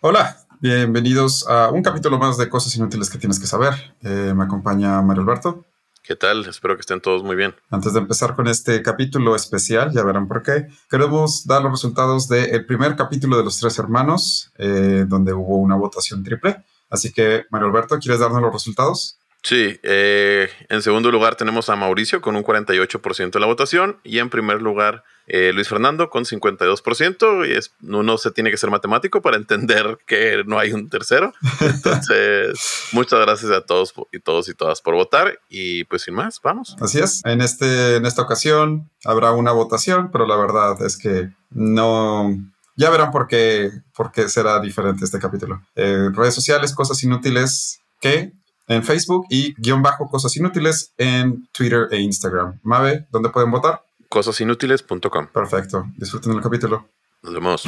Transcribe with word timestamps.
Hola, 0.00 0.36
bienvenidos 0.60 1.44
a 1.48 1.72
un 1.72 1.82
capítulo 1.82 2.20
más 2.20 2.38
de 2.38 2.48
Cosas 2.48 2.76
Inútiles 2.76 3.10
que 3.10 3.18
tienes 3.18 3.40
que 3.40 3.48
saber. 3.48 3.74
Eh, 4.02 4.32
me 4.32 4.44
acompaña 4.44 5.02
Mario 5.02 5.22
Alberto. 5.24 5.64
¿Qué 6.04 6.14
tal? 6.14 6.46
Espero 6.46 6.76
que 6.76 6.82
estén 6.82 7.00
todos 7.00 7.24
muy 7.24 7.34
bien. 7.34 7.56
Antes 7.68 7.94
de 7.94 7.98
empezar 7.98 8.36
con 8.36 8.46
este 8.46 8.80
capítulo 8.80 9.34
especial, 9.34 9.90
ya 9.92 10.04
verán 10.04 10.28
por 10.28 10.44
qué, 10.44 10.68
queremos 10.88 11.44
dar 11.48 11.62
los 11.62 11.72
resultados 11.72 12.28
del 12.28 12.64
primer 12.64 12.94
capítulo 12.94 13.38
de 13.38 13.42
Los 13.42 13.58
Tres 13.58 13.76
Hermanos, 13.80 14.52
eh, 14.56 15.04
donde 15.08 15.32
hubo 15.32 15.56
una 15.56 15.74
votación 15.74 16.22
triple. 16.22 16.64
Así 16.88 17.12
que, 17.12 17.46
Mario 17.50 17.66
Alberto, 17.66 17.98
¿quieres 17.98 18.20
darnos 18.20 18.40
los 18.40 18.52
resultados? 18.52 19.17
Sí, 19.48 19.80
eh, 19.82 20.50
en 20.68 20.82
segundo 20.82 21.10
lugar 21.10 21.36
tenemos 21.36 21.70
a 21.70 21.74
Mauricio 21.74 22.20
con 22.20 22.36
un 22.36 22.44
48% 22.44 23.30
de 23.30 23.40
la 23.40 23.46
votación 23.46 23.98
y 24.04 24.18
en 24.18 24.28
primer 24.28 24.60
lugar 24.60 25.04
eh, 25.26 25.52
Luis 25.54 25.70
Fernando 25.70 26.10
con 26.10 26.26
52% 26.26 27.48
y 27.48 27.52
es, 27.52 27.72
uno 27.80 28.18
se 28.18 28.30
tiene 28.30 28.50
que 28.50 28.58
ser 28.58 28.70
matemático 28.70 29.22
para 29.22 29.36
entender 29.38 29.96
que 30.06 30.42
no 30.44 30.58
hay 30.58 30.74
un 30.74 30.90
tercero. 30.90 31.32
Entonces, 31.62 32.60
muchas 32.92 33.20
gracias 33.20 33.50
a 33.50 33.62
todos 33.62 33.94
y 34.12 34.20
todos 34.20 34.50
y 34.50 34.54
todas 34.54 34.82
por 34.82 34.96
votar 34.96 35.40
y 35.48 35.84
pues 35.84 36.02
sin 36.02 36.12
más, 36.12 36.42
vamos. 36.42 36.76
Así 36.82 36.98
es, 36.98 37.24
en, 37.24 37.40
este, 37.40 37.96
en 37.96 38.04
esta 38.04 38.20
ocasión 38.20 38.90
habrá 39.06 39.32
una 39.32 39.52
votación, 39.52 40.10
pero 40.12 40.26
la 40.26 40.36
verdad 40.36 40.76
es 40.84 40.98
que 40.98 41.30
no... 41.48 42.36
Ya 42.76 42.90
verán 42.90 43.12
por 43.12 43.28
qué, 43.28 43.70
por 43.96 44.12
qué 44.12 44.28
será 44.28 44.60
diferente 44.60 45.06
este 45.06 45.18
capítulo. 45.18 45.62
Eh, 45.74 46.10
redes 46.12 46.34
sociales, 46.34 46.74
cosas 46.74 47.02
inútiles 47.02 47.80
que 47.98 48.34
en 48.68 48.84
Facebook 48.84 49.26
y 49.30 49.54
guion 49.60 49.82
bajo 49.82 50.08
cosas 50.08 50.36
inútiles 50.36 50.94
en 50.98 51.48
Twitter 51.52 51.88
e 51.90 51.98
Instagram. 52.00 52.60
Mabe, 52.62 53.06
¿dónde 53.10 53.30
pueden 53.30 53.50
votar? 53.50 53.82
Cosasinútiles.com. 54.08 55.26
Perfecto. 55.32 55.86
Disfruten 55.96 56.32
el 56.32 56.40
capítulo. 56.40 56.88
Nos 57.22 57.34
vemos. 57.34 57.64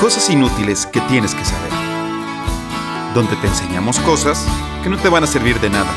Cosas 0.00 0.30
inútiles 0.30 0.86
que 0.86 1.00
tienes 1.02 1.34
que 1.34 1.44
saber. 1.44 1.72
Donde 3.14 3.34
te 3.36 3.48
enseñamos 3.48 3.98
cosas 4.00 4.46
que 4.84 4.90
no 4.90 4.96
te 4.96 5.08
van 5.08 5.24
a 5.24 5.26
servir 5.26 5.58
de 5.58 5.70
nada, 5.70 5.90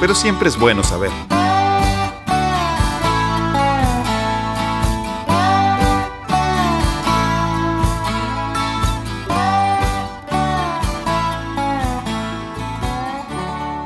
pero 0.00 0.14
siempre 0.14 0.48
es 0.48 0.56
bueno 0.56 0.84
saber. 0.84 1.10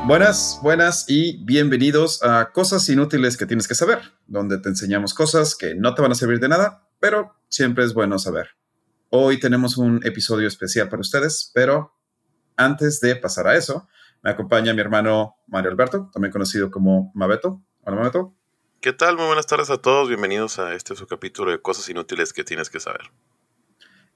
Buenas, 0.09 0.59
buenas 0.63 1.05
y 1.07 1.37
bienvenidos 1.45 2.23
a 2.23 2.51
Cosas 2.51 2.89
Inútiles 2.89 3.37
que 3.37 3.45
tienes 3.45 3.67
que 3.67 3.75
saber, 3.75 4.01
donde 4.25 4.57
te 4.57 4.67
enseñamos 4.67 5.13
cosas 5.13 5.55
que 5.55 5.75
no 5.75 5.93
te 5.93 6.01
van 6.01 6.11
a 6.11 6.15
servir 6.15 6.39
de 6.39 6.49
nada, 6.49 6.89
pero 6.99 7.35
siempre 7.47 7.83
es 7.83 7.93
bueno 7.93 8.17
saber. 8.17 8.57
Hoy 9.11 9.39
tenemos 9.39 9.77
un 9.77 10.01
episodio 10.03 10.47
especial 10.47 10.89
para 10.89 11.01
ustedes, 11.01 11.51
pero 11.53 11.93
antes 12.57 12.99
de 13.01 13.17
pasar 13.17 13.45
a 13.45 13.55
eso, 13.55 13.87
me 14.23 14.31
acompaña 14.31 14.73
mi 14.73 14.81
hermano 14.81 15.35
Mario 15.45 15.69
Alberto, 15.69 16.09
también 16.11 16.31
conocido 16.31 16.71
como 16.71 17.11
Mabeto. 17.13 17.61
Hola, 17.83 17.97
Mabeto. 17.97 18.33
¿Qué 18.81 18.93
tal? 18.93 19.15
Muy 19.15 19.27
buenas 19.27 19.45
tardes 19.45 19.69
a 19.69 19.77
todos. 19.77 20.07
Bienvenidos 20.07 20.57
a 20.57 20.73
este 20.73 20.95
su 20.95 21.05
capítulo 21.05 21.51
de 21.51 21.61
Cosas 21.61 21.87
Inútiles 21.87 22.33
que 22.33 22.43
tienes 22.43 22.71
que 22.71 22.79
saber. 22.79 23.11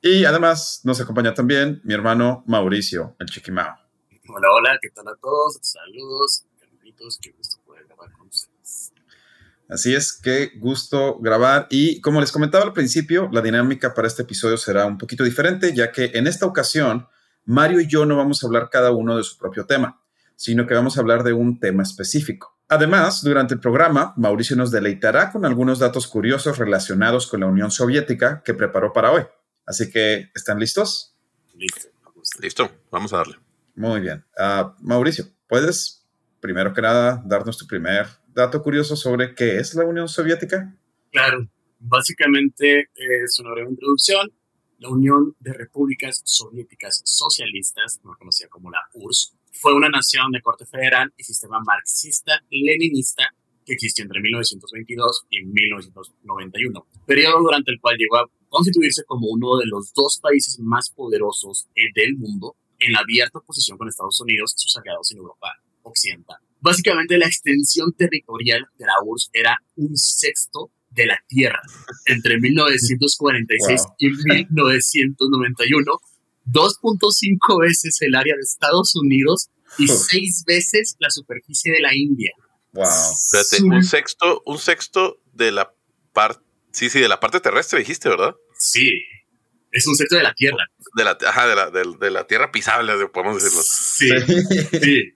Y 0.01 0.25
además 0.25 0.81
nos 0.85 0.99
acompaña 0.99 1.35
también 1.35 1.81
mi 1.83 1.93
hermano 1.93 2.43
Mauricio, 2.47 3.15
el 3.19 3.27
Chiquimao. 3.27 3.82
Hola, 4.29 4.47
hola, 4.53 4.79
¿qué 4.81 4.89
tal 4.89 5.05
a 5.09 5.15
todos? 5.17 5.59
Saludos, 5.61 6.45
hermanitos, 6.61 7.19
qué 7.21 7.31
gusto 7.31 7.57
poder 7.65 7.85
grabar 7.87 8.09
con 8.13 8.27
ustedes. 8.27 8.93
Así 9.67 9.93
es, 9.93 10.13
qué 10.13 10.51
gusto 10.59 11.19
grabar. 11.19 11.67
Y 11.69 11.99
como 11.99 12.21
les 12.21 12.31
comentaba 12.31 12.63
al 12.63 12.71
principio, 12.71 13.27
la 13.33 13.41
dinámica 13.41 13.93
para 13.93 14.07
este 14.07 14.21
episodio 14.21 14.55
será 14.55 14.85
un 14.85 14.97
poquito 14.97 15.25
diferente, 15.25 15.73
ya 15.75 15.91
que 15.91 16.11
en 16.13 16.27
esta 16.27 16.45
ocasión, 16.45 17.05
Mario 17.43 17.81
y 17.81 17.87
yo 17.87 18.05
no 18.05 18.15
vamos 18.15 18.41
a 18.41 18.47
hablar 18.47 18.69
cada 18.71 18.91
uno 18.91 19.17
de 19.17 19.23
su 19.23 19.37
propio 19.37 19.65
tema, 19.65 20.01
sino 20.37 20.65
que 20.67 20.73
vamos 20.73 20.95
a 20.95 21.01
hablar 21.01 21.23
de 21.23 21.33
un 21.33 21.59
tema 21.59 21.83
específico. 21.83 22.57
Además, 22.69 23.23
durante 23.23 23.55
el 23.55 23.59
programa, 23.59 24.13
Mauricio 24.15 24.55
nos 24.55 24.71
deleitará 24.71 25.33
con 25.33 25.43
algunos 25.43 25.79
datos 25.79 26.07
curiosos 26.07 26.57
relacionados 26.57 27.27
con 27.27 27.41
la 27.41 27.47
Unión 27.47 27.71
Soviética 27.71 28.41
que 28.41 28.53
preparó 28.53 28.93
para 28.93 29.11
hoy. 29.11 29.23
Así 29.65 29.91
que, 29.91 30.31
¿están 30.33 30.59
listos? 30.59 31.13
Listo. 31.55 31.89
Listo, 32.39 32.71
vamos 32.89 33.11
a 33.11 33.17
darle. 33.17 33.42
Muy 33.75 34.01
bien. 34.01 34.23
Uh, 34.37 34.71
Mauricio, 34.79 35.25
¿puedes, 35.47 36.05
primero 36.39 36.73
que 36.73 36.81
nada, 36.81 37.21
darnos 37.25 37.57
tu 37.57 37.65
primer 37.65 38.07
dato 38.33 38.61
curioso 38.61 38.95
sobre 38.95 39.33
qué 39.35 39.57
es 39.57 39.73
la 39.75 39.85
Unión 39.85 40.07
Soviética? 40.07 40.75
Claro, 41.11 41.47
básicamente 41.79 42.89
es 42.95 43.39
una 43.39 43.51
breve 43.51 43.69
introducción. 43.69 44.31
La 44.79 44.89
Unión 44.89 45.35
de 45.39 45.53
Repúblicas 45.53 46.21
Soviéticas 46.25 47.01
Socialistas, 47.05 48.01
no 48.03 48.15
conocida 48.17 48.49
como 48.49 48.69
la 48.69 48.79
URSS, 48.93 49.33
fue 49.53 49.73
una 49.73 49.89
nación 49.89 50.31
de 50.31 50.41
corte 50.41 50.65
federal 50.65 51.13
y 51.15 51.23
sistema 51.23 51.61
marxista-leninista 51.63 53.33
que 53.65 53.73
existió 53.73 54.03
entre 54.03 54.19
1922 54.19 55.25
y 55.29 55.43
1991, 55.43 56.85
periodo 57.05 57.39
durante 57.43 57.71
el 57.71 57.79
cual 57.79 57.95
llegó 57.97 58.17
a 58.17 58.29
constituirse 58.49 59.03
como 59.05 59.27
uno 59.27 59.57
de 59.57 59.65
los 59.67 59.93
dos 59.93 60.19
países 60.21 60.59
más 60.59 60.89
poderosos 60.89 61.67
del 61.95 62.17
mundo 62.17 62.57
en 62.85 62.95
abierta 62.95 63.39
oposición 63.39 63.77
con 63.77 63.87
Estados 63.87 64.19
Unidos 64.21 64.53
y 64.57 64.61
sus 64.61 64.77
aliados 64.77 65.11
en 65.11 65.17
Europa 65.17 65.47
Occidental. 65.83 66.37
Básicamente 66.59 67.17
la 67.17 67.25
extensión 67.25 67.93
territorial 67.93 68.65
de 68.77 68.85
la 68.85 68.93
URSS 69.03 69.29
era 69.33 69.57
un 69.75 69.97
sexto 69.97 70.71
de 70.91 71.07
la 71.07 71.19
Tierra 71.27 71.61
entre 72.05 72.39
1946 72.39 73.81
y 73.97 74.09
1991, 74.09 75.91
2.5 76.45 77.61
veces 77.61 77.97
el 78.01 78.15
área 78.15 78.35
de 78.35 78.41
Estados 78.41 78.95
Unidos 78.95 79.49
y 79.77 79.87
seis 79.87 80.43
veces 80.45 80.95
la 80.99 81.09
superficie 81.09 81.71
de 81.71 81.81
la 81.81 81.95
India. 81.95 82.31
Wow. 82.73 82.85
Espérate, 82.85 83.63
un 83.63 83.83
sexto, 83.83 84.41
un 84.45 84.57
sexto 84.57 85.19
de 85.33 85.51
la 85.51 85.73
parte, 86.13 86.43
sí, 86.71 86.89
sí, 86.89 86.99
de 86.99 87.07
la 87.07 87.19
parte 87.19 87.39
terrestre 87.39 87.79
dijiste, 87.79 88.09
¿verdad? 88.09 88.35
Sí, 88.57 89.03
es 89.73 89.87
un 89.87 89.95
sexto 89.95 90.15
de 90.15 90.23
la 90.23 90.33
Tierra. 90.33 90.65
De 90.95 91.03
la, 91.03 91.17
ajá, 91.27 91.47
de 91.47 91.55
la, 91.55 91.71
de, 91.71 91.83
de 91.99 92.11
la 92.11 92.27
tierra 92.27 92.51
pisable, 92.51 92.93
podemos 93.07 93.43
decirlo. 93.43 93.63
Sí, 93.63 94.09
sí. 94.79 95.15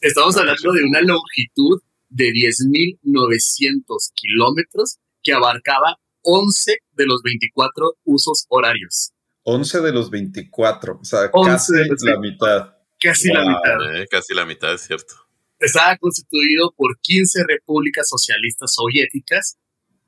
Estamos 0.00 0.36
hablando 0.36 0.72
de 0.72 0.84
una 0.84 1.00
longitud 1.00 1.82
de 2.08 2.26
10.900 2.26 4.12
kilómetros 4.14 4.98
que 5.22 5.32
abarcaba 5.32 5.98
11 6.22 6.78
de 6.92 7.06
los 7.06 7.22
24 7.22 7.96
usos 8.04 8.46
horarios. 8.48 9.12
11 9.42 9.80
de 9.80 9.92
los 9.92 10.10
24, 10.10 11.00
o 11.00 11.04
sea, 11.04 11.30
casi 11.32 11.72
la 12.04 12.18
mitad. 12.20 12.76
Casi 13.00 13.28
wow. 13.30 13.36
la 13.36 13.44
mitad. 13.44 13.96
Eh, 13.96 14.06
casi 14.08 14.34
la 14.34 14.46
mitad, 14.46 14.74
es 14.74 14.82
cierto. 14.82 15.14
Estaba 15.58 15.96
constituido 15.96 16.72
por 16.76 17.00
15 17.00 17.42
repúblicas 17.48 18.08
socialistas 18.08 18.74
soviéticas, 18.74 19.58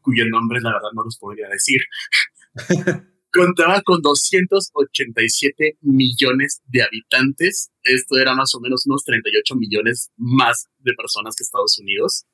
cuyos 0.00 0.28
nombres 0.30 0.62
la 0.62 0.74
verdad 0.74 0.90
no 0.94 1.02
los 1.02 1.18
podría 1.18 1.48
decir. 1.48 1.80
contaba 3.34 3.82
con 3.82 4.00
287 4.00 5.78
millones 5.80 6.62
de 6.68 6.82
habitantes. 6.82 7.70
Esto 7.82 8.16
era 8.16 8.34
más 8.34 8.54
o 8.54 8.60
menos 8.60 8.86
unos 8.86 9.02
38 9.04 9.56
millones 9.56 10.10
más 10.16 10.68
de 10.78 10.92
personas 10.94 11.34
que 11.34 11.42
Estados 11.42 11.78
Unidos. 11.80 12.24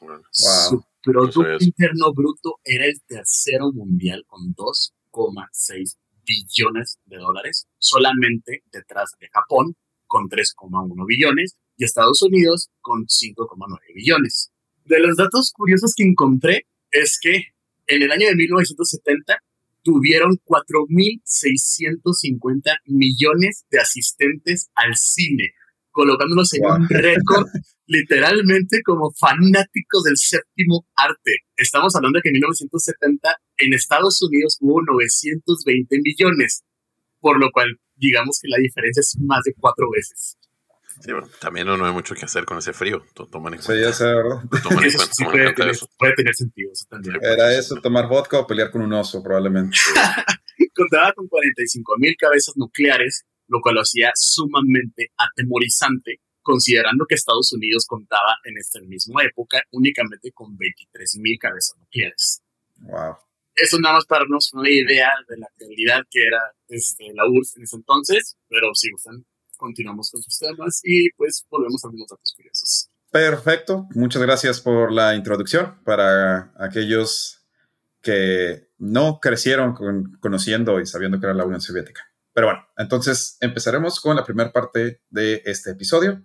Wow. 0.00 0.22
Su 0.30 0.84
Producto 1.02 1.42
Interno 1.60 2.12
Bruto 2.14 2.60
era 2.64 2.86
el 2.86 3.00
tercero 3.06 3.72
mundial 3.72 4.24
con 4.26 4.54
2,6 4.54 5.96
billones 6.24 6.98
de 7.06 7.16
dólares, 7.18 7.66
solamente 7.78 8.62
detrás 8.72 9.12
de 9.20 9.28
Japón 9.28 9.76
con 10.06 10.28
3,1 10.28 11.06
billones 11.06 11.56
y 11.76 11.84
Estados 11.84 12.22
Unidos 12.22 12.70
con 12.80 13.06
5,9 13.06 13.78
billones. 13.94 14.50
De 14.84 14.98
los 14.98 15.16
datos 15.16 15.52
curiosos 15.52 15.94
que 15.94 16.04
encontré 16.04 16.66
es 16.90 17.18
que 17.20 17.48
en 17.86 18.02
el 18.02 18.12
año 18.12 18.28
de 18.28 18.34
1970 18.34 19.42
tuvieron 19.82 20.38
4.650 20.44 22.78
millones 22.86 23.66
de 23.70 23.80
asistentes 23.80 24.70
al 24.74 24.94
cine, 24.96 25.52
colocándonos 25.90 26.54
en 26.54 26.62
wow. 26.62 26.76
un 26.76 26.88
récord 26.88 27.46
literalmente 27.86 28.80
como 28.84 29.12
fanáticos 29.18 30.04
del 30.04 30.16
séptimo 30.16 30.86
arte. 30.94 31.38
Estamos 31.56 31.96
hablando 31.96 32.18
de 32.18 32.22
que 32.22 32.28
en 32.28 32.34
1970 32.34 33.36
en 33.58 33.72
Estados 33.72 34.22
Unidos 34.22 34.58
hubo 34.60 34.80
920 34.82 35.98
millones, 36.02 36.62
por 37.20 37.40
lo 37.40 37.50
cual 37.50 37.80
digamos 37.96 38.38
que 38.40 38.48
la 38.48 38.58
diferencia 38.58 39.00
es 39.00 39.16
más 39.20 39.42
de 39.44 39.54
cuatro 39.58 39.90
veces. 39.90 40.37
Sí, 41.00 41.12
bueno, 41.12 41.28
también 41.40 41.66
no, 41.66 41.76
no, 41.76 41.86
hay 41.86 41.92
mucho 41.92 42.14
que 42.14 42.24
hacer 42.24 42.44
con 42.44 42.58
ese 42.58 42.72
frío. 42.72 43.04
Toman 43.14 43.54
en 43.54 43.62
sí, 43.62 43.72
ya 43.80 43.92
sé, 43.92 44.04
¿verdad? 44.04 44.42
Toman 44.62 44.84
en 44.84 44.92
cuenta, 44.92 45.14
sí 45.14 45.24
puede, 45.24 45.52
tener, 45.52 45.70
eso. 45.70 45.88
puede, 45.98 46.14
tener, 46.14 46.34
sentido. 46.34 46.72
Eso 46.72 46.86
también. 46.88 47.16
Era 47.22 47.52
eso, 47.56 47.76
tomar 47.76 48.08
vodka 48.08 48.40
o 48.40 48.46
pelear 48.46 48.70
con 48.70 48.82
un 48.82 48.92
oso, 48.92 49.22
probablemente. 49.22 49.76
Contaba 50.74 51.12
con 51.12 51.28
45 51.28 51.96
mil 51.98 52.16
cabezas 52.16 52.56
nucleares, 52.56 53.24
lo 53.48 53.60
cual 53.60 53.76
lo 53.76 53.80
hacía 53.82 54.10
sumamente 54.14 55.12
atemorizante 55.16 56.20
considerando 56.48 57.04
que 57.06 57.14
Estados 57.14 57.52
Unidos 57.52 57.84
contaba 57.86 58.38
en 58.44 58.56
esta 58.56 58.80
misma 58.80 59.22
época 59.22 59.62
únicamente 59.70 60.32
con 60.32 60.56
23.000 60.56 61.38
cabezas 61.38 61.76
nucleares. 61.78 62.42
Wow. 62.78 63.16
Eso 63.54 63.78
nada 63.78 63.96
más 63.96 64.06
para 64.06 64.20
darnos 64.20 64.52
una 64.54 64.70
idea 64.70 65.10
de 65.28 65.36
la 65.36 65.48
calidad 65.58 66.04
que 66.10 66.22
era 66.22 66.40
este, 66.68 67.12
la 67.12 67.28
URSS 67.28 67.56
en 67.58 67.62
ese 67.64 67.76
entonces, 67.76 68.38
pero 68.48 68.74
si 68.74 68.90
gustan, 68.90 69.26
continuamos 69.58 70.10
con 70.10 70.22
sus 70.22 70.38
temas 70.38 70.80
y 70.82 71.10
pues 71.12 71.44
volvemos 71.50 71.84
a 71.84 71.88
algunos 71.88 72.08
datos 72.08 72.32
curiosos. 72.34 72.90
Perfecto, 73.10 73.86
muchas 73.94 74.22
gracias 74.22 74.60
por 74.60 74.90
la 74.92 75.14
introducción 75.14 75.82
para 75.84 76.52
aquellos 76.58 77.46
que 78.00 78.70
no 78.78 79.18
crecieron 79.20 79.74
conociendo 80.20 80.80
y 80.80 80.86
sabiendo 80.86 81.20
que 81.20 81.26
era 81.26 81.34
la 81.34 81.44
Unión 81.44 81.60
Soviética. 81.60 82.02
Pero 82.32 82.46
bueno, 82.46 82.66
entonces 82.76 83.36
empezaremos 83.40 84.00
con 84.00 84.16
la 84.16 84.24
primera 84.24 84.52
parte 84.52 85.02
de 85.10 85.42
este 85.44 85.70
episodio, 85.70 86.22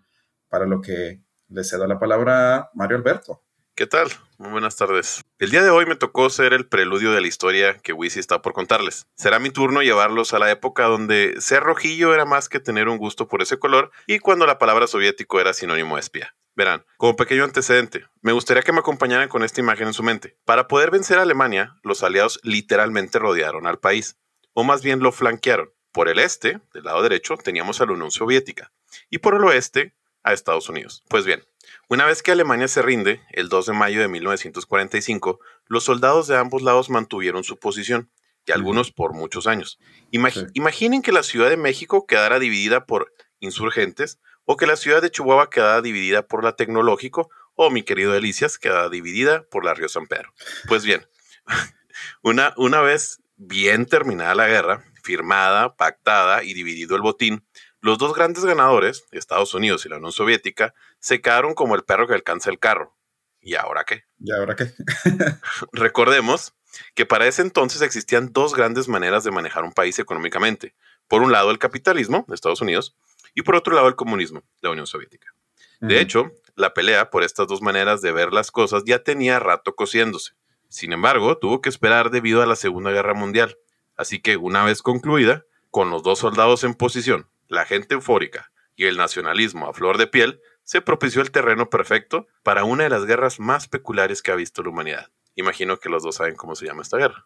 para 0.48 0.68
lo 0.68 0.82
que 0.82 1.24
le 1.48 1.64
cedo 1.64 1.88
la 1.88 2.00
palabra 2.00 2.58
a 2.58 2.70
Mario 2.76 2.98
Alberto. 2.98 3.42
¿Qué 3.76 3.88
tal? 3.88 4.08
Muy 4.44 4.52
buenas 4.52 4.76
tardes. 4.76 5.24
El 5.40 5.52
día 5.52 5.64
de 5.64 5.70
hoy 5.70 5.86
me 5.86 5.96
tocó 5.96 6.30
ser 6.30 6.52
el 6.52 6.68
preludio 6.68 7.14
de 7.14 7.22
la 7.22 7.28
historia 7.28 7.78
que 7.78 7.94
Wisi 7.94 8.20
está 8.20 8.42
por 8.42 8.52
contarles. 8.52 9.08
Será 9.16 9.40
mi 9.40 9.52
turno 9.52 9.82
llevarlos 9.82 10.34
a 10.34 10.40
la 10.40 10.52
época 10.52 10.84
donde 10.84 11.36
ser 11.40 11.64
rojillo 11.64 12.14
era 12.14 12.26
más 12.26 12.50
que 12.50 12.60
tener 12.60 12.90
un 12.90 12.98
gusto 12.98 13.30
por 13.30 13.42
ese 13.42 13.58
color 13.58 13.92
y 14.06 14.20
cuando 14.20 14.46
la 14.46 14.60
palabra 14.60 14.88
soviético 14.88 15.40
era 15.40 15.54
sinónimo 15.54 15.96
de 15.96 16.02
espía. 16.02 16.36
Verán, 16.56 16.86
como 16.98 17.16
pequeño 17.16 17.46
antecedente, 17.46 18.06
me 18.22 18.34
gustaría 18.34 18.64
que 18.64 18.74
me 18.74 18.80
acompañaran 18.80 19.30
con 19.30 19.46
esta 19.46 19.62
imagen 19.62 19.88
en 19.88 19.94
su 19.94 20.04
mente. 20.04 20.36
Para 20.44 20.68
poder 20.68 20.92
vencer 20.92 21.20
a 21.20 21.22
Alemania, 21.22 21.78
los 21.82 22.04
aliados 22.04 22.42
literalmente 22.44 23.20
rodearon 23.20 23.66
al 23.66 23.80
país, 23.80 24.18
o 24.52 24.66
más 24.66 24.84
bien 24.84 25.00
lo 25.00 25.14
flanquearon. 25.14 25.72
Por 25.94 26.10
el 26.10 26.20
este, 26.20 26.60
del 26.74 26.84
lado 26.84 27.02
derecho, 27.02 27.38
teníamos 27.38 27.80
a 27.80 27.86
la 27.86 27.94
Unión 27.94 28.12
Soviética 28.12 28.74
y 29.10 29.20
por 29.20 29.36
el 29.36 29.44
oeste 29.46 29.96
a 30.24 30.34
Estados 30.34 30.70
Unidos. 30.70 31.04
Pues 31.10 31.26
bien, 31.26 31.44
una 31.90 32.06
vez 32.06 32.24
que 32.24 32.32
Alemania 32.32 32.68
se 32.68 32.82
rinde, 32.82 33.22
el 33.32 33.50
2 33.50 33.68
de 33.68 33.74
mayo 33.74 34.02
de 34.02 34.08
1945, 34.08 35.40
los 35.68 35.84
soldados 35.84 36.28
de 36.28 36.38
ambos 36.38 36.62
lados 36.62 36.90
mantuvieron 36.90 37.44
su 37.44 37.58
posición, 37.58 38.10
y 38.46 38.52
algunos 38.52 38.92
por 38.92 39.14
muchos 39.14 39.48
años. 39.48 39.80
Imaginen 40.12 41.02
que 41.02 41.12
la 41.12 41.24
Ciudad 41.24 41.50
de 41.50 41.58
México 41.58 42.06
quedara 42.06 42.40
dividida 42.40 42.86
por 42.86 43.14
insurgentes, 43.40 44.20
o 44.46 44.58
que 44.58 44.68
la 44.68 44.76
ciudad 44.76 45.02
de 45.02 45.10
Chihuahua 45.10 45.50
quedara 45.50 45.82
dividida 45.82 46.28
por 46.28 46.44
la 46.44 46.56
Tecnológico, 46.56 47.30
o 47.56 47.70
mi 47.70 47.84
querido 47.84 48.12
Delicias 48.12 48.58
quedara 48.58 48.90
dividida 48.90 49.44
por 49.50 49.64
la 49.64 49.74
Río 49.74 49.88
San 49.88 50.08
Pedro. 50.08 50.34
Pues 50.68 50.84
bien, 50.84 51.08
una, 52.24 52.54
una 52.58 52.82
vez 52.82 53.22
bien 53.38 53.86
terminada 53.86 54.36
la 54.36 54.48
guerra, 54.48 54.84
firmada, 55.04 55.76
pactada 55.76 56.44
y 56.44 56.54
dividido 56.54 56.96
el 56.96 57.02
botín, 57.02 57.46
los 57.84 57.98
dos 57.98 58.14
grandes 58.14 58.46
ganadores, 58.46 59.04
Estados 59.12 59.54
Unidos 59.54 59.86
y 59.86 59.90
la 59.90 59.98
Unión 59.98 60.14
Soviética, 60.14 60.74
se 61.00 61.20
quedaron 61.20 61.54
como 61.54 61.76
el 61.76 61.84
perro 61.84 62.08
que 62.08 62.14
alcanza 62.14 62.50
el 62.50 62.58
carro. 62.58 62.96
¿Y 63.42 63.56
ahora 63.56 63.84
qué? 63.84 64.06
¿Y 64.20 64.32
ahora 64.32 64.56
qué? 64.56 64.72
Recordemos 65.74 66.54
que 66.96 67.06
para 67.06 67.28
ese 67.28 67.42
entonces 67.42 67.82
existían 67.82 68.32
dos 68.32 68.56
grandes 68.56 68.88
maneras 68.88 69.26
de 69.26 69.32
manejar 69.32 69.66
un 69.66 69.74
país 69.74 70.00
económicamente. 70.00 70.76
Por 71.10 71.24
un 71.24 71.34
lado 71.34 71.52
el 71.52 71.60
capitalismo, 71.60 72.24
de 72.30 72.36
Estados 72.36 72.62
Unidos, 72.62 72.96
y 73.36 73.42
por 73.42 73.58
otro 73.58 73.76
lado 73.76 73.90
el 73.90 73.98
comunismo, 73.98 74.40
de 74.40 74.70
la 74.70 74.72
Unión 74.72 74.88
Soviética. 74.88 75.34
De 75.82 76.00
hecho, 76.00 76.32
la 76.56 76.74
pelea 76.74 77.10
por 77.10 77.22
estas 77.24 77.48
dos 77.48 77.62
maneras 77.62 78.02
de 78.02 78.14
ver 78.14 78.32
las 78.32 78.50
cosas 78.50 78.84
ya 78.86 79.04
tenía 79.04 79.40
rato 79.40 79.76
cociéndose. 79.76 80.36
Sin 80.70 80.94
embargo, 80.94 81.38
tuvo 81.38 81.60
que 81.60 81.68
esperar 81.68 82.12
debido 82.12 82.42
a 82.42 82.46
la 82.46 82.56
Segunda 82.56 82.92
Guerra 82.92 83.14
Mundial. 83.14 83.58
Así 83.98 84.22
que 84.22 84.38
una 84.38 84.64
vez 84.64 84.82
concluida, 84.82 85.44
con 85.70 85.90
los 85.90 86.02
dos 86.02 86.20
soldados 86.20 86.64
en 86.64 86.76
posición, 86.76 87.28
la 87.54 87.66
gente 87.66 87.94
eufórica 87.96 88.52
y 88.76 88.86
el 88.86 88.98
nacionalismo 88.98 89.70
a 89.70 89.74
flor 89.74 89.98
de 89.98 90.08
piel, 90.08 90.42
se 90.64 90.82
propició 90.82 91.22
el 91.22 91.32
terreno 91.32 91.70
perfecto 91.70 92.28
para 92.42 92.64
una 92.64 92.84
de 92.84 92.90
las 92.90 93.06
guerras 93.06 93.40
más 93.40 93.68
peculiares 93.68 94.22
que 94.22 94.32
ha 94.32 94.36
visto 94.36 94.64
la 94.64 94.70
humanidad. 94.70 95.10
Imagino 95.36 95.80
que 95.80 95.90
los 95.90 96.04
dos 96.04 96.16
saben 96.16 96.36
cómo 96.36 96.56
se 96.56 96.66
llama 96.66 96.82
esta 96.82 96.98
guerra. 96.98 97.26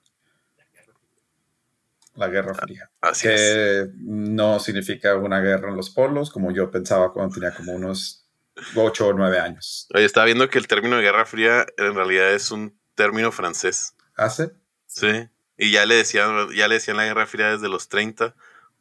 La 2.16 2.30
Guerra 2.30 2.56
Fría. 2.56 2.90
Así 3.00 3.28
que 3.28 3.90
no 3.96 4.60
significa 4.60 5.16
una 5.16 5.40
guerra 5.40 5.70
en 5.70 5.76
los 5.78 5.92
polos, 5.92 6.32
como 6.32 6.52
yo 6.52 6.72
pensaba 6.72 7.14
cuando 7.14 7.36
tenía 7.36 7.54
como 7.54 7.74
unos 7.74 8.28
8 8.76 9.08
o 9.08 9.14
9 9.14 9.40
años. 9.40 9.88
Oye, 9.94 10.06
estaba 10.06 10.26
viendo 10.26 10.50
que 10.50 10.58
el 10.58 10.68
término 10.68 10.96
de 10.96 11.04
Guerra 11.04 11.26
Fría 11.26 11.68
en 11.78 11.94
realidad 11.94 12.34
es 12.34 12.50
un 12.50 12.76
término 12.96 13.32
francés. 13.32 13.94
¿Hace? 14.16 14.44
¿Ah, 14.46 14.60
sí. 14.88 15.30
Y 15.60 15.72
ya 15.72 15.86
le 15.86 15.94
decían, 15.94 16.50
ya 16.56 16.68
le 16.68 16.76
decían 16.76 16.98
la 16.98 17.06
Guerra 17.06 17.28
Fría 17.28 17.52
desde 17.52 17.70
los 17.70 17.88
30 17.88 18.36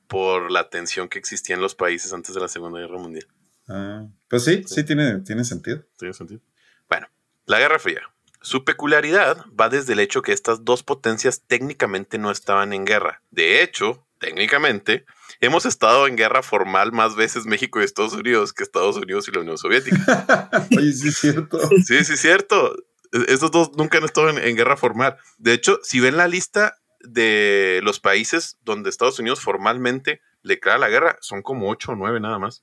por 0.08 0.50
la 0.50 0.68
tensión 0.70 1.08
que 1.08 1.18
existía 1.18 1.56
en 1.56 1.62
los 1.62 1.74
países 1.74 2.12
antes 2.12 2.34
de 2.34 2.40
la 2.40 2.48
Segunda 2.48 2.80
Guerra 2.80 2.98
Mundial. 2.98 3.26
Ah, 3.68 4.06
pues 4.28 4.44
sí, 4.44 4.62
sí, 4.66 4.84
tiene, 4.84 5.20
tiene 5.20 5.44
sentido. 5.44 5.84
Tiene 5.98 6.14
sentido. 6.14 6.40
Bueno, 6.88 7.08
la 7.46 7.58
Guerra 7.58 7.78
Fría. 7.78 8.02
Su 8.40 8.64
peculiaridad 8.64 9.44
va 9.58 9.68
desde 9.68 9.94
el 9.94 10.00
hecho 10.00 10.22
que 10.22 10.32
estas 10.32 10.64
dos 10.64 10.84
potencias 10.84 11.42
técnicamente 11.46 12.18
no 12.18 12.30
estaban 12.30 12.72
en 12.72 12.84
guerra. 12.84 13.22
De 13.30 13.62
hecho, 13.62 14.06
técnicamente, 14.20 15.04
hemos 15.40 15.66
estado 15.66 16.06
en 16.06 16.16
guerra 16.16 16.42
formal 16.42 16.92
más 16.92 17.16
veces 17.16 17.46
México 17.46 17.80
y 17.80 17.84
Estados 17.84 18.12
Unidos 18.12 18.52
que 18.52 18.62
Estados 18.62 18.96
Unidos 18.96 19.26
y 19.26 19.32
la 19.32 19.40
Unión 19.40 19.58
Soviética. 19.58 20.48
Oye, 20.76 20.92
sí 20.92 21.08
es 21.08 21.18
cierto. 21.18 21.58
Sí, 21.84 22.04
sí 22.04 22.12
es 22.12 22.20
cierto. 22.20 22.76
E-, 23.12 23.32
estos 23.32 23.50
dos 23.50 23.72
nunca 23.76 23.98
han 23.98 24.04
estado 24.04 24.30
en 24.30 24.56
guerra 24.56 24.76
formal. 24.76 25.16
De 25.38 25.52
hecho, 25.52 25.80
si 25.82 25.98
ven 25.98 26.16
la 26.16 26.28
lista 26.28 26.78
de 27.08 27.80
los 27.82 28.00
países 28.00 28.58
donde 28.64 28.90
Estados 28.90 29.18
Unidos 29.18 29.40
formalmente 29.40 30.20
le 30.42 30.54
declara 30.54 30.78
la 30.78 30.88
guerra 30.88 31.18
son 31.20 31.42
como 31.42 31.68
ocho 31.68 31.92
o 31.92 31.96
nueve 31.96 32.20
nada 32.20 32.38
más. 32.38 32.62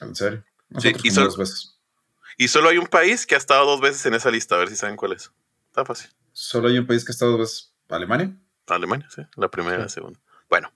¿En 0.00 0.14
serio? 0.14 0.44
sí, 0.78 0.92
y, 1.02 1.10
solo, 1.10 1.34
veces. 1.36 1.78
y 2.36 2.48
solo 2.48 2.68
hay 2.68 2.78
un 2.78 2.86
país 2.86 3.26
que 3.26 3.34
ha 3.34 3.38
estado 3.38 3.64
dos 3.64 3.80
veces 3.80 4.04
en 4.06 4.14
esa 4.14 4.30
lista, 4.30 4.56
a 4.56 4.58
ver 4.58 4.68
si 4.68 4.76
saben 4.76 4.96
cuál 4.96 5.12
es. 5.12 5.32
Está 5.68 5.84
fácil. 5.84 6.10
¿Solo 6.32 6.68
hay 6.68 6.78
un 6.78 6.86
país 6.86 7.04
que 7.04 7.12
ha 7.12 7.14
estado 7.14 7.32
dos 7.32 7.40
veces? 7.40 7.74
¿Alemania? 7.88 8.36
Alemania, 8.66 9.08
sí, 9.10 9.22
la 9.36 9.48
primera 9.48 9.76
y 9.76 9.82
la 9.82 9.88
segunda. 9.88 10.18
Bueno, 10.48 10.72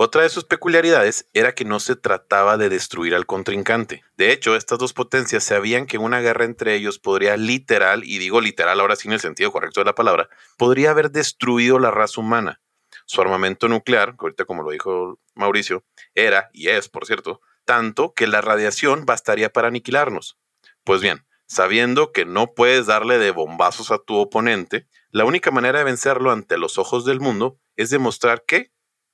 otra 0.00 0.22
de 0.22 0.28
sus 0.28 0.44
peculiaridades 0.44 1.28
era 1.32 1.56
que 1.56 1.64
no 1.64 1.80
se 1.80 1.96
trataba 1.96 2.56
de 2.56 2.68
destruir 2.68 3.16
al 3.16 3.26
contrincante. 3.26 4.04
De 4.16 4.30
hecho, 4.30 4.54
estas 4.54 4.78
dos 4.78 4.92
potencias 4.92 5.42
sabían 5.42 5.86
que 5.86 5.98
una 5.98 6.20
guerra 6.20 6.44
entre 6.44 6.76
ellos 6.76 7.00
podría 7.00 7.36
literal, 7.36 8.04
y 8.04 8.18
digo 8.18 8.40
literal 8.40 8.78
ahora 8.78 8.94
sin 8.94 9.10
el 9.10 9.18
sentido 9.18 9.50
correcto 9.50 9.80
de 9.80 9.86
la 9.86 9.96
palabra, 9.96 10.28
podría 10.56 10.92
haber 10.92 11.10
destruido 11.10 11.80
la 11.80 11.90
raza 11.90 12.20
humana. 12.20 12.60
Su 13.06 13.22
armamento 13.22 13.66
nuclear, 13.66 14.14
ahorita 14.16 14.44
como 14.44 14.62
lo 14.62 14.70
dijo 14.70 15.18
Mauricio, 15.34 15.82
era, 16.14 16.48
y 16.52 16.68
es, 16.68 16.88
por 16.88 17.04
cierto, 17.04 17.40
tanto 17.64 18.14
que 18.14 18.28
la 18.28 18.40
radiación 18.40 19.04
bastaría 19.04 19.52
para 19.52 19.66
aniquilarnos. 19.66 20.38
Pues 20.84 21.00
bien, 21.00 21.26
sabiendo 21.48 22.12
que 22.12 22.24
no 22.24 22.54
puedes 22.54 22.86
darle 22.86 23.18
de 23.18 23.32
bombazos 23.32 23.90
a 23.90 23.98
tu 23.98 24.14
oponente, 24.14 24.86
la 25.10 25.24
única 25.24 25.50
manera 25.50 25.80
de 25.80 25.84
vencerlo 25.86 26.30
ante 26.30 26.56
los 26.56 26.78
ojos 26.78 27.04
del 27.04 27.18
mundo 27.18 27.58
es 27.74 27.90
demostrar 27.90 28.44
que 28.46 28.70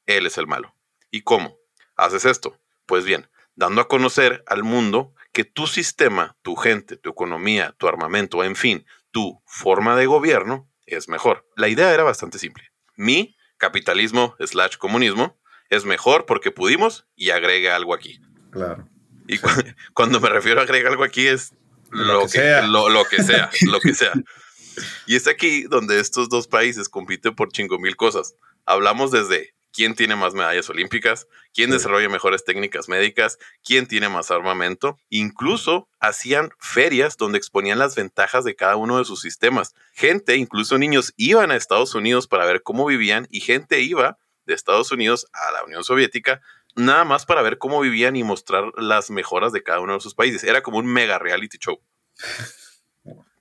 él 0.07 0.27
es 0.27 0.37
el 0.39 0.47
malo. 0.47 0.74
¿Y 1.15 1.23
cómo? 1.23 1.61
¿Haces 1.95 2.25
esto? 2.25 2.59
Pues 2.87 3.05
bien, 3.05 3.31
dando 3.55 3.81
a 3.81 3.87
conocer 3.87 4.43
al 4.49 4.65
mundo 4.65 5.15
que 5.33 5.45
tu 5.45 5.69
sistema, 5.69 6.37
tu 6.43 6.57
gente, 6.57 6.97
tu 6.97 7.09
economía, 7.09 7.73
tu 7.79 7.87
armamento, 7.87 8.43
en 8.43 8.57
fin, 8.57 8.85
tu 9.13 9.41
forma 9.47 9.95
de 9.95 10.07
gobierno 10.07 10.69
es 10.87 11.09
mejor. 11.09 11.47
La 11.55 11.69
idea 11.69 11.95
era 11.95 12.03
bastante 12.03 12.41
simple. 12.41 12.73
Mi 12.97 13.37
capitalismo 13.59 14.35
slash 14.41 14.77
comunismo 14.77 15.39
es 15.71 15.85
mejor 15.85 16.27
porque 16.27 16.51
pudimos 16.51 17.07
y 17.15 17.31
agrega 17.31 17.77
algo 17.77 17.95
aquí. 17.95 18.21
Claro. 18.51 18.89
Y 19.29 19.39
cuando 19.95 20.19
me 20.19 20.31
refiero 20.31 20.59
a 20.59 20.65
agregar 20.65 20.91
algo 20.91 21.05
aquí 21.05 21.29
es 21.29 21.55
lo, 21.91 22.23
que, 22.23 22.29
sea. 22.29 22.67
Lo, 22.67 23.05
que 23.09 23.23
sea, 23.23 23.53
lo 23.69 23.79
que 23.79 23.95
sea. 23.95 24.15
Y 25.07 25.15
es 25.15 25.29
aquí 25.29 25.63
donde 25.63 26.01
estos 26.01 26.29
dos 26.29 26.49
países 26.49 26.89
compiten 26.89 27.37
por 27.37 27.53
chingo 27.53 27.79
mil 27.79 27.95
cosas. 27.95 28.35
Hablamos 28.67 29.13
desde 29.13 29.54
quién 29.75 29.95
tiene 29.95 30.15
más 30.17 30.35
medallas 30.35 30.71
olímpicas, 30.71 31.27
quién 31.53 31.71
desarrolla 31.71 32.09
mejores 32.09 32.45
técnicas 32.45 32.89
médicas, 32.89 33.39
quién 33.65 33.87
tiene 33.87 34.09
más 34.09 34.31
armamento. 34.31 34.99
Incluso 35.11 35.89
hacían 35.99 36.51
ferias 36.59 37.17
donde 37.17 37.39
exponían 37.39 37.79
las 37.79 37.97
ventajas 37.97 38.45
de 38.45 38.55
cada 38.55 38.77
uno 38.77 38.99
de 38.99 39.05
sus 39.05 39.21
sistemas. 39.21 39.75
Gente, 39.93 40.37
incluso 40.37 40.79
niños, 40.79 41.13
iban 41.17 41.51
a 41.51 41.57
Estados 41.57 41.95
Unidos 41.95 42.29
para 42.29 42.47
ver 42.47 42.63
cómo 42.63 42.87
vivían 42.87 43.27
y 43.31 43.41
gente 43.41 43.81
iba 43.81 44.19
de 44.47 44.55
Estados 44.55 44.93
Unidos 44.93 45.27
a 45.33 45.53
la 45.53 45.65
Unión 45.65 45.85
Soviética 45.85 46.41
nada 46.77 47.05
más 47.05 47.25
para 47.27 47.43
ver 47.43 47.59
cómo 47.59 47.81
vivían 47.81 48.17
y 48.17 48.25
mostrar 48.25 48.65
las 48.77 49.11
mejoras 49.11 49.53
de 49.53 49.63
cada 49.63 49.81
uno 49.81 49.95
de 49.95 50.01
sus 50.01 50.15
países. 50.15 50.45
Era 50.45 50.63
como 50.63 50.79
un 50.79 50.87
mega 50.87 51.19
reality 51.19 51.59
show. 51.59 51.81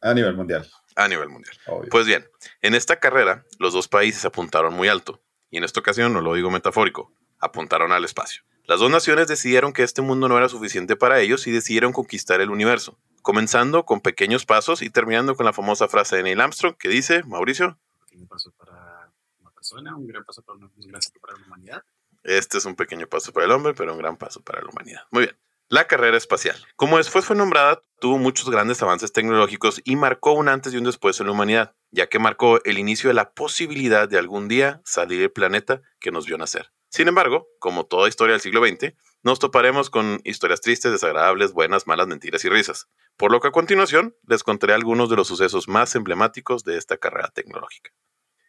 A 0.02 0.14
nivel 0.14 0.36
mundial. 0.36 0.70
A 0.96 1.08
nivel 1.08 1.30
mundial. 1.30 1.58
Pues 1.90 2.06
bien, 2.06 2.28
en 2.62 2.76
esta 2.76 3.00
carrera 3.00 3.46
los 3.58 3.74
dos 3.74 3.88
países 3.88 4.26
apuntaron 4.26 4.74
muy 4.74 4.88
alto 4.88 5.22
y 5.54 5.58
en 5.58 5.64
esta 5.64 5.82
ocasión 5.82 6.12
no 6.14 6.22
lo 6.22 6.34
digo 6.34 6.50
metafórico, 6.50 7.14
apuntaron 7.40 7.92
al 7.92 8.04
espacio. 8.04 8.42
Las 8.64 8.80
dos 8.80 8.90
naciones 8.90 9.28
decidieron 9.28 9.72
que 9.72 9.84
este 9.84 10.02
mundo 10.02 10.28
no 10.28 10.36
era 10.36 10.50
suficiente 10.50 10.96
para 10.96 11.20
ellos 11.20 11.46
y 11.46 11.52
decidieron 11.52 11.94
conquistar 11.94 12.42
el 12.42 12.50
universo, 12.50 12.98
comenzando 13.22 13.86
con 13.86 14.02
pequeños 14.02 14.48
pasos 14.48 14.82
y 14.82 14.90
terminando 14.90 15.36
con 15.36 15.46
la 15.46 15.54
famosa 15.54 15.88
frase 15.88 16.16
de 16.16 16.24
Neil 16.24 16.42
Armstrong 16.42 16.76
que 16.76 16.90
dice, 16.90 17.22
Mauricio. 17.26 17.68
Un 17.68 18.06
pequeño 18.08 18.28
paso 18.28 18.52
para 18.54 19.12
una 19.42 19.52
persona, 19.52 19.96
un 19.96 20.08
gran 20.08 20.24
paso 20.24 20.42
para, 20.42 20.58
la 20.58 21.46
humanidad. 21.46 21.84
Este 22.24 22.58
es 22.58 22.66
un 22.66 22.76
pequeño 22.76 23.06
paso 23.06 23.32
para 23.32 23.46
el 23.46 23.52
hombre, 23.52 23.76
pero 23.76 23.94
un 23.94 24.00
gran 24.00 24.18
paso 24.18 24.42
para 24.42 24.60
la 24.60 24.70
humanidad. 24.70 25.02
Muy 25.12 25.26
bien. 25.26 25.38
La 25.74 25.88
carrera 25.88 26.18
espacial. 26.18 26.56
Como 26.76 26.98
después 26.98 27.26
fue 27.26 27.36
nombrada, 27.36 27.82
tuvo 28.00 28.20
muchos 28.20 28.48
grandes 28.48 28.84
avances 28.84 29.12
tecnológicos 29.12 29.82
y 29.84 29.96
marcó 29.96 30.34
un 30.34 30.48
antes 30.48 30.72
y 30.72 30.78
un 30.78 30.84
después 30.84 31.20
en 31.20 31.26
la 31.26 31.32
humanidad, 31.32 31.76
ya 31.90 32.06
que 32.06 32.20
marcó 32.20 32.64
el 32.64 32.78
inicio 32.78 33.08
de 33.08 33.16
la 33.16 33.34
posibilidad 33.34 34.08
de 34.08 34.20
algún 34.20 34.48
día 34.48 34.84
salir 34.86 35.20
del 35.20 35.32
planeta 35.32 35.82
que 36.00 36.12
nos 36.12 36.28
vio 36.28 36.38
nacer. 36.38 36.72
Sin 36.90 37.08
embargo, 37.08 37.48
como 37.58 37.88
toda 37.88 38.08
historia 38.08 38.34
del 38.34 38.42
siglo 38.42 38.64
XX, 38.64 38.94
nos 39.24 39.40
toparemos 39.40 39.90
con 39.90 40.22
historias 40.24 40.62
tristes, 40.62 40.92
desagradables, 40.92 41.54
buenas, 41.54 41.88
malas, 41.88 42.06
mentiras 42.06 42.46
y 42.46 42.50
risas. 42.50 42.88
Por 43.18 43.32
lo 43.32 43.40
que 43.40 43.48
a 43.48 43.52
continuación 43.52 44.16
les 44.28 44.44
contaré 44.44 44.76
algunos 44.76 45.10
de 45.10 45.16
los 45.16 45.28
sucesos 45.28 45.68
más 45.68 45.96
emblemáticos 45.96 46.64
de 46.64 46.78
esta 46.78 46.98
carrera 46.98 47.32
tecnológica. 47.34 47.90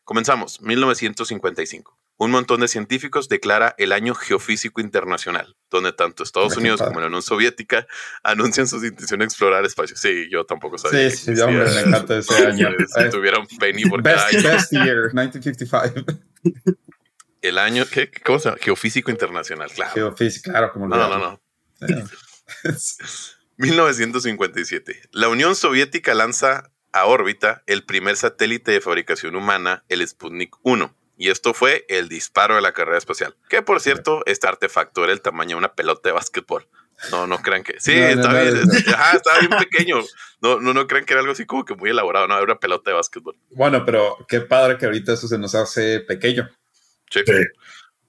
Comenzamos, 0.04 0.60
1955. 0.60 1.98
Un 2.16 2.30
montón 2.30 2.60
de 2.60 2.68
científicos 2.68 3.28
declara 3.28 3.74
el 3.76 3.90
Año 3.90 4.14
Geofísico 4.14 4.80
Internacional, 4.80 5.56
donde 5.68 5.92
tanto 5.92 6.22
Estados 6.22 6.56
Unidos 6.56 6.80
como 6.80 7.00
la 7.00 7.08
Unión 7.08 7.22
Soviética 7.22 7.86
anuncian 8.22 8.68
sus 8.68 8.84
intención 8.84 9.18
de 9.18 9.26
explorar 9.26 9.64
espacio. 9.64 9.96
Sí, 9.96 10.28
yo 10.30 10.44
tampoco 10.44 10.78
sabía. 10.78 11.10
Sí, 11.10 11.34
sí, 11.34 11.40
hombre, 11.40 11.64
me 11.64 11.80
encanta 11.80 12.16
ese 12.18 12.34
año. 12.46 12.68
Si 12.86 13.10
tuviera 13.10 13.40
un 13.40 13.46
penny 13.58 13.84
por 13.90 14.02
best, 14.02 14.16
cada 14.16 14.28
año. 14.28 14.42
Best 14.42 14.72
year, 14.72 14.96
1955. 15.12 16.12
El 17.42 17.58
año, 17.58 17.84
¿qué, 17.90 18.10
qué 18.10 18.20
cosa? 18.20 18.56
Geofísico 18.60 19.10
Internacional, 19.10 19.70
claro. 19.70 19.92
Geofísico, 19.92 20.50
claro, 20.50 20.72
como 20.72 20.88
No, 20.88 20.96
no, 20.96 21.18
no. 21.18 21.18
no. 21.18 21.40
1957. 23.56 25.02
La 25.12 25.28
Unión 25.28 25.56
Soviética 25.56 26.14
lanza 26.14 26.70
a 26.92 27.06
órbita 27.06 27.64
el 27.66 27.84
primer 27.84 28.16
satélite 28.16 28.70
de 28.70 28.80
fabricación 28.80 29.34
humana, 29.34 29.84
el 29.88 30.06
Sputnik 30.06 30.54
1. 30.62 30.94
Y 31.16 31.30
esto 31.30 31.54
fue 31.54 31.84
el 31.88 32.08
disparo 32.08 32.56
de 32.56 32.60
la 32.62 32.72
carrera 32.72 32.98
espacial. 32.98 33.36
Que 33.48 33.62
por 33.62 33.80
cierto, 33.80 34.22
este 34.26 34.48
artefacto 34.48 35.04
era 35.04 35.12
el 35.12 35.20
tamaño 35.20 35.50
de 35.50 35.58
una 35.58 35.74
pelota 35.74 36.08
de 36.08 36.12
básquetbol. 36.12 36.66
No, 37.10 37.26
no 37.26 37.38
crean 37.42 37.62
que. 37.62 37.78
Sí, 37.80 37.94
No, 37.94 38.06
está 38.06 38.32
no, 38.32 38.40
bien. 38.42 38.54
no. 38.66 38.92
Ajá, 38.94 39.16
estaba 39.16 39.38
bien 39.40 39.50
pequeño. 39.58 39.96
No, 40.40 40.60
no, 40.60 40.72
no 40.74 40.86
crean 40.86 41.04
que 41.04 41.12
era 41.12 41.20
algo 41.20 41.32
así 41.32 41.44
como 41.46 41.64
que 41.64 41.74
muy 41.74 41.90
elaborado. 41.90 42.26
No, 42.28 42.34
era 42.34 42.44
una 42.44 42.58
pelota 42.58 42.90
de 42.90 42.94
básquetbol. 42.96 43.36
Bueno, 43.50 43.84
pero 43.84 44.16
qué 44.28 44.40
padre 44.40 44.78
que 44.78 44.86
ahorita 44.86 45.12
eso 45.12 45.28
se 45.28 45.38
nos 45.38 45.54
hace 45.54 46.00
pequeño. 46.00 46.48
Sí. 47.10 47.20
Sí. 47.26 47.32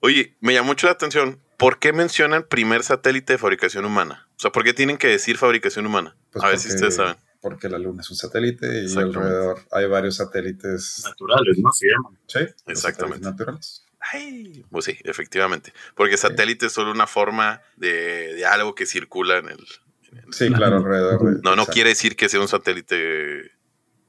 Oye, 0.00 0.36
me 0.40 0.52
llamó 0.54 0.68
mucho 0.68 0.86
la 0.86 0.92
atención. 0.92 1.40
¿Por 1.56 1.78
qué 1.78 1.92
mencionan 1.92 2.42
primer 2.44 2.82
satélite 2.82 3.32
de 3.34 3.38
fabricación 3.38 3.84
humana? 3.84 4.28
O 4.36 4.40
sea, 4.40 4.52
¿por 4.52 4.62
qué 4.62 4.74
tienen 4.74 4.98
que 4.98 5.08
decir 5.08 5.38
fabricación 5.38 5.86
humana? 5.86 6.16
Pues 6.30 6.44
a 6.44 6.48
ver 6.48 6.58
si 6.58 6.68
ustedes 6.68 6.96
saben. 6.96 7.16
Porque 7.48 7.68
la 7.68 7.78
Luna 7.78 8.00
es 8.02 8.10
un 8.10 8.16
satélite 8.16 8.82
y 8.84 8.96
alrededor 8.96 9.60
hay 9.70 9.86
varios 9.86 10.16
satélites. 10.16 11.02
Naturales, 11.04 11.58
¿no? 11.58 11.70
Se 11.72 11.86
llaman. 11.88 12.18
Sí, 12.26 12.40
Exactamente. 12.66 13.24
naturales. 13.24 13.84
Ay, 14.00 14.64
pues 14.70 14.84
sí, 14.86 14.98
efectivamente. 15.04 15.72
Porque 15.94 16.16
satélite 16.16 16.66
es 16.66 16.72
solo 16.72 16.90
una 16.90 17.06
forma 17.06 17.60
de, 17.76 18.34
de 18.34 18.44
algo 18.46 18.74
que 18.74 18.84
circula 18.84 19.38
en 19.38 19.46
el. 19.50 19.64
en 20.10 20.18
el- 20.18 20.32
Sí, 20.32 20.50
claro, 20.52 20.78
alrededor. 20.78 21.20
de- 21.20 21.42
no, 21.42 21.50
no 21.54 21.62
exacto. 21.62 21.72
quiere 21.72 21.90
decir 21.90 22.16
que 22.16 22.28
sea 22.28 22.40
un 22.40 22.48
satélite, 22.48 23.52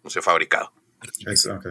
no 0.03 0.09
sé, 0.09 0.21
fabricado. 0.23 0.73
Ex- 1.27 1.45
ok. 1.45 1.67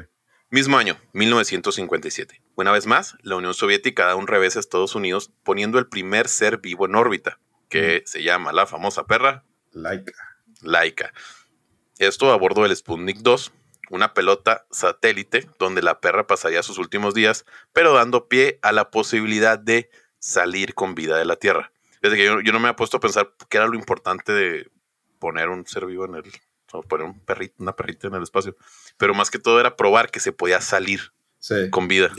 Mismo 0.51 0.79
año, 0.79 0.97
1957. 1.15 2.41
Una 2.55 2.71
vez 2.71 2.87
más, 2.87 3.17
la 3.23 3.35
Unión 3.35 3.55
Soviética 3.55 4.07
da 4.07 4.15
un 4.15 4.29
revés 4.29 4.57
a 4.57 4.61
Estados 4.61 4.95
Unidos 4.95 5.33
poniendo 5.43 5.81
el 5.81 5.89
primer 5.89 6.29
ser 6.29 6.59
vivo 6.59 6.87
en 6.87 6.95
órbita, 6.95 7.41
que 7.69 8.05
se 8.07 8.23
llama 8.23 8.53
la 8.53 8.67
famosa 8.67 9.07
perra 9.07 9.45
Laika. 9.73 10.13
Laika. 10.63 11.13
Esto 11.99 12.31
a 12.33 12.37
bordo 12.37 12.63
del 12.63 12.77
Sputnik 12.77 13.19
2, 13.19 13.53
una 13.91 14.13
pelota 14.13 14.67
satélite 14.71 15.49
donde 15.59 15.83
la 15.83 16.01
perra 16.01 16.27
pasaría 16.27 16.63
sus 16.63 16.79
últimos 16.79 17.15
días, 17.15 17.47
pero 17.73 17.95
dando 17.95 18.29
pie 18.29 18.59
a 18.63 18.73
la 18.73 18.91
posibilidad 18.91 19.59
de 19.59 19.91
salir 20.19 20.75
con 20.75 20.95
vida 20.95 21.17
de 21.19 21.25
la 21.25 21.37
Tierra. 21.37 21.73
Desde 22.03 22.17
que 22.17 22.25
yo, 22.25 22.41
yo 22.41 22.53
no 22.53 22.61
me 22.61 22.69
he 22.69 22.75
puesto 22.75 22.99
a 22.99 23.01
pensar 23.01 23.33
qué 23.49 23.57
era 23.57 23.67
lo 23.67 23.77
importante 23.77 24.33
de 24.33 24.71
poner 25.19 25.49
un 25.49 25.67
ser 25.67 25.87
vivo 25.87 26.05
en 26.05 26.17
el, 26.17 26.33
o 26.73 26.83
poner 26.83 27.07
un 27.07 27.19
perrito, 27.21 27.55
una 27.59 27.75
perrita 27.75 28.09
en 28.09 28.15
el 28.15 28.23
espacio, 28.23 28.57
pero 28.99 29.15
más 29.15 29.31
que 29.31 29.39
todo 29.39 29.59
era 29.61 29.77
probar 29.77 30.11
que 30.11 30.21
se 30.21 30.33
podía 30.33 30.61
salir 30.61 31.13
Sí. 31.39 31.71
con 31.71 31.87
vida. 31.87 32.11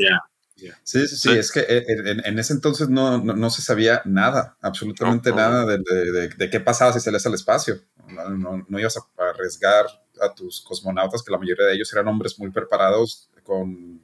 Sí, 0.57 0.71
sí, 0.83 1.07
sí, 1.07 1.15
Sí. 1.17 1.31
es 1.37 1.51
que 1.51 1.65
en, 1.69 2.19
en- 2.25 2.39
ese 2.39 2.53
entonces 2.53 2.89
no, 2.89 3.19
no, 3.23 3.35
no 3.35 3.49
se 3.51 3.61
sabía 3.61 4.01
nada, 4.05 4.57
absolutamente 4.61 5.29
No, 5.29 5.35
no. 5.35 5.41
nada 5.41 5.65
de, 5.65 5.77
de- 5.77 6.11
de- 6.11 6.27
de 6.29 6.49
qué 6.49 6.59
pasaba 6.59 6.91
si 6.93 6.99
salías 6.99 7.25
al 7.27 7.35
espacio. 7.35 7.79
No, 8.09 8.29
no- 8.29 8.65
no 8.67 8.79
ibas 8.79 8.97
a 8.97 9.01
arriesgar 9.29 9.85
a 10.21 10.33
tus 10.33 10.61
cosmonautas, 10.61 11.21
que 11.21 11.31
la 11.31 11.37
mayoría 11.37 11.65
de 11.67 11.75
ellos 11.75 11.91
eran 11.93 12.07
hombres 12.07 12.39
muy 12.39 12.49
preparados 12.49 13.29
con 13.43 14.01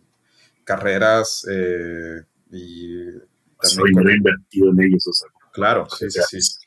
carreras 0.64 1.46
eh, 1.50 2.22
y 2.52 3.06
Pues, 3.58 3.76
también 3.76 3.94
con- 3.96 4.12
invertido 4.12 4.70
en 4.72 4.82
ellos, 4.84 5.08
o 5.08 5.14
sea. 5.14 5.28
Claro, 5.54 5.88
sí, 5.90 6.10
sí, 6.10 6.42
sí. 6.42 6.58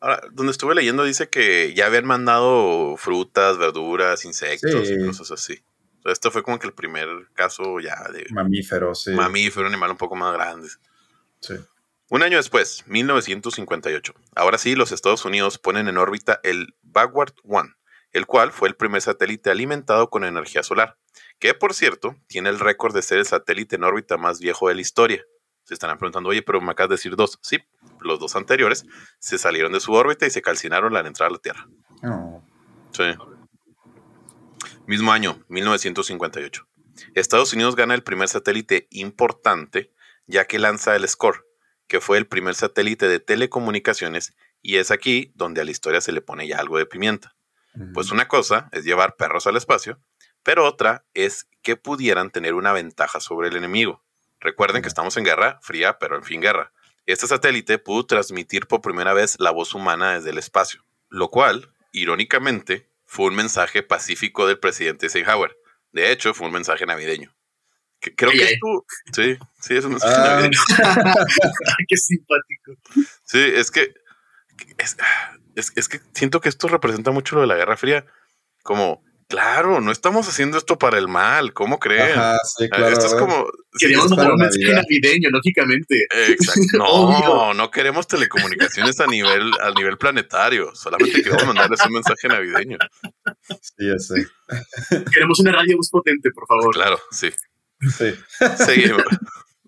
Ahora, 0.00 0.20
donde 0.32 0.52
estuve 0.52 0.74
leyendo 0.74 1.04
dice 1.04 1.28
que 1.28 1.72
ya 1.74 1.86
habían 1.86 2.04
mandado 2.06 2.96
frutas, 2.96 3.56
verduras, 3.58 4.24
insectos 4.24 4.88
Sí. 4.88 4.94
y 4.94 5.06
cosas 5.06 5.30
así. 5.30 5.62
Esto 6.10 6.30
fue 6.30 6.42
como 6.42 6.58
que 6.58 6.66
el 6.66 6.72
primer 6.74 7.08
caso 7.34 7.80
ya 7.80 7.96
de 8.12 8.26
Mamíferos, 8.30 9.04
sí. 9.04 9.12
mamífero, 9.12 9.66
animal 9.66 9.90
un 9.90 9.96
poco 9.96 10.16
más 10.16 10.32
grande. 10.32 10.68
sí. 11.40 11.54
Un 12.08 12.22
año 12.22 12.36
después, 12.36 12.84
1958. 12.86 14.14
Ahora 14.36 14.58
sí, 14.58 14.76
los 14.76 14.92
Estados 14.92 15.24
Unidos 15.24 15.58
ponen 15.58 15.88
en 15.88 15.98
órbita 15.98 16.38
el 16.44 16.76
Vanguard 16.82 17.32
1, 17.42 17.74
el 18.12 18.26
cual 18.26 18.52
fue 18.52 18.68
el 18.68 18.76
primer 18.76 19.02
satélite 19.02 19.50
alimentado 19.50 20.08
con 20.08 20.22
energía 20.22 20.62
solar, 20.62 20.96
que 21.40 21.52
por 21.52 21.74
cierto 21.74 22.14
tiene 22.28 22.48
el 22.48 22.60
récord 22.60 22.94
de 22.94 23.02
ser 23.02 23.18
el 23.18 23.26
satélite 23.26 23.74
en 23.74 23.82
órbita 23.82 24.16
más 24.18 24.38
viejo 24.38 24.68
de 24.68 24.76
la 24.76 24.82
historia. 24.82 25.24
Se 25.64 25.74
estarán 25.74 25.98
preguntando, 25.98 26.28
oye, 26.28 26.42
pero 26.42 26.60
me 26.60 26.70
acabas 26.70 26.90
de 26.90 26.94
decir 26.94 27.16
dos. 27.16 27.40
Sí, 27.42 27.58
los 28.00 28.20
dos 28.20 28.36
anteriores 28.36 28.86
se 29.18 29.36
salieron 29.36 29.72
de 29.72 29.80
su 29.80 29.92
órbita 29.92 30.26
y 30.26 30.30
se 30.30 30.42
calcinaron 30.42 30.96
al 30.96 31.06
entrar 31.06 31.28
a 31.28 31.32
la 31.32 31.38
Tierra. 31.38 31.66
Oh, 32.04 32.40
Sí. 32.92 33.02
Mismo 34.86 35.10
año, 35.10 35.44
1958. 35.48 36.68
Estados 37.16 37.52
Unidos 37.52 37.74
gana 37.74 37.94
el 37.94 38.04
primer 38.04 38.28
satélite 38.28 38.86
importante, 38.90 39.92
ya 40.28 40.44
que 40.44 40.60
lanza 40.60 40.94
el 40.94 41.08
SCORE, 41.08 41.40
que 41.88 42.00
fue 42.00 42.18
el 42.18 42.28
primer 42.28 42.54
satélite 42.54 43.08
de 43.08 43.18
telecomunicaciones, 43.18 44.36
y 44.62 44.76
es 44.76 44.92
aquí 44.92 45.32
donde 45.34 45.60
a 45.60 45.64
la 45.64 45.72
historia 45.72 46.00
se 46.00 46.12
le 46.12 46.20
pone 46.20 46.46
ya 46.46 46.58
algo 46.58 46.78
de 46.78 46.86
pimienta. 46.86 47.34
Pues 47.94 48.12
una 48.12 48.28
cosa 48.28 48.68
es 48.72 48.84
llevar 48.84 49.16
perros 49.16 49.46
al 49.48 49.56
espacio, 49.56 50.00
pero 50.44 50.64
otra 50.64 51.04
es 51.14 51.48
que 51.62 51.76
pudieran 51.76 52.30
tener 52.30 52.54
una 52.54 52.72
ventaja 52.72 53.18
sobre 53.18 53.48
el 53.48 53.56
enemigo. 53.56 54.04
Recuerden 54.38 54.82
que 54.82 54.88
estamos 54.88 55.16
en 55.16 55.24
guerra 55.24 55.58
fría, 55.62 55.98
pero 55.98 56.16
en 56.16 56.22
fin 56.22 56.40
guerra. 56.40 56.72
Este 57.06 57.26
satélite 57.26 57.78
pudo 57.78 58.06
transmitir 58.06 58.66
por 58.68 58.82
primera 58.82 59.12
vez 59.12 59.36
la 59.40 59.50
voz 59.50 59.74
humana 59.74 60.14
desde 60.14 60.30
el 60.30 60.38
espacio, 60.38 60.84
lo 61.08 61.28
cual, 61.28 61.72
irónicamente, 61.92 62.88
fue 63.16 63.26
un 63.28 63.34
mensaje 63.34 63.82
pacífico 63.82 64.46
del 64.46 64.58
presidente 64.58 65.06
Eisenhower. 65.06 65.56
De 65.90 66.12
hecho, 66.12 66.34
fue 66.34 66.46
un 66.48 66.52
mensaje 66.52 66.84
navideño. 66.84 67.34
Que 67.98 68.14
creo 68.14 68.30
Ay, 68.30 68.38
que 68.38 68.44
ay. 68.44 68.52
es 68.54 68.60
tu... 68.60 68.84
Sí, 69.14 69.38
sí, 69.58 69.74
es 69.76 69.84
un 69.86 69.92
mensaje 69.92 70.14
Ah. 70.18 70.26
navideño. 70.34 70.58
Qué 71.88 71.96
simpático. 71.96 72.72
Sí, 73.24 73.38
es 73.54 73.70
que 73.70 73.94
es, 74.76 74.96
es- 75.54 75.72
es 75.76 75.88
que 75.88 76.00
siento 76.12 76.40
que 76.42 76.50
esto 76.50 76.68
representa 76.68 77.10
mucho 77.10 77.34
lo 77.36 77.40
de 77.40 77.46
la 77.46 77.56
Guerra 77.56 77.76
Fría. 77.78 78.04
Como, 78.62 79.02
claro, 79.28 79.80
no 79.80 79.92
estamos 79.92 80.28
haciendo 80.28 80.58
esto 80.58 80.78
para 80.78 80.98
el 80.98 81.08
mal, 81.08 81.52
¿cómo 81.52 81.78
creen? 81.78 82.18
Ajá, 82.18 82.38
sí, 82.44 82.68
claro. 82.68 82.88
esto 82.88 83.06
es 83.06 83.14
como. 83.14 83.46
sí, 83.74 83.92
para 83.94 84.08
mandar 84.08 84.32
un 84.32 84.38
mensaje 84.38 84.74
navideño, 84.74 85.30
lógicamente. 85.30 86.06
Exacto. 86.28 86.62
No, 86.78 87.54
no 87.54 87.70
queremos 87.70 88.06
telecomunicaciones 88.06 89.00
a 89.00 89.06
nivel, 89.06 89.50
a 89.60 89.70
nivel 89.70 89.98
planetario. 89.98 90.74
Solamente 90.74 91.22
queremos 91.22 91.46
mandarles 91.46 91.80
un 91.86 91.92
mensaje 91.92 92.28
navideño. 92.28 92.78
Sí, 93.60 93.86
ya 93.86 93.98
sé. 93.98 94.26
Queremos 95.12 95.40
una 95.40 95.52
radio 95.52 95.76
más 95.76 95.90
potente, 95.90 96.30
por 96.30 96.46
favor. 96.46 96.74
Claro, 96.74 97.00
sí. 97.10 97.30
Sí. 97.80 98.14
Seguimos. 98.56 99.04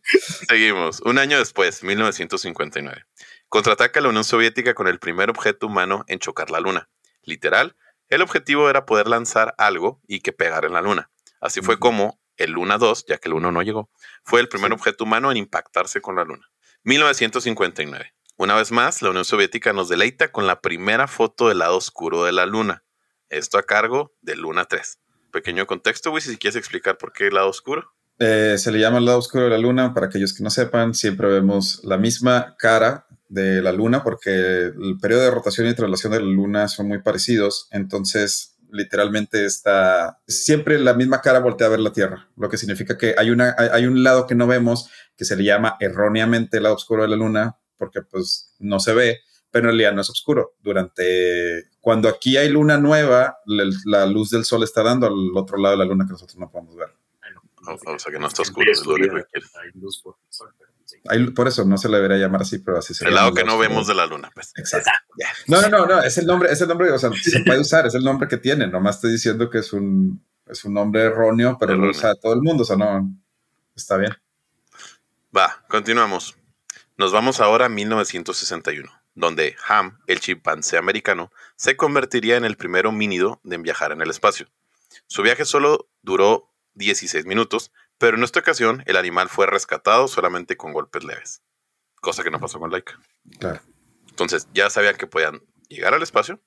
Seguimos. 0.49 1.00
Un 1.03 1.19
año 1.19 1.38
después, 1.38 1.83
1959. 1.83 3.05
Contraataca 3.49 4.00
la 4.00 4.09
Unión 4.09 4.25
Soviética 4.25 4.75
con 4.75 4.88
el 4.88 4.99
primer 4.99 5.31
objeto 5.31 5.67
humano 5.67 6.05
en 6.09 6.19
chocar 6.19 6.50
la 6.50 6.61
Luna. 6.61 6.88
Literal, 7.23 7.77
el 8.09 8.23
objetivo 8.23 8.71
era 8.71 8.87
poder 8.87 9.09
lanzar 9.09 9.55
algo 9.59 10.00
y 10.07 10.21
que 10.21 10.33
pegara 10.33 10.67
en 10.67 10.73
la 10.73 10.83
Luna. 10.83 11.11
Así 11.41 11.61
fue 11.61 11.79
como 11.79 12.21
el 12.37 12.53
Luna 12.53 12.79
2, 12.79 13.07
ya 13.07 13.19
que 13.19 13.29
el 13.29 13.35
1 13.35 13.53
no 13.53 13.62
llegó, 13.62 13.91
fue 14.25 14.41
el 14.41 14.49
primer 14.49 14.73
objeto 14.73 15.05
humano 15.05 15.31
en 15.31 15.37
impactarse 15.37 16.00
con 16.00 16.17
la 16.17 16.25
Luna. 16.25 16.47
1959. 16.85 18.15
Una 18.37 18.55
vez 18.55 18.71
más, 18.71 19.03
la 19.03 19.11
Unión 19.11 19.25
Soviética 19.25 19.73
nos 19.73 19.88
deleita 19.88 20.31
con 20.31 20.47
la 20.47 20.61
primera 20.61 21.09
foto 21.09 21.49
del 21.49 21.59
lado 21.59 21.77
oscuro 21.77 22.25
de 22.25 22.33
la 22.33 22.47
Luna. 22.47 22.85
Esto 23.29 23.59
a 23.59 23.62
cargo 23.65 24.15
de 24.23 24.37
Luna 24.37 24.65
3. 24.65 25.00
Pequeño 25.33 25.67
contexto, 25.67 26.11
güey, 26.11 26.23
si 26.23 26.37
quieres 26.38 26.57
explicar 26.57 26.97
por 26.97 27.12
qué 27.12 27.27
el 27.27 27.35
lado 27.35 27.49
oscuro. 27.49 27.93
Eh, 28.19 28.57
se 28.59 28.73
le 28.73 28.81
llama 28.81 28.99
el 28.99 29.05
lado 29.05 29.19
oscuro 29.19 29.45
de 29.45 29.50
la 29.50 29.59
luna. 29.59 29.95
Para 29.95 30.07
aquellos 30.07 30.35
que 30.35 30.43
no 30.43 30.50
sepan, 30.50 30.95
siempre 30.95 31.29
vemos 31.29 31.81
la 31.85 31.99
misma 31.99 32.57
cara 32.59 33.07
de 33.28 33.62
la 33.62 33.73
luna 33.73 34.02
porque 34.02 34.30
el 34.30 34.99
periodo 35.00 35.23
de 35.23 35.30
rotación 35.30 35.66
y 35.68 35.75
traslación 35.75 36.12
de 36.12 36.20
la 36.20 36.26
luna 36.26 36.68
son 36.68 36.88
muy 36.88 37.00
parecidos. 37.00 37.68
Entonces, 37.70 38.56
literalmente 38.70 39.44
está 39.44 40.20
siempre 40.26 40.78
la 40.78 40.94
misma 40.94 41.20
cara 41.20 41.40
voltea 41.40 41.66
a 41.66 41.70
ver 41.70 41.80
la 41.80 41.92
Tierra, 41.92 42.28
lo 42.37 42.49
que 42.49 42.58
significa 42.58 42.99
que 42.99 43.14
hay, 43.16 43.30
una, 43.30 43.54
hay, 43.56 43.68
hay 43.73 43.87
un 43.87 44.02
lado 44.02 44.26
que 44.26 44.35
no 44.35 44.47
vemos 44.47 44.90
que 45.16 45.25
se 45.25 45.37
le 45.37 45.44
llama 45.44 45.76
erróneamente 45.80 46.58
el 46.58 46.64
lado 46.64 46.75
oscuro 46.75 47.02
de 47.02 47.08
la 47.08 47.16
luna 47.16 47.56
porque 47.76 48.02
pues 48.02 48.54
no 48.58 48.80
se 48.80 48.92
ve, 48.92 49.20
pero 49.50 49.64
en 49.64 49.76
realidad 49.76 49.92
no 49.92 50.02
es 50.02 50.11
oscuro. 50.11 50.54
Durante 50.61 51.70
cuando 51.80 52.08
aquí 52.08 52.37
hay 52.37 52.49
luna 52.49 52.76
nueva, 52.76 53.38
la, 53.47 53.64
la 53.85 54.06
luz 54.06 54.30
del 54.30 54.44
sol 54.44 54.62
está 54.62 54.82
dando 54.82 55.06
al 55.06 55.37
otro 55.37 55.56
lado 55.58 55.76
de 55.76 55.85
la 55.85 55.90
luna 55.90 56.04
que 56.04 56.12
nosotros 56.12 56.38
no 56.38 56.50
podemos 56.50 56.76
ver. 56.76 56.88
O, 57.66 57.92
o 57.94 57.99
sea 57.99 58.12
que 58.12 58.18
no 58.18 58.26
está 58.26 58.42
oscuro, 58.42 58.70
es 58.70 58.85
lo 58.85 58.94
que 58.94 59.08
quiere. 59.08 59.47
Hay 59.62 59.80
luz 59.80 60.00
por 60.02 60.16
el 60.26 60.32
sol, 60.32 60.52
por 61.35 61.49
eso 61.49 61.65
no 61.65 61.79
se 61.79 61.88
le 61.88 61.97
debería 61.97 62.19
llamar 62.19 62.43
así, 62.43 62.59
pero 62.59 62.79
así 62.79 62.95
se 62.95 63.07
El 63.07 63.15
lado 63.15 63.33
que 63.35 63.45
no 63.45 63.59
vemos 63.59 63.87
de 63.87 63.95
la 63.95 64.07
luna, 64.07 64.31
pues. 64.35 64.53
Exacto. 64.57 64.91
No, 65.47 65.61
no, 65.62 65.69
no, 65.69 65.87
no, 65.87 66.03
es 66.03 66.19
el 66.19 66.27
nombre, 66.27 66.53
es 66.53 66.61
el 66.61 66.69
nombre, 66.69 66.91
o 66.91 66.99
sea, 66.99 67.11
se 67.12 67.41
puede 67.41 67.61
usar, 67.61 67.87
es 67.87 67.95
el 67.95 68.05
nombre 68.05 68.29
que 68.29 68.37
tiene, 68.37 68.67
nomás 68.67 68.97
estoy 68.97 69.12
diciendo 69.12 69.49
que 69.50 69.59
es 69.59 69.73
un, 69.73 70.25
es 70.47 70.65
un 70.65 70.75
nombre 70.75 71.03
erróneo, 71.03 71.57
pero 71.59 71.73
lo 71.73 71.85
Erróneo. 71.85 71.99
usa 71.99 72.15
todo 72.15 72.35
el 72.35 72.43
mundo, 72.43 72.62
o 72.62 72.67
sea, 72.67 72.77
no, 72.77 73.11
está 73.75 73.97
bien. 73.97 74.12
Va, 75.37 75.65
continuamos. 75.69 76.37
Nos 76.97 77.12
vamos 77.12 77.41
ahora 77.41 77.67
a 77.67 77.69
1961, 77.69 78.91
donde 79.15 79.57
Ham, 79.69 79.99
el 80.07 80.21
chimpancé 80.21 80.79
americano, 80.79 81.31
se 81.55 81.77
convertiría 81.77 82.37
en 82.37 82.45
el 82.45 82.57
primer 82.57 82.87
homínido 82.87 83.41
en 83.45 83.62
viajar 83.62 83.93
en 83.93 84.00
el 84.00 84.11
espacio. 84.11 84.49
Su 85.07 85.23
viaje 85.23 85.45
solo 85.45 85.88
duró 86.03 86.50
16 86.75 87.27
minutos, 87.27 87.73
pero 87.99 88.17
en 88.17 88.25
esta 88.25 88.40
ocasión 88.40 88.83
el 88.87 88.97
animal 88.97 89.28
fue 89.28 89.47
rescatado 89.47 90.09
solamente 90.09 90.57
con 90.57 90.73
golpes 90.73 91.05
leves, 91.05 91.43
cosa 92.00 92.23
que 92.25 92.31
no 92.31 92.40
pasó 92.40 92.59
con 92.59 92.71
Laika. 92.71 92.99
Claro. 93.38 93.61
Entonces 94.09 94.49
ya 94.55 94.71
sabían 94.71 94.97
que 94.97 95.07
podían 95.07 95.43
llegar 95.69 95.95
al 95.95 96.02
espacio 96.02 96.40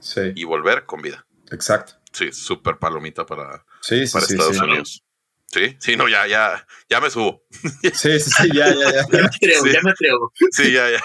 Sí, 0.00 0.32
y 0.34 0.44
volver 0.44 0.84
con 0.86 1.02
vida. 1.02 1.26
exacto. 1.50 1.94
Sí, 2.12 2.32
súper 2.32 2.78
palomita 2.78 3.26
para, 3.26 3.64
Sí, 3.82 4.06
sí, 4.06 4.12
para 4.12 4.26
sí, 4.26 4.32
Estados 4.34 4.56
sí. 4.56 4.62
Unidos. 4.64 5.04
Sí, 5.50 5.76
sí, 5.80 5.96
no, 5.96 6.08
ya, 6.08 6.26
ya, 6.26 6.66
ya 6.90 7.00
me 7.00 7.10
subo. 7.10 7.42
Sí, 7.82 7.90
sí, 7.94 8.20
sí, 8.20 8.48
ya, 8.54 8.68
ya, 8.74 8.92
ya. 8.92 9.06
Ya 9.10 9.18
me 9.20 9.26
atrevo, 9.26 9.64
Sí. 9.64 9.72
ya 9.72 9.80
me 9.82 9.90
atrevo. 9.90 10.32
Sí, 10.50 10.72
ya, 10.72 10.90
ya. 10.90 11.02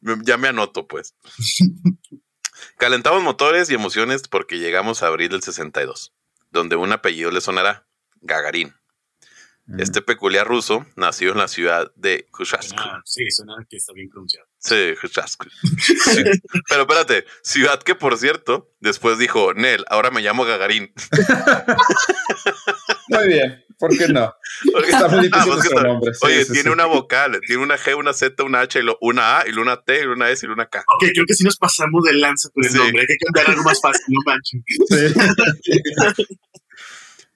Me- 0.00 0.16
Ya 0.22 0.36
me 0.38 0.48
anoto, 0.48 0.86
pues. 0.88 1.14
Calentamos 2.78 3.22
motores 3.22 3.70
y 3.70 3.74
emociones 3.74 4.22
porque 4.28 4.58
llegamos 4.58 5.02
a 5.02 5.06
abril 5.08 5.28
del 5.30 5.42
62, 5.42 6.14
donde 6.50 6.76
un 6.76 6.92
apellido 6.92 7.30
le 7.30 7.40
sonará, 7.40 7.86
Este 9.78 10.02
peculiar 10.02 10.46
ruso 10.46 10.84
nació 10.96 11.32
en 11.32 11.38
la 11.38 11.48
ciudad 11.48 11.92
de 11.96 12.26
Kushasku. 12.30 12.76
Suena- 12.76 13.02
sí, 13.04 13.30
suena 13.30 13.54
que 13.68 13.76
está 13.76 13.92
bien 13.92 14.08
pronunciado. 14.08 14.46
Sí, 14.58 14.94
Kushasku. 15.00 15.46
Sí. 15.78 16.22
Pero 16.68 16.80
espérate, 16.82 17.24
ciudad 17.42 17.80
que 17.82 17.94
por 17.94 18.16
cierto, 18.18 18.72
después 18.80 19.18
dijo, 19.18 19.54
Nel, 19.54 19.84
ahora 19.88 20.10
me 20.10 20.20
llamo 20.22 20.44
Gagarin. 20.44 20.92
Muy 23.08 23.26
bien, 23.26 23.64
¿por 23.78 23.96
qué 23.96 24.06
no? 24.08 24.32
Porque- 24.72 24.90
Está 24.90 25.08
muy 25.08 25.20
difícil 25.28 25.72
Ah, 25.78 25.82
nombre. 25.82 26.14
sí, 26.14 26.20
Oye, 26.26 26.44
sí, 26.44 26.52
tiene 26.52 26.70
una 26.70 26.86
vocal, 26.86 27.40
tiene 27.46 27.62
una 27.62 27.76
G, 27.76 27.96
una 27.96 28.12
Z, 28.12 28.42
una 28.44 28.60
H, 28.60 28.78
y 28.78 28.82
lo- 28.82 28.98
una 29.00 29.40
A, 29.40 29.48
y 29.48 29.52
una 29.52 29.82
T, 29.82 30.02
y 30.02 30.06
una 30.06 30.30
S, 30.30 30.46
y 30.46 30.48
una 30.48 30.66
K. 30.66 30.84
Ok, 30.96 31.06
creo 31.12 31.24
que 31.26 31.34
sí 31.34 31.42
nos 31.44 31.56
pasamos 31.56 32.04
de 32.04 32.12
lanza 32.14 32.48
con 32.54 32.64
el 32.64 32.72
nombre. 32.74 33.00
Hay 33.02 33.06
que 33.06 33.16
cambiar 33.24 33.50
algo 33.50 33.62
más 33.64 33.80
fácil, 33.80 34.04
no 34.08 34.20
manchen. 34.24 34.64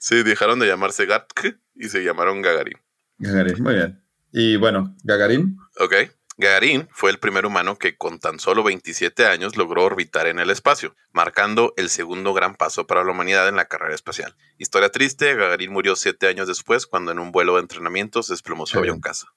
Sí. 0.04 0.22
Dejaron 0.22 0.58
de 0.58 0.66
llamarse 0.66 1.06
Gatk 1.06 1.56
y 1.74 1.88
se 1.88 2.04
llamaron 2.04 2.42
Gagarin. 2.42 2.78
Gagarin, 3.16 3.62
muy 3.62 3.74
bien. 3.74 4.04
Y 4.32 4.56
bueno, 4.56 4.94
Gagarin, 5.02 5.56
Ok. 5.78 5.94
Gagarin 6.36 6.88
fue 6.90 7.10
el 7.12 7.18
primer 7.20 7.46
humano 7.46 7.78
que 7.78 7.96
con 7.96 8.18
tan 8.18 8.38
solo 8.40 8.62
27 8.64 9.24
años 9.26 9.56
logró 9.56 9.84
orbitar 9.84 10.26
en 10.26 10.40
el 10.40 10.50
espacio, 10.50 10.94
marcando 11.12 11.72
el 11.76 11.88
segundo 11.88 12.34
gran 12.34 12.56
paso 12.56 12.86
para 12.86 13.02
la 13.04 13.12
humanidad 13.12 13.48
en 13.48 13.54
la 13.56 13.64
carrera 13.66 13.94
espacial. 13.94 14.34
Historia 14.58 14.90
triste, 14.90 15.34
Gagarin 15.36 15.72
murió 15.72 15.94
siete 15.96 16.26
años 16.26 16.48
después 16.48 16.86
cuando 16.86 17.12
en 17.12 17.18
un 17.20 17.30
vuelo 17.32 17.54
de 17.54 17.60
entrenamiento 17.60 18.22
se 18.22 18.32
desplomó 18.34 18.66
su 18.66 18.78
avión 18.78 19.00
casa. 19.00 19.28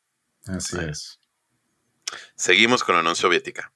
así 0.47 0.77
Ahí. 0.79 0.89
es. 0.89 1.19
Seguimos 2.36 2.83
con 2.83 2.95
la 2.95 3.01
Unión 3.01 3.15
Soviética, 3.15 3.71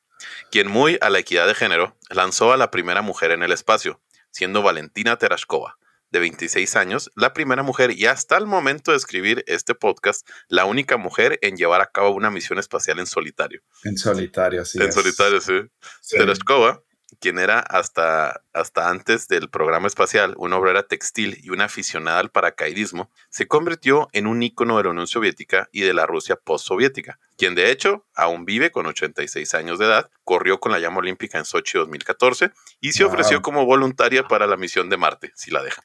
quien 0.51 0.67
muy 0.67 0.97
a 1.01 1.09
la 1.09 1.19
equidad 1.19 1.47
de 1.47 1.53
género 1.55 1.95
lanzó 2.09 2.51
a 2.53 2.57
la 2.57 2.71
primera 2.71 3.01
mujer 3.01 3.31
en 3.31 3.43
el 3.43 3.51
espacio, 3.51 4.01
siendo 4.31 4.61
Valentina 4.63 5.17
Terashkova, 5.17 5.77
de 6.11 6.19
26 6.19 6.75
años, 6.75 7.11
la 7.15 7.33
primera 7.33 7.63
mujer 7.63 7.91
y 7.97 8.05
hasta 8.05 8.37
el 8.37 8.45
momento 8.45 8.91
de 8.91 8.97
escribir 8.97 9.43
este 9.47 9.75
podcast, 9.75 10.27
la 10.47 10.65
única 10.65 10.97
mujer 10.97 11.39
en 11.41 11.57
llevar 11.57 11.81
a 11.81 11.87
cabo 11.91 12.11
una 12.11 12.29
misión 12.29 12.59
espacial 12.59 12.99
en 12.99 13.07
solitario. 13.07 13.61
En 13.83 13.97
solitario, 13.97 14.61
así 14.61 14.77
en 14.79 14.89
es. 14.89 14.93
solitario, 14.95 15.41
sí. 15.41 15.53
Sí. 16.01 16.17
Tereshkova, 16.17 16.81
quien 17.19 17.39
era 17.39 17.59
hasta, 17.59 18.41
hasta 18.53 18.89
antes 18.89 19.27
del 19.27 19.49
programa 19.49 19.87
espacial 19.87 20.33
una 20.37 20.57
obrera 20.57 20.83
textil 20.83 21.37
y 21.43 21.49
una 21.49 21.65
aficionada 21.65 22.19
al 22.19 22.31
paracaidismo, 22.31 23.11
se 23.29 23.47
convirtió 23.47 24.07
en 24.13 24.27
un 24.27 24.41
ícono 24.41 24.77
de 24.77 24.83
la 24.85 24.89
Unión 24.91 25.07
Soviética 25.07 25.67
y 25.71 25.81
de 25.81 25.93
la 25.93 26.05
Rusia 26.07 26.35
postsoviética, 26.37 27.19
quien 27.37 27.53
de 27.53 27.69
hecho 27.69 28.05
aún 28.15 28.45
vive 28.45 28.71
con 28.71 28.85
86 28.85 29.53
años 29.55 29.77
de 29.77 29.85
edad, 29.85 30.09
corrió 30.23 30.59
con 30.59 30.71
la 30.71 30.79
llama 30.79 30.99
olímpica 30.99 31.37
en 31.37 31.45
Sochi 31.45 31.77
2014 31.77 32.51
y 32.79 32.93
se 32.93 33.03
Wow. 33.03 33.11
ofreció 33.13 33.41
como 33.41 33.65
voluntaria 33.65 34.23
para 34.23 34.47
la 34.47 34.55
misión 34.57 34.89
de 34.89 34.97
Marte, 34.97 35.31
si 35.35 35.51
la 35.51 35.61
dejan. 35.63 35.83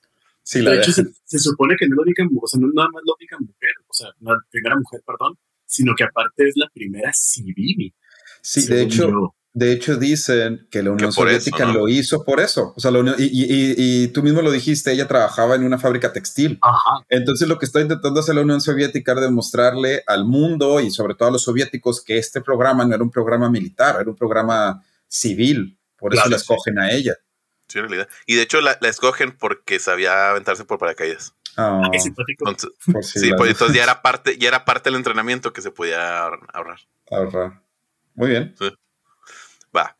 Sí, 0.48 0.62
la 0.62 0.70
de 0.70 0.78
hecho, 0.78 0.92
se, 0.92 1.02
se 1.24 1.38
supone 1.40 1.74
que 1.76 1.88
no 1.88 1.94
es 1.94 1.96
la 1.96 2.02
única 2.02 2.22
mujer, 2.24 2.40
o 2.44 2.46
sea, 2.46 2.60
no 2.60 2.68
es 2.68 2.74
nada 2.74 2.88
más 2.92 3.02
la 3.04 3.12
única 3.18 3.36
mujer, 3.40 3.70
o 3.88 3.92
sea, 3.92 4.08
la 4.20 4.36
primera 4.48 4.76
mujer, 4.76 5.00
perdón, 5.04 5.34
sino 5.66 5.94
que 5.96 6.04
aparte 6.04 6.46
es 6.48 6.54
la 6.56 6.68
primera 6.72 7.10
civil. 7.12 7.92
Sí, 8.42 8.64
de 8.68 8.82
hecho, 8.82 9.08
yo. 9.10 9.34
de 9.54 9.72
hecho 9.72 9.96
dicen 9.96 10.68
que 10.70 10.84
la 10.84 10.92
Unión 10.92 11.08
eso, 11.10 11.22
Soviética 11.22 11.64
¿no? 11.66 11.72
lo 11.74 11.88
hizo 11.88 12.22
por 12.24 12.38
eso. 12.38 12.72
O 12.76 12.80
sea, 12.80 12.92
la 12.92 13.00
Unión- 13.00 13.16
y, 13.18 13.24
y- 13.24 13.44
y- 13.52 14.04
y 14.04 14.08
tú 14.08 14.22
mismo 14.22 14.40
lo 14.40 14.52
dijiste, 14.52 14.92
ella 14.92 15.08
trabajaba 15.08 15.56
en 15.56 15.64
una 15.64 15.78
fábrica 15.78 16.12
textil. 16.12 16.60
Ajá, 16.62 17.04
Entonces 17.08 17.48
lo 17.48 17.58
que 17.58 17.66
está 17.66 17.80
intentando 17.80 18.20
hacer 18.20 18.36
la 18.36 18.42
Unión 18.42 18.60
Soviética 18.60 19.14
es 19.14 19.20
demostrarle 19.22 20.04
al 20.06 20.24
mundo 20.26 20.78
y 20.78 20.92
sobre 20.92 21.16
todo 21.16 21.28
a 21.30 21.32
los 21.32 21.42
soviéticos 21.42 22.04
que 22.04 22.18
este 22.18 22.40
programa 22.40 22.84
no 22.84 22.94
era 22.94 23.02
un 23.02 23.10
programa 23.10 23.50
militar, 23.50 23.96
era 24.00 24.08
un 24.08 24.16
programa 24.16 24.80
civil. 25.08 25.76
Por 25.98 26.12
eso 26.14 26.22
Claro, 26.22 26.30
la 26.30 26.38
sí. 26.38 26.42
escogen 26.42 26.78
a 26.78 26.92
ella. 26.92 27.14
Sí, 27.68 27.78
en 27.78 27.88
realidad. 27.88 28.08
Y 28.26 28.36
de 28.36 28.42
hecho 28.42 28.60
la, 28.60 28.78
la 28.80 28.88
escogen 28.88 29.36
porque 29.36 29.78
sabía 29.80 30.30
aventarse 30.30 30.64
por 30.64 30.78
paracaídas. 30.78 31.34
Ah, 31.56 31.88
qué 31.90 31.98
simpático. 31.98 32.48
Entonces, 32.48 32.70
si 33.10 33.18
sí, 33.20 33.30
pues 33.36 33.50
entonces 33.50 33.76
ya 33.76 33.82
era 33.82 34.02
parte, 34.02 34.36
ya 34.38 34.48
era 34.48 34.64
parte 34.64 34.90
del 34.90 34.96
entrenamiento 34.96 35.52
que 35.52 35.62
se 35.62 35.70
podía 35.70 36.24
ahor- 36.26 36.46
ahorrar. 36.52 36.80
ahorrar. 37.10 37.62
Muy 38.14 38.28
bien. 38.30 38.54
Va. 39.74 39.96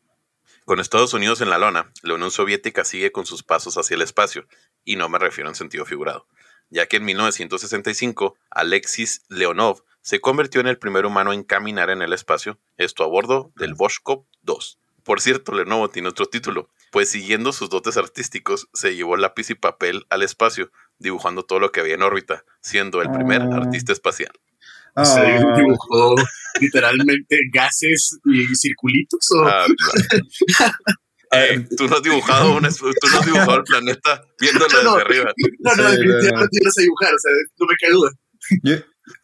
Con 0.65 0.79
Estados 0.79 1.13
Unidos 1.13 1.41
en 1.41 1.49
la 1.49 1.57
lona, 1.57 1.91
la 2.03 2.13
Unión 2.15 2.31
Soviética 2.31 2.83
sigue 2.85 3.11
con 3.11 3.25
sus 3.25 3.41
pasos 3.43 3.77
hacia 3.77 3.95
el 3.95 4.01
espacio, 4.01 4.47
y 4.83 4.95
no 4.97 5.07
me 5.09 5.17
refiero 5.19 5.49
en 5.49 5.55
sentido 5.55 5.85
figurado, 5.85 6.27
ya 6.69 6.85
que 6.87 6.97
en 6.97 7.05
1965 7.05 8.35
Alexis 8.49 9.21
Leonov 9.29 9.83
se 10.01 10.19
convirtió 10.21 10.61
en 10.61 10.67
el 10.67 10.77
primer 10.77 11.05
humano 11.05 11.31
en 11.33 11.43
caminar 11.43 11.89
en 11.89 12.01
el 12.01 12.13
espacio, 12.13 12.59
esto 12.77 13.03
a 13.03 13.07
bordo 13.07 13.51
del 13.55 13.73
Voshkov 13.75 14.25
2. 14.41 14.79
Por 15.03 15.21
cierto, 15.21 15.53
Lenovo 15.53 15.89
tiene 15.89 16.09
otro 16.09 16.25
título, 16.25 16.69
pues 16.91 17.09
siguiendo 17.09 17.51
sus 17.53 17.69
dotes 17.69 17.97
artísticos, 17.97 18.67
se 18.73 18.95
llevó 18.95 19.17
lápiz 19.17 19.49
y 19.49 19.55
papel 19.55 20.05
al 20.09 20.23
espacio, 20.23 20.71
dibujando 20.99 21.43
todo 21.43 21.59
lo 21.59 21.71
que 21.71 21.79
había 21.81 21.95
en 21.95 22.01
órbita, 22.01 22.43
siendo 22.61 23.01
el 23.01 23.11
primer 23.11 23.41
Ah. 23.41 23.57
artista 23.57 23.91
espacial. 23.93 24.31
O 24.95 25.05
sea, 25.05 25.23
Ah, 25.23 25.55
dibujó 25.57 26.15
literalmente 26.59 27.39
gases 27.53 28.17
y 28.25 28.55
circulitos. 28.55 29.19
O, 29.35 29.45
Ah, 29.47 29.65
Eh, 31.33 31.67
tú 31.75 31.89
no 31.89 31.97
has 31.97 32.01
dibujado 32.03 32.55
un 32.55 32.65
es- 32.65 32.77
tú 32.77 32.85
no 33.11 33.19
has 33.19 33.25
dibujado 33.25 33.57
el 33.57 33.63
planeta 33.63 34.23
viéndolo 34.39 34.67
No, 34.81 34.83
no. 34.83 34.95
desde 34.95 35.01
arriba. 35.19 35.33
no, 35.59 35.75
no, 35.75 35.89
sí, 35.89 35.97
definitivamente 35.97 36.57
yo 36.57 36.63
no 36.63 36.71
sé 36.71 36.81
dibujar, 36.83 37.13
o 37.13 37.19
sea, 37.19 37.31
no 37.59 37.65
me 37.67 37.75
cae 37.75 37.91
duda. 37.91 38.11
Yo, 38.63 38.75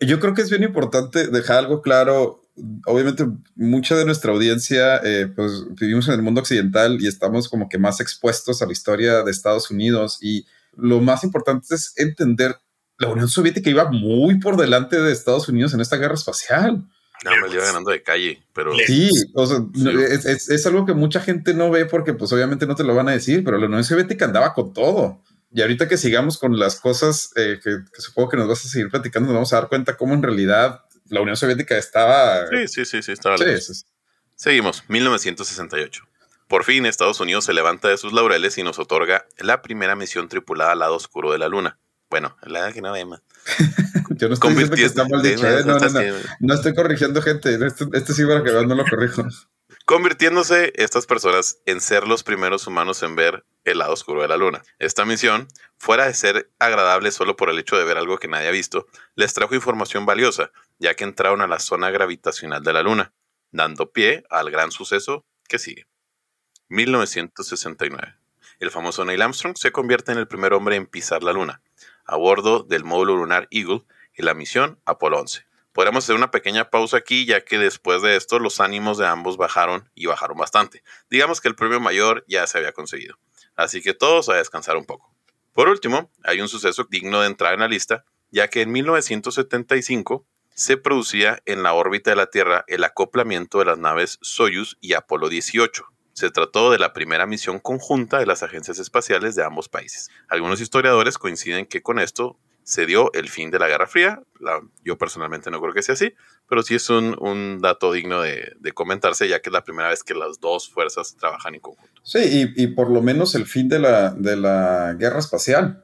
yo 0.06 0.19
creo 0.19 0.34
que 0.34 0.41
es 0.41 0.49
bien 0.49 0.63
importante 0.63 1.28
dejar 1.28 1.60
algo 1.60 1.82
claro. 1.82 2.41
Obviamente, 2.86 3.26
mucha 3.56 3.96
de 3.96 4.06
nuestra 4.06 4.32
audiencia, 4.32 4.98
eh, 5.04 5.28
pues 5.36 5.63
vivimos 5.72 6.08
en 6.08 6.13
el 6.13 6.22
mundo 6.22 6.42
occidental 6.42 6.98
y 7.02 7.08
estamos 7.08 7.50
como 7.50 7.68
que 7.68 7.80
más 7.80 8.00
expuestos 8.00 8.62
a 8.62 8.66
la 8.68 8.72
historia 8.74 9.24
de 9.24 9.32
Estados 9.32 9.72
Unidos. 9.72 10.20
Y 10.22 10.46
lo 10.78 11.02
más 11.02 11.24
importante 11.24 11.74
es 11.74 11.94
entender 11.98 12.56
la 13.00 13.10
Unión 13.10 13.28
Soviética 13.28 13.70
iba 13.72 13.89
muy 13.92 14.39
por 14.39 14.56
delante 14.56 15.02
de 15.02 15.12
Estados 15.12 15.50
Unidos 15.50 15.74
en 15.74 15.82
esta 15.82 15.98
guerra 15.98 16.13
espacial. 16.13 16.88
No, 17.26 17.32
me 17.32 17.48
lo 17.48 17.54
iba 17.54 17.63
ganando 17.66 17.89
de 17.89 18.04
calle, 18.04 18.44
pero 18.54 18.72
Sí, 18.86 19.10
o 19.34 19.46
sea, 19.48 19.58
Sí. 19.74 19.89
es, 20.10 20.26
es- 20.26 20.50
es 20.50 20.66
algo 20.68 20.86
que 20.86 20.94
mucha 20.94 21.22
gente 21.22 21.54
no 21.54 21.72
ve 21.72 21.86
porque 21.86 22.13
pues 22.13 22.32
obviamente 22.34 22.68
no 22.68 22.76
te 22.76 22.84
lo 22.84 22.94
van 22.94 23.08
a 23.08 23.13
decir, 23.13 23.44
pero 23.44 23.58
la 23.58 23.66
Unión 23.66 23.84
Soviética 23.84 24.26
andaba 24.26 24.54
con 24.54 24.74
todo. 24.74 25.22
Y 25.52 25.62
ahorita 25.62 25.88
que 25.88 25.98
sigamos 25.98 26.38
con 26.38 26.58
las 26.60 26.80
cosas 26.80 27.32
eh, 27.36 27.60
que, 27.63 27.78
que 27.94 28.02
supongo 28.02 28.30
que 28.30 28.38
nos 28.38 28.48
vas 28.48 28.66
a 28.66 28.68
seguir 28.70 28.89
platicando, 28.89 29.28
nos 29.28 29.36
vamos 29.36 29.54
a 29.54 29.58
dar 29.58 29.70
cuenta 29.70 29.96
cómo 29.98 30.13
en 30.13 30.22
realidad 30.24 30.82
la 31.10 31.22
Unión 31.22 31.38
Soviética 31.38 31.78
estaba... 31.78 32.48
sí, 32.48 32.68
sí, 32.68 32.86
sí, 32.86 33.04
sí, 33.04 33.12
estaba 33.12 33.38
Sí, 33.38 33.46
sí, 33.60 33.74
sí. 33.74 33.84
Seguimos, 34.36 34.84
1968. 34.88 36.04
Por 36.48 36.63
fin, 36.63 36.86
Estados 36.86 37.20
Unidos 37.20 37.46
se 37.46 37.54
levanta 37.54 37.88
de 37.88 37.98
sus 37.98 38.13
laureles 38.13 38.58
y 38.58 38.63
nos 38.63 38.78
otorga 38.80 39.26
la 39.39 39.62
primera 39.62 39.96
misión 39.96 40.28
tripulada 40.28 40.74
al 40.74 40.80
lado 40.80 40.96
oscuro 40.96 41.32
de 41.32 41.38
la 41.39 41.48
Luna. 41.48 41.80
Bueno, 42.10 42.38
la 42.44 42.72
que 42.72 42.82
no 42.82 42.92
vemos. 42.92 43.22
Yo 44.12 44.28
no 44.28 44.36
estoy 44.36 44.52
diciendo 44.52 44.76
que 44.76 44.86
está 44.86 45.08
mal 45.08 45.24
dicho, 45.24 45.48
¿eh? 45.48 45.63
no, 45.66 45.80
no, 45.80 45.89
no, 45.89 46.18
no 46.39 46.54
estoy 46.54 46.76
corrigiendo 46.76 47.22
gente, 47.24 47.58
este, 47.66 47.86
este 47.94 48.13
sí 48.13 48.24
para 48.26 48.44
que 48.44 48.52
no 48.52 48.76
lo 48.76 48.86
corrijo. 48.86 49.24
convirtiéndose 49.86 50.72
estas 50.76 51.08
personas 51.08 51.58
en 51.66 51.82
ser 51.82 52.08
los 52.08 52.24
primeros 52.24 52.68
humanos 52.68 53.02
en 53.02 53.16
ver 53.16 53.46
el 53.63 53.80
lado 53.80 53.94
oscuro 53.94 54.22
de 54.22 54.28
la 54.28 54.38
luna. 54.38 54.62
Esta 54.78 55.06
misión, 55.06 55.48
fuera 55.78 56.06
de 56.06 56.13
ser 56.13 56.52
agradable 56.60 57.12
solo 57.12 57.36
por 57.36 57.50
el 57.50 57.58
hecho 57.58 57.78
de 57.78 57.84
ver 57.84 57.98
algo 57.98 58.20
que 58.20 58.28
nadie 58.28 58.48
ha 58.48 58.52
visto, 58.52 58.86
les 59.16 59.34
trajo 59.34 59.56
información 59.56 60.06
valiosa, 60.06 60.52
ya 60.80 60.96
que 60.96 61.04
entraron 61.04 61.42
a 61.42 61.48
la 61.48 61.60
zona 61.60 61.90
gravitacional 61.92 62.64
de 62.64 62.74
la 62.74 62.84
luna. 62.84 63.14
dando 63.52 63.92
pie 63.92 64.24
al 64.32 64.50
gran 64.50 64.72
suceso 64.72 65.28
que 65.48 65.60
sigue. 65.60 65.86
1969. 66.70 68.16
El 68.60 68.72
famoso 68.72 69.06
Neil 69.06 69.22
Armstrong 69.22 69.56
se 69.58 69.72
convierte 69.72 70.12
en 70.12 70.18
el 70.18 70.28
primer 70.28 70.54
hombre 70.54 70.76
en 70.76 70.88
pisar 70.88 71.22
la 71.22 71.34
Luna, 71.34 71.62
a 72.06 72.16
bordo 72.16 72.64
del 72.64 72.84
módulo 72.84 73.16
lunar 73.16 73.48
Eagle 73.52 73.84
y 74.16 74.24
la 74.24 74.34
misión 74.34 74.80
Apolo 74.86 75.20
11. 75.20 75.46
Podríamos 75.72 76.04
hacer 76.04 76.16
una 76.16 76.32
pequeña 76.32 76.70
pausa 76.70 76.98
aquí, 76.98 77.26
ya 77.26 77.42
que 77.42 77.58
después 77.58 78.02
de 78.02 78.16
esto 78.16 78.40
los 78.40 78.60
ánimos 78.60 78.98
de 78.98 79.08
ambos 79.08 79.38
bajaron 79.38 79.90
y 79.96 80.06
bajaron 80.06 80.38
bastante. 80.38 80.84
Digamos 81.10 81.42
que 81.42 81.48
el 81.48 81.56
premio 81.56 81.80
mayor 81.80 82.24
ya 82.28 82.46
se 82.48 82.60
había 82.60 82.74
conseguido. 82.74 83.18
Así 83.56 83.82
que 83.82 83.94
todos 83.94 84.30
a 84.30 84.36
descansar 84.36 84.78
un 84.78 84.86
poco. 84.86 85.14
Por 85.52 85.70
último, 85.70 86.12
hay 86.24 86.42
un 86.42 86.48
suceso 86.48 86.86
digno 86.90 87.22
de 87.22 87.28
entrar 87.28 87.54
en 87.54 87.62
la 87.62 87.68
lista, 87.68 88.06
ya 88.32 88.48
que 88.50 88.62
en 88.62 88.72
1975 88.72 90.26
se 90.56 90.78
producía 90.78 91.42
en 91.46 91.63
la 91.63 91.74
órbita 91.74 92.10
de 92.10 92.16
la 92.16 92.28
Tierra 92.28 92.63
el 92.68 92.84
acoplamiento 92.84 93.60
de 93.60 93.66
las 93.66 93.78
naves 93.78 94.20
Soyuz 94.22 94.78
y 94.82 94.94
Apolo 94.94 95.30
18. 95.30 95.84
Se 96.13 96.30
trató 96.30 96.72
de 96.72 96.80
la 96.80 96.94
primera 96.94 97.26
misión 97.26 97.60
conjunta 97.60 98.20
de 98.20 98.26
las 98.26 98.44
agencias 98.44 98.78
espaciales 98.80 99.36
de 99.36 99.44
ambos 99.44 99.68
países. 99.68 100.10
Algunos 100.30 100.62
historiadores 100.62 101.18
coinciden 101.18 101.66
que 101.66 101.82
con 101.82 102.00
esto 102.00 102.38
se 102.63 102.86
dio 102.86 103.12
el 103.13 103.30
fin 103.30 103.52
de 103.52 103.60
la 103.60 103.68
Guerra 103.68 103.88
Fría. 103.88 104.22
yo 104.84 104.98
personalmente 104.98 105.52
no 105.52 105.60
creo 105.62 105.74
que 105.74 105.82
sea 105.82 105.94
así, 105.94 106.13
pero 106.48 106.63
sí 106.63 106.76
es 106.76 106.89
un, 106.89 107.60
dato 107.62 107.92
digno 107.92 108.22
de, 108.22 108.56
comentarse, 108.74 109.28
ya 109.28 109.42
que 109.42 109.50
es 109.50 109.54
la 109.54 109.63
primera 109.63 109.89
vez 109.89 110.04
que 110.04 110.13
las 110.13 110.39
dos 110.39 110.70
fuerzas 110.70 111.16
trabajan 111.18 111.56
en 111.56 111.62
conjunto. 111.62 112.02
Sí, 112.04 112.54
y, 112.56 112.68
por 112.68 112.89
lo 112.89 113.02
menos 113.02 113.36
el 113.36 113.46
fin 113.46 113.70
de 113.70 113.80
la, 113.80 114.12
de 114.12 114.36
la 114.36 114.96
Guerra 114.98 115.20
Espacial. 115.20 115.83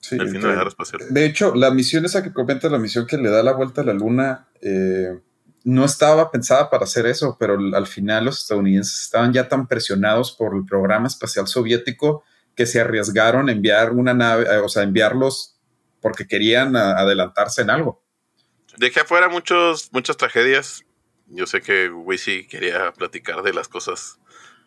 Sí. 0.00 0.16
sí 0.16 0.16
el 0.16 0.30
fin 0.30 0.40
de 0.40 0.48
la 0.48 0.54
Guerra 0.54 0.68
Espacial. 0.68 1.02
De 1.10 1.24
hecho, 1.24 1.54
la 1.54 1.70
misión 1.70 2.04
esa 2.04 2.22
que 2.22 2.32
comenta, 2.32 2.68
la 2.68 2.78
misión 2.78 3.06
que 3.06 3.16
le 3.16 3.30
da 3.30 3.42
la 3.42 3.52
vuelta 3.52 3.80
a 3.82 3.84
la 3.84 3.92
Luna, 3.92 4.48
eh, 4.60 5.18
no 5.64 5.84
estaba 5.84 6.30
pensada 6.30 6.70
para 6.70 6.84
hacer 6.84 7.06
eso, 7.06 7.36
pero 7.38 7.58
al 7.74 7.86
final 7.86 8.24
los 8.24 8.42
estadounidenses 8.42 9.02
estaban 9.02 9.32
ya 9.32 9.48
tan 9.48 9.66
presionados 9.66 10.32
por 10.32 10.56
el 10.56 10.64
programa 10.64 11.08
espacial 11.08 11.46
soviético 11.46 12.24
que 12.54 12.66
se 12.66 12.80
arriesgaron 12.80 13.48
a 13.48 13.52
enviar 13.52 13.92
una 13.92 14.14
nave, 14.14 14.44
eh, 14.44 14.58
o 14.58 14.68
sea, 14.68 14.82
enviarlos 14.82 15.58
porque 16.00 16.26
querían 16.26 16.76
adelantarse 16.76 17.62
en 17.62 17.70
algo. 17.70 18.02
Dejé 18.78 19.00
afuera 19.00 19.28
muchos, 19.28 19.90
muchas 19.92 20.16
tragedias. 20.16 20.84
Yo 21.26 21.46
sé 21.46 21.60
que 21.60 21.90
Wishy 21.90 22.46
quería 22.46 22.92
platicar 22.92 23.42
de 23.42 23.52
las 23.52 23.68
cosas 23.68 24.18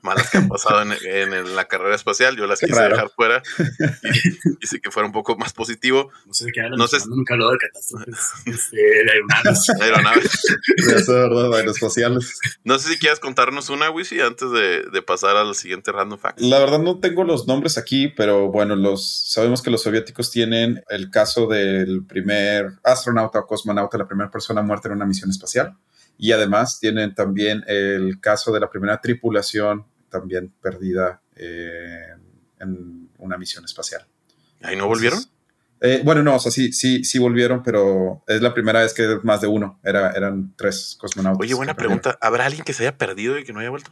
malas 0.04 0.30
que 0.30 0.38
han 0.38 0.48
pasado 0.48 0.82
en, 0.82 1.56
la 1.56 1.66
carrera 1.66 1.96
espacial. 1.96 2.36
Yo 2.36 2.48
las 2.48 2.60
quise 2.60 2.82
dejar 2.82 3.10
fuera 3.10 3.42
y, 4.62 4.68
sé 4.68 4.80
que 4.80 4.92
fuera 4.92 5.08
un 5.08 5.14
poco 5.14 5.36
más 5.38 5.54
positivo. 5.54 6.12
No 6.26 6.34
sé 6.34 6.46
de 6.46 6.52
qué 6.52 6.62
no 6.70 6.88
sé. 6.88 6.98
Nunca 7.08 7.34
habló 7.34 7.52
de 7.52 7.58
catástrofes 7.58 8.32
este, 8.46 8.78
de 8.78 9.12
aeronaves. 9.12 9.70
aeronaves. 9.80 10.40
Eso 10.78 10.98
es 10.98 11.08
verdad, 11.08 11.54
aeroespaciales. 11.54 12.40
No 12.64 12.80
sé 12.80 12.90
si 12.90 12.98
quieres 12.98 13.20
contarnos 13.20 13.70
una, 13.70 13.90
Wisi, 13.90 14.22
antes 14.22 14.52
de, 14.52 15.02
pasar 15.02 15.36
al 15.36 15.56
siguiente 15.56 15.92
random 15.92 16.20
fact. 16.20 16.40
La 16.40 16.60
verdad 16.60 16.80
no 16.80 17.00
tengo 17.00 17.24
los 17.24 17.48
nombres 17.48 17.78
aquí, 17.78 18.08
pero 18.08 18.50
bueno, 18.52 18.76
los 18.76 19.30
sabemos 19.30 19.62
que 19.62 19.72
los 19.72 19.82
soviéticos 19.82 20.30
tienen 20.30 20.84
el 20.90 21.10
caso 21.10 21.48
del 21.48 22.06
primer 22.06 22.74
astronauta 22.84 23.40
o 23.40 23.48
cosmonauta, 23.48 23.98
la 23.98 24.08
primera 24.08 24.30
persona 24.30 24.62
muerta 24.62 24.88
en 24.88 24.96
una 24.96 25.06
misión 25.06 25.30
espacial. 25.30 25.76
Y 26.18 26.34
además 26.34 26.80
tienen 26.80 27.16
también 27.16 27.64
el 27.68 28.20
caso 28.20 28.52
de 28.52 28.60
la 28.60 28.70
primera 28.70 29.02
tripulación 29.02 29.86
también 30.12 30.54
perdida 30.62 31.22
eh, 31.36 32.14
en 32.60 33.10
una 33.18 33.38
misión 33.38 33.66
espacial. 33.66 34.06
¿Ahí 34.62 34.76
no 34.76 34.88
volvieron? 34.88 35.20
Eh, 35.84 36.02
bueno, 36.06 36.22
no, 36.22 36.36
o 36.36 36.40
sea, 36.40 36.52
sí, 36.52 36.72
sí, 36.72 37.04
sí 37.04 37.18
volvieron, 37.18 37.64
pero 37.64 38.24
es 38.28 38.40
la 38.42 38.54
primera 38.54 38.82
vez 38.82 38.94
que 38.94 39.18
más 39.24 39.42
de 39.42 39.48
uno. 39.48 39.80
Era, 39.84 40.12
eran 40.12 40.54
tres 40.56 40.96
cosmonautas. 41.00 41.42
Oye, 41.42 41.56
buena 41.56 41.76
pregunta. 41.76 42.20
¿Habrá 42.22 42.46
alguien 42.46 42.64
que 42.64 42.74
se 42.74 42.84
haya 42.84 43.00
perdido 43.00 43.40
y 43.40 43.44
que 43.44 43.52
no 43.52 43.62
haya 43.62 43.72
vuelto? 43.72 43.92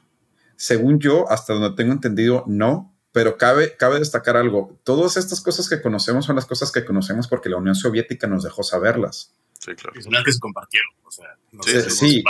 Según 0.56 1.00
yo, 1.00 1.30
hasta 1.32 1.54
donde 1.54 1.76
tengo 1.76 1.92
entendido, 1.92 2.44
no. 2.46 2.96
Pero 3.12 3.38
cabe, 3.38 3.76
cabe 3.76 3.98
destacar 3.98 4.38
algo. 4.38 4.80
Todas 4.84 5.18
estas 5.18 5.42
cosas 5.42 5.68
que 5.68 5.82
conocemos 5.82 6.26
son 6.26 6.36
las 6.36 6.46
cosas 6.46 6.72
que 6.72 6.86
conocemos 6.86 7.28
porque 7.28 7.50
la 7.50 7.58
Unión 7.58 7.74
Soviética 7.74 8.28
nos 8.28 8.44
dejó 8.44 8.62
saberlas. 8.62 9.34
Sí, 9.60 9.76
claro. 9.76 10.02
son 10.02 10.14
las 10.14 10.24
que 10.24 10.32
se 10.32 10.40
compartieron. 10.40 10.90
O 11.04 11.12
sea, 11.12 11.90
sí, 11.90 12.24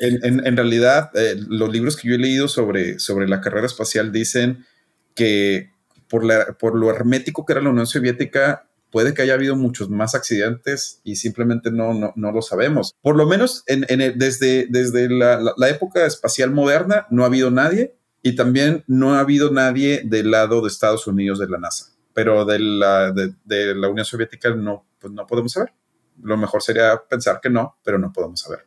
En, 0.00 0.56
realidad, 0.56 1.10
eh, 1.14 1.36
los 1.48 1.70
libros 1.72 1.96
que 1.96 2.08
yo 2.08 2.14
he 2.14 2.18
leído 2.18 2.48
sobre, 2.48 2.98
sobre 2.98 3.26
la 3.26 3.40
carrera 3.40 3.66
espacial 3.66 4.12
dicen 4.12 4.66
que 5.14 5.70
por, 6.08 6.24
la, 6.24 6.52
por 6.58 6.74
lo 6.74 6.90
hermético 6.90 7.46
que 7.46 7.54
era 7.54 7.62
la 7.62 7.70
Unión 7.70 7.86
Soviética, 7.86 8.68
puede 8.90 9.14
que 9.14 9.22
haya 9.22 9.34
habido 9.34 9.56
muchos 9.56 9.88
más 9.88 10.14
accidentes 10.14 11.00
y 11.04 11.16
simplemente 11.16 11.70
no, 11.70 11.94
no, 11.94 12.12
no 12.16 12.32
lo 12.32 12.42
sabemos. 12.42 12.94
Por 13.00 13.16
lo 13.16 13.26
menos 13.26 13.64
en, 13.66 13.86
desde, 14.18 14.66
desde 14.68 15.08
la, 15.08 15.40
la, 15.56 15.68
época 15.70 16.04
espacial 16.04 16.50
moderna 16.50 17.06
no 17.10 17.22
ha 17.22 17.26
habido 17.26 17.50
nadie 17.50 17.94
y 18.22 18.34
también 18.34 18.84
no 18.86 19.14
ha 19.14 19.20
habido 19.20 19.50
nadie 19.50 20.02
del 20.04 20.30
lado 20.30 20.60
de 20.60 20.68
Estados 20.68 21.06
Unidos 21.06 21.38
de 21.38 21.48
la 21.48 21.58
NASA, 21.58 21.92
pero 22.12 22.44
de 22.44 22.58
la, 22.58 23.12
de, 23.12 23.32
de 23.44 23.74
la 23.74 23.88
Unión 23.88 24.04
Soviética 24.04 24.50
no, 24.54 24.84
pues 24.98 25.12
no 25.12 25.26
podemos 25.26 25.52
saber 25.52 25.72
lo 26.20 26.36
mejor 26.36 26.62
sería 26.62 27.02
pensar 27.08 27.40
que 27.40 27.50
no, 27.50 27.78
pero 27.82 27.98
no 27.98 28.12
podemos 28.12 28.40
saber. 28.40 28.66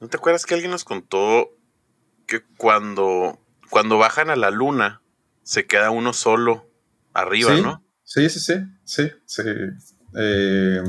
¿No 0.00 0.08
te 0.08 0.16
acuerdas 0.16 0.46
que 0.46 0.54
alguien 0.54 0.70
nos 0.70 0.84
contó 0.84 1.50
que 2.26 2.42
cuando, 2.56 3.38
cuando 3.70 3.98
bajan 3.98 4.30
a 4.30 4.36
la 4.36 4.50
luna 4.50 5.02
se 5.42 5.66
queda 5.66 5.90
uno 5.90 6.12
solo 6.12 6.68
arriba, 7.12 7.54
¿no? 7.54 7.84
Sí, 8.04 8.28
sí, 8.28 8.40
sí, 8.40 8.54
sí, 8.84 9.10
sí. 9.24 9.42
Eh, 10.14 10.82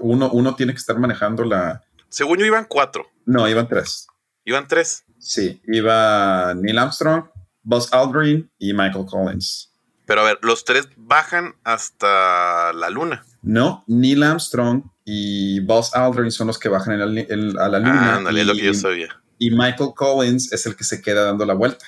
uno, 0.00 0.30
uno 0.30 0.54
tiene 0.54 0.72
que 0.72 0.78
estar 0.78 0.98
manejando 0.98 1.44
la... 1.44 1.82
Según 2.08 2.38
yo 2.38 2.46
iban 2.46 2.66
cuatro. 2.68 3.06
No, 3.24 3.48
iban 3.48 3.68
tres. 3.68 4.08
¿Iban 4.44 4.66
tres? 4.68 5.04
Sí, 5.18 5.62
iba 5.66 6.54
Neil 6.54 6.78
Armstrong, 6.78 7.24
Buzz 7.62 7.92
Aldrin 7.92 8.50
y 8.58 8.72
Michael 8.72 9.06
Collins. 9.06 9.72
Pero 10.10 10.22
a 10.22 10.24
ver, 10.24 10.40
los 10.42 10.64
tres 10.64 10.88
bajan 10.96 11.54
hasta 11.62 12.72
la 12.72 12.90
luna. 12.90 13.24
No, 13.42 13.84
Neil 13.86 14.24
Armstrong 14.24 14.82
y 15.04 15.60
Buzz 15.60 15.94
Aldrin 15.94 16.32
son 16.32 16.48
los 16.48 16.58
que 16.58 16.68
bajan 16.68 16.94
a 16.94 17.06
la 17.06 17.06
luna. 17.06 18.16
Ah, 18.16 18.32
y, 18.32 18.42
lo 18.42 18.54
que 18.54 18.64
yo 18.64 18.74
sabía. 18.74 19.22
Y 19.38 19.52
Michael 19.52 19.90
Collins 19.94 20.52
es 20.52 20.66
el 20.66 20.74
que 20.74 20.82
se 20.82 21.00
queda 21.00 21.22
dando 21.22 21.46
la 21.46 21.54
vuelta. 21.54 21.84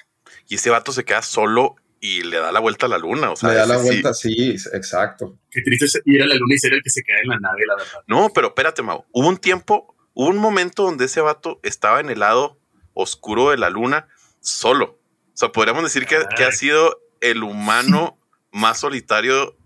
Y 0.48 0.54
ese 0.54 0.70
vato 0.70 0.92
se 0.92 1.04
queda 1.04 1.20
solo 1.20 1.74
y 1.98 2.22
le 2.22 2.36
da 2.36 2.52
la 2.52 2.60
vuelta 2.60 2.86
a 2.86 2.90
la 2.90 2.98
luna. 2.98 3.32
O 3.32 3.34
sea, 3.34 3.48
le 3.48 3.54
da 3.56 3.66
la 3.66 3.78
vuelta, 3.78 4.14
sí. 4.14 4.54
exacto. 4.72 5.36
Qué 5.50 5.60
triste 5.62 5.98
ir 6.04 6.22
a 6.22 6.26
la 6.26 6.36
luna 6.36 6.54
y 6.54 6.58
ser 6.58 6.74
el 6.74 6.82
que 6.84 6.90
se 6.90 7.02
queda 7.02 7.18
en 7.24 7.28
la 7.28 7.40
nave, 7.40 7.62
la 7.66 7.74
verdad. 7.74 8.02
No, 8.06 8.30
pero 8.32 8.46
espérate, 8.46 8.82
Mau. 8.82 9.04
Hubo 9.10 9.26
un 9.26 9.38
tiempo, 9.38 9.96
hubo 10.14 10.28
un 10.28 10.38
momento 10.38 10.84
donde 10.84 11.06
ese 11.06 11.20
vato 11.22 11.58
estaba 11.64 11.98
en 11.98 12.08
el 12.08 12.20
lado 12.20 12.56
oscuro 12.94 13.50
de 13.50 13.56
la 13.56 13.68
luna 13.68 14.06
solo. 14.38 15.00
O 15.34 15.36
sea, 15.36 15.50
podríamos 15.50 15.82
decir 15.82 16.06
que, 16.06 16.24
que 16.36 16.44
ha 16.44 16.52
sido 16.52 17.01
el 17.22 17.42
humano 17.42 18.18
más 18.50 18.80
solitario 18.80 19.56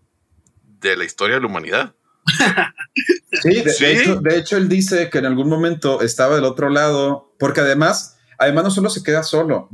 de 0.80 0.96
la 0.96 1.04
historia 1.04 1.36
de 1.36 1.40
la 1.40 1.48
humanidad. 1.48 1.94
sí, 3.42 3.62
de, 3.62 4.36
Hecho, 4.36 4.56
él 4.56 4.68
dice 4.68 5.10
que 5.10 5.18
en 5.18 5.26
algún 5.26 5.48
momento 5.48 6.02
estaba 6.02 6.36
del 6.36 6.44
otro 6.44 6.68
lado, 6.68 7.34
porque 7.38 7.62
además, 7.62 8.18
además 8.38 8.64
no 8.64 8.70
solo 8.70 8.90
se 8.90 9.02
queda 9.02 9.22
solo, 9.22 9.68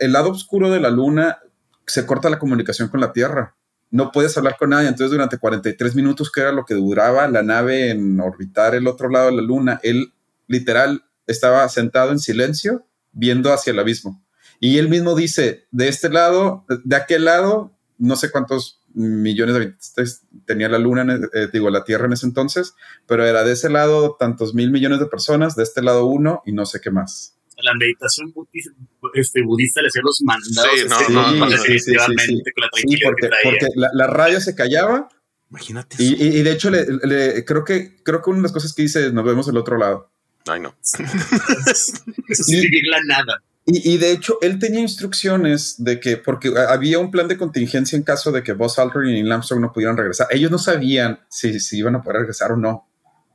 el 0.00 0.12
lado 0.12 0.30
oscuro 0.30 0.70
de 0.70 0.80
la 0.80 0.90
luna 0.90 1.38
se 1.86 2.06
corta 2.06 2.30
la 2.30 2.38
comunicación 2.38 2.88
con 2.88 3.00
la 3.00 3.12
Tierra. 3.12 3.54
No 3.90 4.10
puedes 4.10 4.36
hablar 4.36 4.56
con 4.58 4.70
nadie. 4.70 4.88
Entonces, 4.88 5.12
durante 5.12 5.38
43 5.38 5.94
minutos, 5.94 6.32
que 6.32 6.40
era 6.40 6.50
lo 6.50 6.64
que 6.64 6.74
duraba 6.74 7.28
la 7.28 7.42
nave 7.42 7.90
en 7.90 8.18
orbitar 8.18 8.74
el 8.74 8.88
otro 8.88 9.08
lado 9.08 9.26
de 9.26 9.36
la 9.36 9.42
luna, 9.42 9.78
él 9.84 10.12
literal 10.48 11.04
estaba 11.26 11.68
sentado 11.68 12.10
en 12.10 12.18
silencio, 12.18 12.84
viendo 13.12 13.52
hacia 13.52 13.72
el 13.72 13.78
abismo. 13.78 14.25
Y 14.60 14.78
él 14.78 14.88
mismo 14.88 15.14
dice, 15.14 15.66
de 15.70 15.88
este 15.88 16.08
lado, 16.08 16.64
de 16.84 16.96
aquel 16.96 17.24
lado, 17.24 17.76
no 17.98 18.16
sé 18.16 18.30
cuántos 18.30 18.82
millones 18.96 19.54
de 19.54 19.60
habitantes 19.60 20.22
tenía 20.46 20.68
la 20.68 20.78
Luna, 20.78 21.20
eh, 21.34 21.48
digo, 21.52 21.68
la 21.68 21.84
Tierra 21.84 22.06
en 22.06 22.14
ese 22.14 22.26
entonces, 22.26 22.74
pero 23.06 23.26
era 23.26 23.44
de 23.44 23.52
ese 23.52 23.68
lado 23.68 24.16
tantos 24.18 24.54
mil 24.54 24.70
millones 24.70 25.00
de 25.00 25.06
personas, 25.06 25.54
de 25.54 25.64
este 25.64 25.82
lado 25.82 26.06
uno 26.06 26.42
y 26.46 26.52
no 26.52 26.64
sé 26.64 26.80
qué 26.80 26.90
más. 26.90 27.36
La 27.58 27.74
meditación 27.74 28.32
budista, 28.32 28.70
este, 29.14 29.42
budista 29.42 29.80
le 29.80 29.88
hacía 29.88 30.02
los 30.02 30.20
mandados 30.22 30.70
sí, 30.78 31.12
no, 31.12 31.32
no, 31.32 31.48
definitivamente 31.48 32.52
con 32.52 32.62
la 32.62 32.70
tranquilidad 32.70 33.08
porque, 33.10 33.30
porque 33.44 33.66
la, 33.74 34.06
radio 34.06 34.40
se 34.40 34.54
callaba. 34.54 35.08
Imagínate. 35.50 35.96
Y, 35.98 36.38
y, 36.38 36.42
de 36.42 36.52
hecho, 36.52 36.70
le, 36.70 37.44
creo, 37.46 37.64
que, 37.64 38.02
creo 38.02 38.20
que 38.20 38.30
una 38.30 38.40
de 38.40 38.42
las 38.42 38.52
cosas 38.52 38.74
que 38.74 38.82
dice, 38.82 39.10
nos 39.12 39.24
vemos 39.24 39.46
del 39.46 39.56
otro 39.56 39.78
lado. 39.78 40.10
Ay, 40.46 40.60
no. 40.60 40.74
Eso 41.66 42.44
significa 42.44 42.98
nada. 43.06 43.42
Y, 43.68 43.98
de 43.98 44.12
hecho, 44.12 44.38
él 44.42 44.60
tenía 44.60 44.80
instrucciones 44.80 45.74
de 45.82 45.98
que, 45.98 46.16
porque 46.16 46.54
había 46.68 47.00
un 47.00 47.10
plan 47.10 47.26
de 47.26 47.36
contingencia 47.36 47.96
en 47.96 48.04
caso 48.04 48.30
de 48.30 48.44
que 48.44 48.52
Buzz 48.52 48.78
Aldrin 48.78 49.10
y 49.10 49.14
Neil 49.14 49.32
Armstrong 49.32 49.60
no 49.60 49.72
pudieran 49.72 49.96
regresar. 49.96 50.28
Ellos 50.30 50.52
no 50.52 50.58
sabían 50.58 51.18
si, 51.28 51.58
si 51.58 51.78
iban 51.78 51.96
a 51.96 52.02
poder 52.02 52.20
regresar 52.20 52.52
o 52.52 52.56
no. 52.56 52.88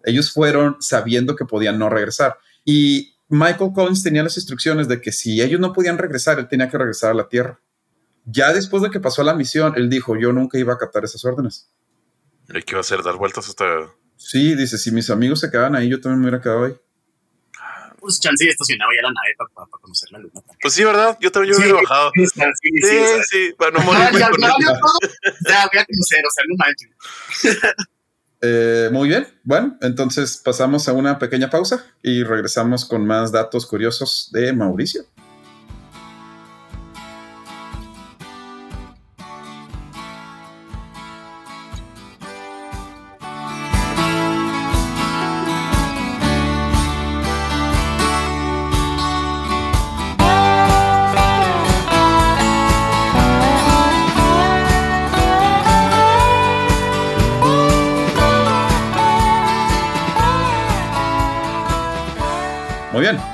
Ellos 0.06 0.32
fueron 0.32 0.78
sabiendo 0.80 1.36
que 1.36 1.44
podían 1.44 1.78
no 1.78 1.90
regresar. 1.90 2.38
Y 2.64 3.14
Michael 3.28 3.72
Collins 3.76 4.04
tenía 4.04 4.24
las 4.24 4.38
instrucciones 4.38 4.88
de 4.88 5.02
que 5.02 5.12
si 5.12 5.42
ellos 5.42 5.60
no 5.60 5.74
podían 5.74 5.98
regresar, 5.98 6.40
él 6.40 6.48
tenía 6.48 6.70
que 6.70 6.78
regresar 6.78 7.12
a 7.12 7.14
la 7.14 7.28
Tierra. 7.28 7.60
Ya 8.24 8.54
después 8.54 8.82
de 8.84 8.90
que 8.90 9.02
pasó 9.02 9.24
la 9.24 9.34
misión, 9.34 9.74
él 9.76 9.90
dijo, 9.90 10.18
yo 10.18 10.32
nunca 10.32 10.58
iba 10.58 10.72
a 10.72 10.76
acatar 10.76 11.04
esas 11.04 11.26
órdenes. 11.26 11.70
¿Y 12.48 12.62
qué 12.62 12.72
iba 12.72 12.80
a 12.80 12.82
hacer? 12.82 13.04
¿Dar 13.04 13.18
vueltas 13.18 13.50
hasta...? 13.50 13.66
Sí, 14.16 14.56
dice, 14.56 14.78
si 14.78 14.92
mis 14.92 15.10
amigos 15.10 15.42
se 15.42 15.52
quedaban 15.52 15.76
ahí, 15.76 15.90
yo 15.90 16.00
también 16.00 16.20
me 16.22 16.28
hubiera 16.28 16.42
quedado 16.42 16.66
ahí. 16.66 16.76
Pues 18.02 18.20
chance 18.20 18.44
y 18.44 18.50
estacionaba 18.50 18.92
ya 18.96 19.04
la 19.04 19.14
nave 19.14 19.36
para, 19.38 19.68
conocer 19.70 20.12
la 20.12 20.20
luna. 20.20 20.34
También. 20.34 20.58
Pues 20.62 20.74
sí, 20.74 20.84
¿verdad? 20.84 21.18
Yo 21.22 21.32
también 21.32 21.54
yo 21.54 21.60
hubiera 21.60 21.80
bajado. 21.80 22.12
Sí, 22.16 22.26
sí, 22.28 22.70
sí. 22.82 22.98
sí, 23.30 23.54
Para 23.58 23.72
no 23.72 23.86
morir. 23.86 24.02
ya, 24.12 24.20
ya, 24.20 24.30
voy 24.30 25.80
a 25.80 25.86
conocer, 25.86 26.26
o 26.26 26.32
sea, 26.32 26.44
no 26.48 26.56
manches. 26.58 27.60
Eh, 28.44 28.90
muy 28.92 29.08
bien, 29.08 29.28
bueno, 29.44 29.78
entonces 29.82 30.42
pasamos 30.44 30.88
a 30.88 30.94
una 30.94 31.20
pequeña 31.20 31.52
pausa 31.52 31.86
y 32.02 32.24
regresamos 32.24 32.86
con 32.86 33.06
más 33.06 33.32
datos 33.32 33.68
curiosos 33.68 34.32
de 34.34 34.52
Mauricio. 34.52 35.04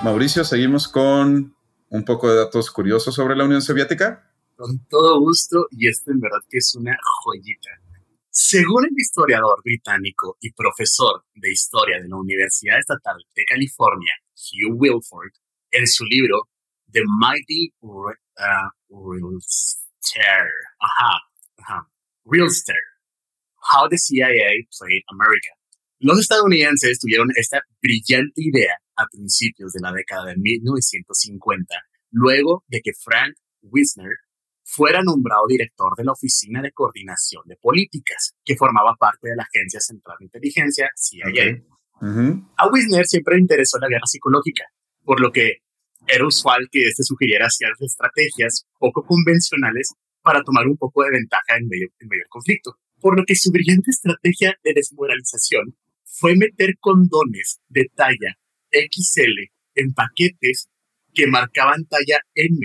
Mauricio, 0.04 0.44
seguimos 0.44 0.88
con 0.88 1.56
un 1.90 2.06
poco 2.06 2.30
de 2.30 2.38
datos 2.38 2.72
curiosos 2.72 3.14
sobre 3.14 3.36
la 3.36 3.46
Unión 3.46 3.62
Soviética. 3.62 4.32
Con 4.56 4.88
todo 4.88 5.20
gusto, 5.20 5.68
y 5.72 5.88
esto 5.88 6.12
en 6.12 6.20
verdad 6.20 6.40
que 6.50 6.58
es 6.58 6.74
una 6.76 6.98
joyita. 7.24 7.70
Según 8.30 8.86
el 8.86 8.98
historiador 8.98 9.62
británico 9.64 10.38
y 10.40 10.52
profesor 10.54 11.26
de 11.36 11.52
historia 11.52 12.02
de 12.02 12.08
la 12.08 12.16
Universidad 12.16 12.80
Estatal 12.80 13.18
de 13.36 13.46
California, 13.46 14.14
Hugh 14.34 14.76
Wilford, 14.80 15.32
en 15.72 15.86
su 15.86 16.06
libro 16.06 16.50
The 16.92 17.02
Mighty 17.20 17.74
uh, 17.82 18.12
Realster, 18.90 20.50
ajá, 20.80 21.90
Realster, 22.26 22.76
How 23.74 23.90
the 23.90 23.98
CIA 23.98 24.68
Played 24.80 25.04
America. 25.10 25.50
Los 26.00 26.20
estadounidenses 26.20 27.00
tuvieron 27.00 27.30
esta 27.36 27.62
brillante 27.82 28.42
idea 28.42 28.80
a 28.98 29.06
principios 29.12 29.72
de 29.74 29.82
la 29.82 29.92
década 29.92 30.26
de 30.26 30.36
1950, 30.38 31.76
luego 32.12 32.64
de 32.68 32.82
que 32.82 32.92
Frank 32.94 33.36
Wisner 33.62 34.12
fuera 34.64 35.02
nombrado 35.02 35.48
director 35.48 35.94
de 35.96 36.04
la 36.04 36.12
Oficina 36.12 36.62
de 36.62 36.72
Coordinación 36.72 37.44
de 37.46 37.56
Políticas, 37.56 38.34
que 38.44 38.58
formaba 38.58 38.96
parte 39.00 39.30
de 39.30 39.36
la 39.36 39.44
Agencia 39.44 39.80
Central 39.80 40.18
de 40.20 40.26
Inteligencia, 40.26 40.90
CIA. 40.96 41.64
A 42.58 42.68
Wisner 42.68 43.06
siempre 43.06 43.36
le 43.36 43.42
interesó 43.42 43.80
la 43.80 43.88
guerra 43.88 44.06
psicológica, 44.06 44.66
por 45.04 45.22
lo 45.22 45.32
que 45.32 45.62
era 46.06 46.28
usual 46.28 46.68
que 46.70 46.88
éste 46.88 47.04
sugiriera 47.04 47.50
ciertas 47.50 47.82
estrategias 47.82 48.66
poco 48.78 49.06
convencionales 49.06 49.94
para 50.22 50.44
tomar 50.44 50.68
un 50.68 50.78
poco 50.78 51.04
de 51.04 51.12
ventaja 51.12 51.58
en 51.58 51.68
medio, 51.68 51.88
en 52.00 52.08
medio 52.10 52.24
del 52.24 52.30
conflicto. 52.30 52.76
Por 53.00 53.18
lo 53.18 53.24
que 53.26 53.36
su 53.36 53.52
brillante 53.52 53.92
estrategia 53.92 54.58
de 54.64 54.74
desmoralización 54.74 55.78
fue 56.04 56.36
meter 56.36 56.76
condones 56.80 57.60
de 57.70 57.90
talla 57.96 58.38
XL 58.72 59.52
en 59.76 59.94
paquetes 59.94 60.70
que 61.14 61.28
marcaban 61.28 61.86
talla 61.86 62.22
M. 62.36 62.58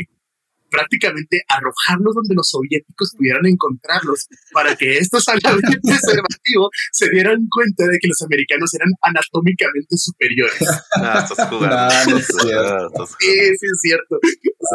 Prácticamente 0.71 1.43
arrojarlos 1.49 2.15
donde 2.15 2.35
los 2.35 2.49
soviéticos 2.49 3.13
pudieran 3.17 3.45
encontrarlos 3.45 4.27
para 4.53 4.75
que 4.75 4.97
estos 4.97 5.29
altamente 5.29 5.79
preservativos 5.83 6.71
se 6.93 7.11
dieran 7.11 7.47
cuenta 7.51 7.87
de 7.87 7.99
que 7.99 8.09
los 8.09 8.23
americanos 8.23 8.73
eran 8.75 8.89
anatómicamente 9.03 9.97
superiores. 9.97 10.61
Ah, 10.95 11.27
estás 11.29 11.49
jugando. 11.51 12.21
sí, 12.21 13.33
sí, 13.59 13.67
es 13.67 13.81
cierto. 13.81 14.19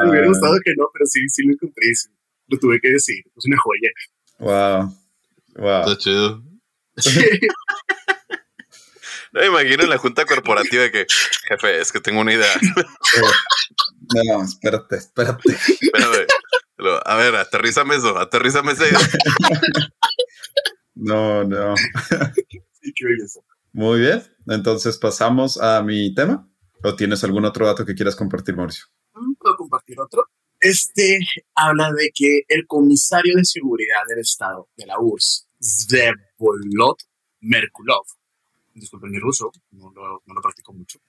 me 0.04 0.10
hubiera 0.10 0.26
ah. 0.26 0.30
gustado 0.30 0.58
que 0.64 0.74
no, 0.78 0.86
pero 0.94 1.06
sí, 1.06 1.20
sí 1.30 1.44
lo 1.44 1.54
encontré. 1.54 1.88
Lo 2.48 2.58
tuve 2.60 2.80
que 2.80 2.90
decir. 2.90 3.24
Es 3.36 3.46
una 3.46 3.58
joya. 3.58 3.90
Wow. 4.40 4.96
Wow. 5.56 5.92
Está 5.92 5.98
chido. 5.98 6.44
No 9.38 9.44
me 9.44 9.62
imagino 9.62 9.84
en 9.84 9.90
la 9.92 10.00
junta 10.00 10.26
corporativa 10.26 10.82
de 10.82 10.92
que, 10.92 11.06
jefe, 11.48 11.80
es 11.80 11.92
que 11.92 12.00
tengo 12.00 12.22
una 12.22 12.34
idea. 12.34 12.54
No, 14.16 14.42
espérate, 14.42 14.96
espérate. 14.96 15.52
Espérate. 15.52 16.28
A 17.04 17.16
ver, 17.18 17.36
aterrízame 17.36 17.98
eso, 17.98 18.18
aterrízame 18.18 18.72
esa 18.72 18.88
idea. 18.88 19.00
No, 21.00 21.44
no. 21.44 21.76
Muy 23.72 24.00
bien. 24.00 24.24
Entonces 24.48 24.98
pasamos 24.98 25.62
a 25.62 25.84
mi 25.84 26.16
tema. 26.16 26.50
¿O 26.84 26.96
tienes 26.96 27.24
algún 27.24 27.46
otro 27.46 27.68
dato 27.68 27.86
que 27.86 27.94
quieras 27.94 28.16
compartir, 28.16 28.56
Mauricio? 28.56 28.86
Mm, 29.14 29.36
¿Puedo 29.36 29.56
compartir 29.58 30.00
otro? 30.00 30.26
Este 30.60 31.20
habla 31.54 31.92
de 31.92 32.10
que 32.16 32.42
el 32.48 32.66
comisario 32.66 33.36
de 33.36 33.46
seguridad 33.46 34.02
del 34.08 34.20
Estado 34.20 34.70
de 34.76 34.88
la 34.88 35.00
URSS, 35.00 35.48
Zvevolod 35.62 36.98
Merkulov, 37.42 38.06
disculpen 38.80 39.12
mi 39.12 39.20
ruso, 39.20 39.52
no 39.72 39.92
lo, 39.92 40.42
practico 40.42 40.74
mucho, 40.74 41.00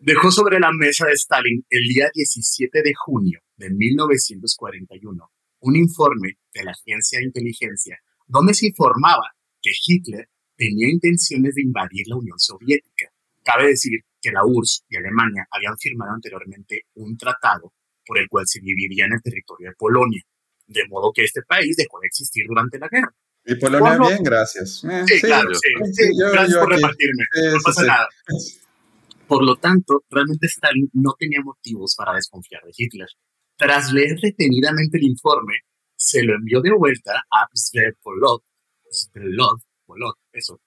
dejó 0.00 0.30
sobre 0.30 0.58
la 0.58 0.72
mesa 0.72 1.06
de 1.06 1.12
Stalin 1.12 1.64
el 1.70 1.88
día 1.88 2.10
17 2.12 2.82
de 2.82 2.92
junio 2.94 3.40
de 3.56 3.70
1941 3.70 5.30
un 5.60 5.76
informe 5.76 6.38
de 6.52 6.64
la 6.64 6.72
Agencia 6.72 7.18
de 7.18 7.24
Inteligencia 7.24 7.98
donde 8.26 8.54
se 8.54 8.66
informaba 8.66 9.34
que 9.62 9.70
Hitler 9.86 10.28
tenía 10.56 10.88
intenciones 10.88 11.54
de 11.54 11.62
invadir 11.62 12.06
la 12.06 12.16
Unión 12.16 12.38
Soviética. 12.38 13.10
Cabe 13.42 13.68
decir 13.68 14.00
que 14.20 14.30
la 14.30 14.44
URSS 14.44 14.84
y 14.88 14.96
Alemania 14.96 15.46
habían 15.50 15.76
firmado 15.78 16.12
anteriormente 16.12 16.82
un 16.94 17.16
tratado 17.16 17.72
por 18.06 18.18
el 18.18 18.28
cual 18.28 18.46
se 18.46 18.60
dividían 18.60 19.12
el 19.12 19.22
territorio 19.22 19.70
de 19.70 19.76
Polonia, 19.76 20.22
de 20.66 20.86
modo 20.88 21.12
que 21.12 21.24
este 21.24 21.42
país 21.42 21.76
dejó 21.76 22.00
de 22.00 22.06
existir 22.06 22.44
durante 22.46 22.78
la 22.78 22.88
guerra. 22.88 23.14
Y 23.46 23.54
Polonia 23.56 23.98
bien, 23.98 24.22
gracias. 24.22 24.82
Eh, 24.84 25.04
sí, 25.06 25.20
claro, 25.20 25.50
sí. 25.54 25.68
gracias 26.32 26.58
por 26.58 26.70
repartirme. 26.70 27.24
no 27.52 27.58
pasa 27.62 27.84
nada. 27.84 28.08
Por 29.26 29.44
lo 29.44 29.56
tanto, 29.56 30.04
realmente 30.10 30.46
Stalin 30.46 30.90
no 30.94 31.14
tenía 31.18 31.40
motivos 31.42 31.94
para 31.96 32.14
desconfiar 32.14 32.62
de 32.64 32.72
Hitler. 32.76 33.08
Tras 33.56 33.92
leer 33.92 34.18
detenidamente 34.20 34.98
el 34.98 35.04
informe, 35.04 35.54
se 35.96 36.22
lo 36.22 36.34
envió 36.34 36.60
de 36.60 36.72
vuelta 36.72 37.22
a 37.30 37.48
Svepolov, 37.54 38.42
eso, 40.32 40.60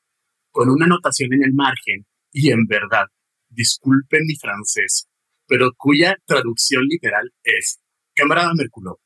con 0.52 0.70
una 0.70 0.86
anotación 0.86 1.34
en 1.34 1.44
el 1.44 1.54
margen 1.54 2.06
y 2.32 2.52
en 2.52 2.66
verdad, 2.66 3.06
disculpen 3.50 4.26
mi 4.26 4.36
francés, 4.36 5.08
pero 5.48 5.72
cuya 5.76 6.18
traducción 6.26 6.84
literal 6.86 7.32
es, 7.44 7.80
camarada 8.14 8.54
Merculov, 8.56 8.98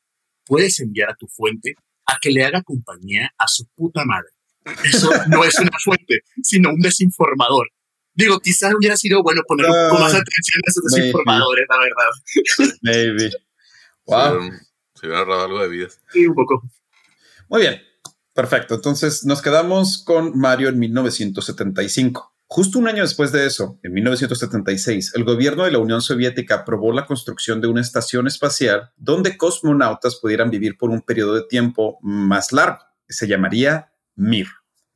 puedes 0.46 0.80
enviar 0.80 1.12
a 1.12 1.16
tu 1.16 1.28
fuente 1.28 1.76
a 2.12 2.17
que 2.21 2.32
le 2.32 2.43
haga 2.43 2.62
compañía 2.62 3.32
a 3.38 3.47
su 3.47 3.65
puta 3.76 4.04
madre. 4.06 4.30
Eso 4.84 5.10
no 5.28 5.43
es 5.43 5.58
una 5.60 5.71
fuente, 5.84 6.19
sino 6.43 6.69
un 6.69 6.82
desinformador. 6.82 7.67
Digo, 8.13 8.39
quizás 8.39 8.74
hubiera 8.78 8.97
sido 8.97 9.24
bueno 9.24 9.41
poner 9.47 9.67
un 9.67 9.89
poco 9.89 10.02
más 10.02 10.13
atención 10.13 10.62
a 10.65 10.69
esos 10.69 10.84
desinformadores, 10.84 11.65
la 11.69 11.78
verdad. 11.78 12.71
Maybe. 12.82 13.32
Wow. 14.04 14.52
Se 14.95 15.06
hubiera 15.06 15.19
ahorrado 15.19 15.45
algo 15.45 15.62
de 15.62 15.69
vida. 15.69 15.88
Sí, 16.12 16.26
un 16.26 16.34
poco. 16.34 16.63
Muy 17.47 17.62
bien. 17.62 17.82
Perfecto. 18.34 18.76
Entonces 18.76 19.26
nos 19.26 19.41
quedamos 19.41 20.04
con 20.04 20.38
Mario 20.38 20.69
en 20.69 20.80
1975. 20.80 22.31
Justo 22.54 22.80
un 22.80 22.90
año 22.90 23.02
después 23.04 23.32
de 23.32 23.46
eso, 23.46 23.80
en 23.82 23.94
1976, 23.94 25.14
el 25.16 25.24
gobierno 25.24 25.64
de 25.64 25.72
la 25.72 25.78
Unión 25.78 26.02
Soviética 26.02 26.56
aprobó 26.56 26.92
la 26.92 27.06
construcción 27.06 27.62
de 27.62 27.70
una 27.70 27.80
estación 27.80 28.28
espacial 28.28 28.92
donde 28.98 29.38
cosmonautas 29.38 30.18
pudieran 30.18 30.50
vivir 30.50 30.78
por 30.78 30.90
un 30.90 31.02
periodo 31.02 31.36
de 31.36 31.44
tiempo 31.48 31.98
más 32.02 32.52
largo. 32.52 32.80
Se 33.08 33.26
llamaría 33.26 33.94
MIR, 34.16 34.48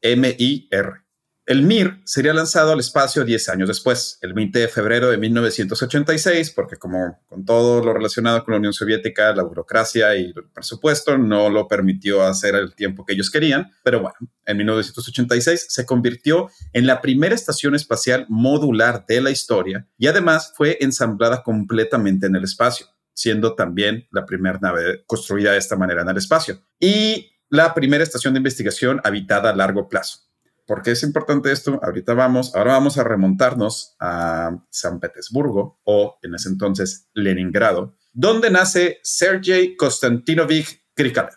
M-I-R. 0.01 1.04
El 1.47 1.61
Mir 1.61 2.01
sería 2.05 2.33
lanzado 2.33 2.71
al 2.71 2.79
espacio 2.79 3.23
10 3.23 3.49
años 3.49 3.67
después, 3.67 4.17
el 4.21 4.33
20 4.33 4.57
de 4.57 4.67
febrero 4.67 5.11
de 5.11 5.17
1986, 5.17 6.49
porque 6.49 6.77
como 6.77 7.19
con 7.27 7.45
todo 7.45 7.83
lo 7.83 7.93
relacionado 7.93 8.43
con 8.43 8.53
la 8.53 8.57
Unión 8.57 8.73
Soviética, 8.73 9.31
la 9.31 9.43
burocracia 9.43 10.15
y 10.15 10.33
el 10.35 10.49
presupuesto 10.51 11.19
no 11.19 11.51
lo 11.51 11.67
permitió 11.67 12.23
hacer 12.23 12.55
el 12.55 12.73
tiempo 12.73 13.05
que 13.05 13.13
ellos 13.13 13.29
querían, 13.29 13.71
pero 13.83 13.99
bueno, 14.01 14.15
en 14.43 14.57
1986 14.57 15.67
se 15.69 15.85
convirtió 15.85 16.49
en 16.73 16.87
la 16.87 16.99
primera 16.99 17.35
estación 17.35 17.75
espacial 17.75 18.25
modular 18.27 19.05
de 19.05 19.21
la 19.21 19.29
historia 19.29 19.87
y 19.99 20.07
además 20.07 20.51
fue 20.55 20.79
ensamblada 20.81 21.43
completamente 21.43 22.25
en 22.25 22.35
el 22.37 22.43
espacio, 22.43 22.87
siendo 23.13 23.53
también 23.53 24.07
la 24.09 24.25
primera 24.25 24.57
nave 24.59 25.03
construida 25.05 25.51
de 25.51 25.59
esta 25.59 25.75
manera 25.75 26.01
en 26.01 26.09
el 26.09 26.17
espacio 26.17 26.63
y 26.79 27.33
la 27.49 27.75
primera 27.75 28.03
estación 28.03 28.33
de 28.33 28.39
investigación 28.39 28.99
habitada 29.03 29.51
a 29.51 29.55
largo 29.55 29.87
plazo. 29.87 30.24
¿Por 30.65 30.81
qué 30.81 30.91
es 30.91 31.03
importante 31.03 31.51
esto? 31.51 31.79
Ahorita 31.83 32.13
vamos, 32.13 32.55
ahora 32.55 32.73
vamos 32.73 32.97
a 32.97 33.03
remontarnos 33.03 33.95
a 33.99 34.57
San 34.69 34.99
Petersburgo 34.99 35.79
o 35.83 36.17
en 36.23 36.33
ese 36.33 36.49
entonces 36.49 37.07
Leningrado, 37.13 37.95
donde 38.13 38.49
nace 38.49 38.99
Sergei 39.03 39.75
Konstantinovich 39.75 40.83
Krikalev. 40.95 41.35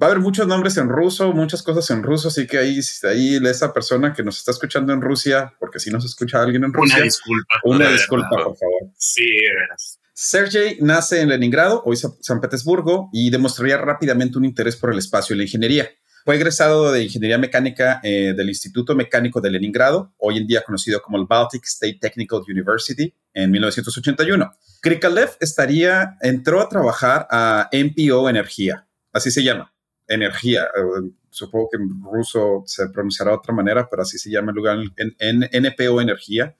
va 0.00 0.06
a 0.06 0.10
haber 0.10 0.20
muchos 0.20 0.46
nombres 0.46 0.76
en 0.76 0.88
ruso, 0.88 1.32
muchas 1.32 1.62
cosas 1.62 1.90
en 1.90 2.02
ruso, 2.02 2.28
así 2.28 2.46
que 2.46 2.58
ahí, 2.58 2.80
ahí 3.04 3.36
esa 3.44 3.72
persona 3.72 4.12
que 4.12 4.22
nos 4.22 4.38
está 4.38 4.52
escuchando 4.52 4.92
en 4.92 5.00
Rusia, 5.00 5.52
porque 5.58 5.80
si 5.80 5.90
nos 5.90 6.04
escucha 6.04 6.40
alguien 6.40 6.64
en 6.64 6.72
Rusia. 6.72 6.96
Una 6.96 7.04
disculpa. 7.04 7.54
Una 7.64 7.90
disculpa, 7.90 8.28
por 8.30 8.56
favor. 8.56 8.92
Sí, 8.96 9.24
de 9.24 9.54
veras. 9.60 9.98
Sergei 10.12 10.76
nace 10.80 11.22
en 11.22 11.30
Leningrado, 11.30 11.82
hoy 11.86 11.96
San 11.96 12.40
Petersburgo, 12.40 13.08
y 13.12 13.30
demostraría 13.30 13.78
rápidamente 13.78 14.36
un 14.38 14.44
interés 14.44 14.76
por 14.76 14.92
el 14.92 14.98
espacio 14.98 15.34
y 15.34 15.38
la 15.38 15.44
ingeniería. 15.44 15.88
Fue 16.24 16.36
egresado 16.36 16.92
de 16.92 17.04
Ingeniería 17.04 17.38
Mecánica 17.38 18.00
eh, 18.02 18.34
del 18.36 18.48
Instituto 18.48 18.94
Mecánico 18.94 19.40
de 19.40 19.50
Leningrado, 19.50 20.12
hoy 20.18 20.38
en 20.38 20.46
día 20.46 20.62
conocido 20.62 21.00
como 21.00 21.18
el 21.18 21.26
Baltic 21.26 21.64
State 21.64 21.98
Technical 22.00 22.42
University, 22.48 23.12
en 23.32 23.50
1981. 23.50 24.52
Krikalev 24.80 25.30
estaría, 25.40 26.16
entró 26.20 26.60
a 26.60 26.68
trabajar 26.68 27.26
a 27.30 27.68
MPO 27.72 28.28
Energía, 28.28 28.86
así 29.12 29.30
se 29.30 29.42
llama, 29.42 29.72
Energía. 30.06 30.64
Eh, 30.64 31.10
supongo 31.30 31.68
que 31.70 31.76
en 31.78 32.02
ruso 32.02 32.64
se 32.66 32.88
pronunciará 32.88 33.30
de 33.30 33.38
otra 33.38 33.54
manera, 33.54 33.88
pero 33.88 34.02
así 34.02 34.18
se 34.18 34.30
llama 34.30 34.50
el 34.50 34.56
lugar, 34.56 34.78
en 34.96 35.40
NPO 35.40 36.00
Energía 36.00 36.54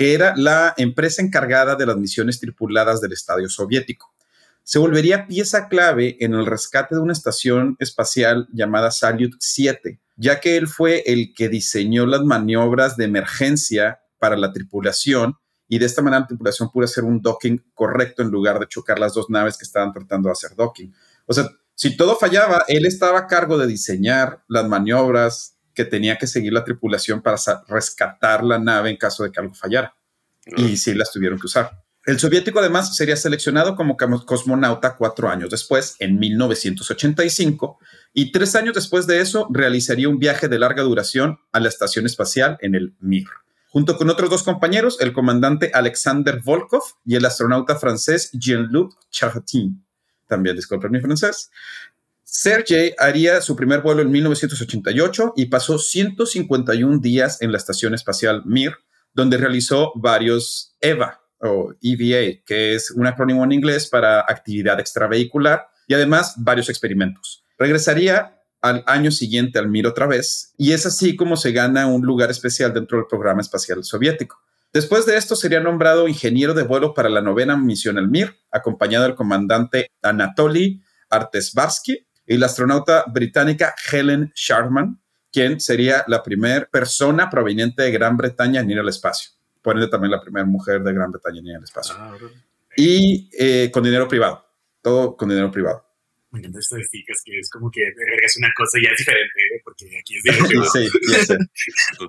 que 0.00 0.14
era 0.14 0.34
la 0.34 0.72
empresa 0.78 1.20
encargada 1.20 1.76
de 1.76 1.84
las 1.84 1.98
misiones 1.98 2.40
tripuladas 2.40 3.02
del 3.02 3.12
Estadio 3.12 3.50
Soviético. 3.50 4.10
Se 4.62 4.78
volvería 4.78 5.26
pieza 5.26 5.68
clave 5.68 6.16
en 6.20 6.34
el 6.34 6.46
rescate 6.46 6.94
de 6.94 7.00
una 7.00 7.12
estación 7.12 7.76
espacial 7.80 8.48
llamada 8.52 8.90
Salyut 8.90 9.34
7, 9.38 10.00
ya 10.16 10.40
que 10.40 10.56
él 10.56 10.68
fue 10.68 11.02
el 11.06 11.34
que 11.34 11.48
diseñó 11.48 12.06
las 12.06 12.22
maniobras 12.22 12.96
de 12.96 13.04
emergencia 13.04 14.00
para 14.18 14.36
la 14.36 14.52
tripulación 14.52 15.36
y 15.68 15.78
de 15.78 15.86
esta 15.86 16.02
manera 16.02 16.20
la 16.20 16.26
tripulación 16.26 16.70
pudo 16.70 16.84
hacer 16.84 17.04
un 17.04 17.22
docking 17.22 17.64
correcto 17.74 18.22
en 18.22 18.30
lugar 18.30 18.58
de 18.58 18.66
chocar 18.66 18.98
las 18.98 19.14
dos 19.14 19.30
naves 19.30 19.56
que 19.56 19.64
estaban 19.64 19.92
tratando 19.92 20.28
de 20.28 20.32
hacer 20.32 20.56
docking. 20.56 20.92
O 21.26 21.32
sea, 21.32 21.48
si 21.76 21.96
todo 21.96 22.16
fallaba, 22.16 22.64
él 22.66 22.86
estaba 22.86 23.20
a 23.20 23.26
cargo 23.28 23.56
de 23.56 23.68
diseñar 23.68 24.42
las 24.48 24.68
maniobras, 24.68 25.56
que 25.74 25.84
tenía 25.84 26.18
que 26.18 26.26
seguir 26.26 26.52
la 26.52 26.64
tripulación 26.64 27.22
para 27.22 27.38
rescatar 27.68 28.44
la 28.44 28.58
nave 28.58 28.90
en 28.90 28.96
caso 28.96 29.22
de 29.22 29.30
que 29.30 29.40
algo 29.40 29.54
fallara. 29.54 29.94
Y 30.56 30.76
sí 30.76 30.92
las 30.94 31.12
tuvieron 31.12 31.38
que 31.38 31.46
usar. 31.46 31.70
El 32.06 32.18
soviético 32.18 32.60
además 32.60 32.96
sería 32.96 33.14
seleccionado 33.14 33.76
como 33.76 33.96
cosmonauta 33.96 34.96
cuatro 34.96 35.28
años 35.28 35.50
después, 35.50 35.96
en 35.98 36.18
1985, 36.18 37.78
y 38.14 38.32
tres 38.32 38.54
años 38.54 38.74
después 38.74 39.06
de 39.06 39.20
eso 39.20 39.46
realizaría 39.50 40.08
un 40.08 40.18
viaje 40.18 40.48
de 40.48 40.58
larga 40.58 40.82
duración 40.82 41.40
a 41.52 41.60
la 41.60 41.68
estación 41.68 42.06
espacial 42.06 42.56
en 42.62 42.74
el 42.74 42.94
Mir. 43.00 43.26
Junto 43.68 43.98
con 43.98 44.08
otros 44.08 44.30
dos 44.30 44.42
compañeros, 44.42 44.96
el 45.00 45.12
comandante 45.12 45.70
Alexander 45.74 46.40
Volkov 46.42 46.82
y 47.04 47.16
el 47.16 47.24
astronauta 47.24 47.76
francés 47.76 48.30
Jean-Luc 48.32 48.96
Chartin. 49.10 49.84
También 50.26 50.56
disculpen 50.56 50.90
mi 50.90 51.00
francés. 51.00 51.50
Sergey 52.24 52.94
haría 52.98 53.42
su 53.42 53.54
primer 53.54 53.82
vuelo 53.82 54.00
en 54.00 54.10
1988 54.10 55.34
y 55.36 55.46
pasó 55.46 55.78
151 55.78 56.98
días 56.98 57.42
en 57.42 57.52
la 57.52 57.58
Estación 57.58 57.92
Espacial 57.92 58.42
Mir, 58.46 58.72
donde 59.12 59.36
realizó 59.36 59.92
varios 59.94 60.74
EVA 60.80 61.19
o 61.40 61.74
EVA, 61.82 62.42
que 62.44 62.74
es 62.74 62.90
un 62.90 63.06
acrónimo 63.06 63.44
en 63.44 63.52
inglés 63.52 63.88
para 63.88 64.20
actividad 64.20 64.78
extravehicular, 64.80 65.68
y 65.86 65.94
además 65.94 66.34
varios 66.36 66.68
experimentos. 66.68 67.44
Regresaría 67.58 68.36
al 68.60 68.84
año 68.86 69.10
siguiente 69.10 69.58
al 69.58 69.68
Mir 69.68 69.86
otra 69.86 70.06
vez, 70.06 70.54
y 70.56 70.72
es 70.72 70.86
así 70.86 71.16
como 71.16 71.36
se 71.36 71.52
gana 71.52 71.86
un 71.86 72.02
lugar 72.02 72.30
especial 72.30 72.72
dentro 72.72 72.98
del 72.98 73.06
programa 73.06 73.40
espacial 73.40 73.82
soviético. 73.84 74.38
Después 74.72 75.04
de 75.04 75.16
esto 75.16 75.34
sería 75.34 75.60
nombrado 75.60 76.06
ingeniero 76.06 76.54
de 76.54 76.62
vuelo 76.62 76.94
para 76.94 77.08
la 77.08 77.20
novena 77.20 77.56
misión 77.56 77.98
al 77.98 78.08
Mir, 78.08 78.36
acompañado 78.52 79.04
del 79.04 79.16
comandante 79.16 79.88
Anatoly 80.02 80.82
Artesbarsky 81.08 82.06
y 82.24 82.36
la 82.36 82.46
astronauta 82.46 83.04
británica 83.12 83.74
Helen 83.90 84.30
Sharman, 84.36 85.00
quien 85.32 85.58
sería 85.58 86.04
la 86.06 86.22
primera 86.22 86.68
persona 86.70 87.28
proveniente 87.30 87.82
de 87.82 87.90
Gran 87.90 88.16
Bretaña 88.16 88.60
en 88.60 88.70
ir 88.70 88.78
al 88.78 88.88
espacio. 88.88 89.32
Por 89.62 89.76
ende, 89.76 89.88
también 89.88 90.10
la 90.10 90.20
primera 90.20 90.46
mujer 90.46 90.82
de 90.82 90.92
Gran 90.92 91.10
Bretaña 91.10 91.40
en 91.40 91.56
al 91.56 91.64
espacio. 91.64 91.94
Ah, 91.98 92.16
y 92.76 93.28
eh, 93.38 93.70
con 93.70 93.82
dinero 93.82 94.08
privado, 94.08 94.46
todo 94.82 95.16
con 95.16 95.28
dinero 95.28 95.50
privado. 95.50 95.84
Me 96.30 96.38
encanta 96.38 96.60
esto 96.60 96.76
de 96.76 96.82
que 96.88 97.38
es 97.40 97.50
como 97.50 97.70
que 97.70 97.82
es 98.24 98.36
una 98.36 98.52
cosa 98.56 98.78
ya 98.82 98.90
diferente, 98.96 99.40
¿eh? 99.54 99.60
porque 99.64 99.98
aquí 99.98 100.16
es 100.16 100.22
dinero 100.22 100.64
sí, 100.72 102.06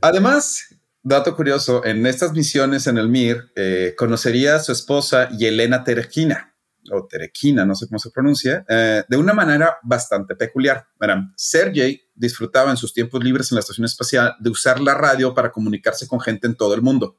Además, 0.00 0.76
dato 1.02 1.34
curioso, 1.34 1.84
en 1.84 2.06
estas 2.06 2.32
misiones 2.32 2.86
en 2.86 2.98
el 2.98 3.08
MIR, 3.08 3.52
eh, 3.56 3.94
conocería 3.96 4.56
a 4.56 4.60
su 4.60 4.72
esposa 4.72 5.28
Yelena 5.30 5.82
Terkina, 5.82 6.51
o 6.90 7.06
Terequina, 7.06 7.64
no 7.64 7.74
sé 7.74 7.86
cómo 7.86 7.98
se 7.98 8.10
pronuncia, 8.10 8.64
eh, 8.68 9.04
de 9.08 9.16
una 9.16 9.32
manera 9.32 9.76
bastante 9.82 10.34
peculiar. 10.34 10.86
Verán, 10.98 11.32
Sergey 11.36 12.02
disfrutaba 12.14 12.70
en 12.70 12.76
sus 12.76 12.92
tiempos 12.92 13.22
libres 13.22 13.50
en 13.50 13.56
la 13.56 13.60
estación 13.60 13.84
espacial 13.84 14.34
de 14.40 14.50
usar 14.50 14.80
la 14.80 14.94
radio 14.94 15.34
para 15.34 15.52
comunicarse 15.52 16.06
con 16.06 16.20
gente 16.20 16.46
en 16.46 16.56
todo 16.56 16.74
el 16.74 16.82
mundo. 16.82 17.16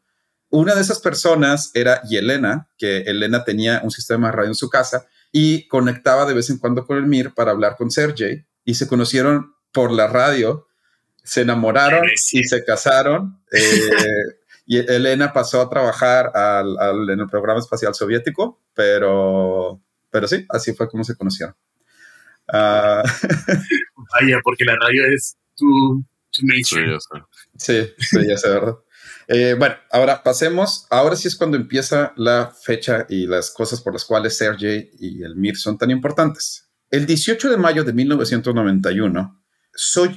Una 0.49 0.75
de 0.75 0.81
esas 0.81 0.99
personas 0.99 1.71
era 1.73 2.03
Yelena, 2.03 2.69
que 2.77 2.97
Elena 3.01 3.43
tenía 3.43 3.81
un 3.83 3.91
sistema 3.91 4.27
de 4.27 4.33
radio 4.33 4.49
en 4.49 4.55
su 4.55 4.69
casa 4.69 5.07
y 5.31 5.67
conectaba 5.67 6.25
de 6.25 6.35
vez 6.35 6.49
en 6.49 6.59
cuando 6.59 6.85
con 6.85 6.97
el 6.97 7.07
Mir 7.07 7.33
para 7.33 7.51
hablar 7.51 7.75
con 7.75 7.89
Sergey 7.89 8.45
y 8.63 8.75
se 8.75 8.87
conocieron 8.87 9.55
por 9.71 9.91
la 9.91 10.07
radio, 10.07 10.67
se 11.23 11.41
enamoraron 11.41 12.05
y 12.07 12.43
se 12.43 12.63
casaron. 12.63 13.41
Eh, 13.51 13.59
y 14.65 14.77
Elena 14.77 15.33
pasó 15.33 15.61
a 15.61 15.69
trabajar 15.69 16.31
en 16.35 17.19
el 17.19 17.27
programa 17.29 17.59
espacial 17.59 17.93
soviético, 17.93 18.61
pero, 18.73 19.81
pero 20.09 20.27
sí, 20.27 20.45
así 20.49 20.73
fue 20.73 20.89
como 20.89 21.03
se 21.03 21.15
conocieron. 21.15 21.55
Uh, 22.47 23.03
Vaya, 24.13 24.39
porque 24.43 24.65
la 24.65 24.75
radio 24.75 25.05
es 25.07 25.37
tu, 25.55 26.03
tu 26.31 26.45
Sí, 27.57 27.87
sí, 27.97 28.27
ya 28.27 28.37
sé, 28.37 28.49
¿verdad? 28.49 28.75
Eh, 29.27 29.55
bueno, 29.57 29.75
ahora 29.91 30.23
pasemos. 30.23 30.87
Ahora 30.89 31.15
sí 31.15 31.27
es 31.27 31.35
cuando 31.35 31.57
empieza 31.57 32.13
la 32.17 32.51
fecha 32.51 33.05
y 33.09 33.27
las 33.27 33.51
cosas 33.51 33.81
por 33.81 33.93
las 33.93 34.05
cuales 34.05 34.37
Sergey 34.37 34.91
y 34.99 35.23
el 35.23 35.35
Mir 35.35 35.57
son 35.57 35.77
tan 35.77 35.91
importantes. 35.91 36.69
El 36.89 37.05
18 37.05 37.49
de 37.49 37.57
mayo 37.57 37.83
de 37.83 37.93
1991, 37.93 39.42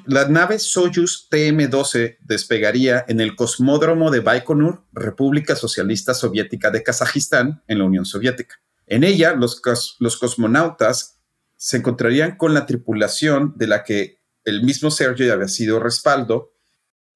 la 0.07 0.29
nave 0.29 0.59
Soyuz 0.59 1.29
TM-12 1.31 2.19
despegaría 2.21 3.05
en 3.09 3.21
el 3.21 3.37
cosmódromo 3.37 4.11
de 4.11 4.21
Baikonur, 4.21 4.85
República 4.93 5.57
Socialista 5.57 6.13
Soviética 6.13 6.71
de 6.71 6.83
Kazajistán, 6.83 7.63
en 7.67 7.79
la 7.79 7.85
Unión 7.85 8.05
Soviética. 8.05 8.57
En 8.87 9.03
ella, 9.03 9.35
los, 9.35 9.63
los 9.99 10.17
cosmonautas 10.19 11.19
se 11.57 11.79
encontrarían 11.79 12.37
con 12.37 12.55
la 12.55 12.67
tripulación 12.67 13.55
de 13.57 13.67
la 13.67 13.83
que 13.83 14.21
el 14.45 14.63
mismo 14.63 14.91
Sergey 14.91 15.31
había 15.31 15.49
sido 15.49 15.81
respaldo. 15.81 16.53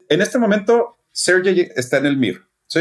En 0.09 0.23
este 0.23 0.39
momento, 0.39 0.99
Sergey 1.13 1.71
está 1.77 1.99
en 1.99 2.07
el 2.07 2.17
Mir, 2.17 2.43
¿sí? 2.67 2.81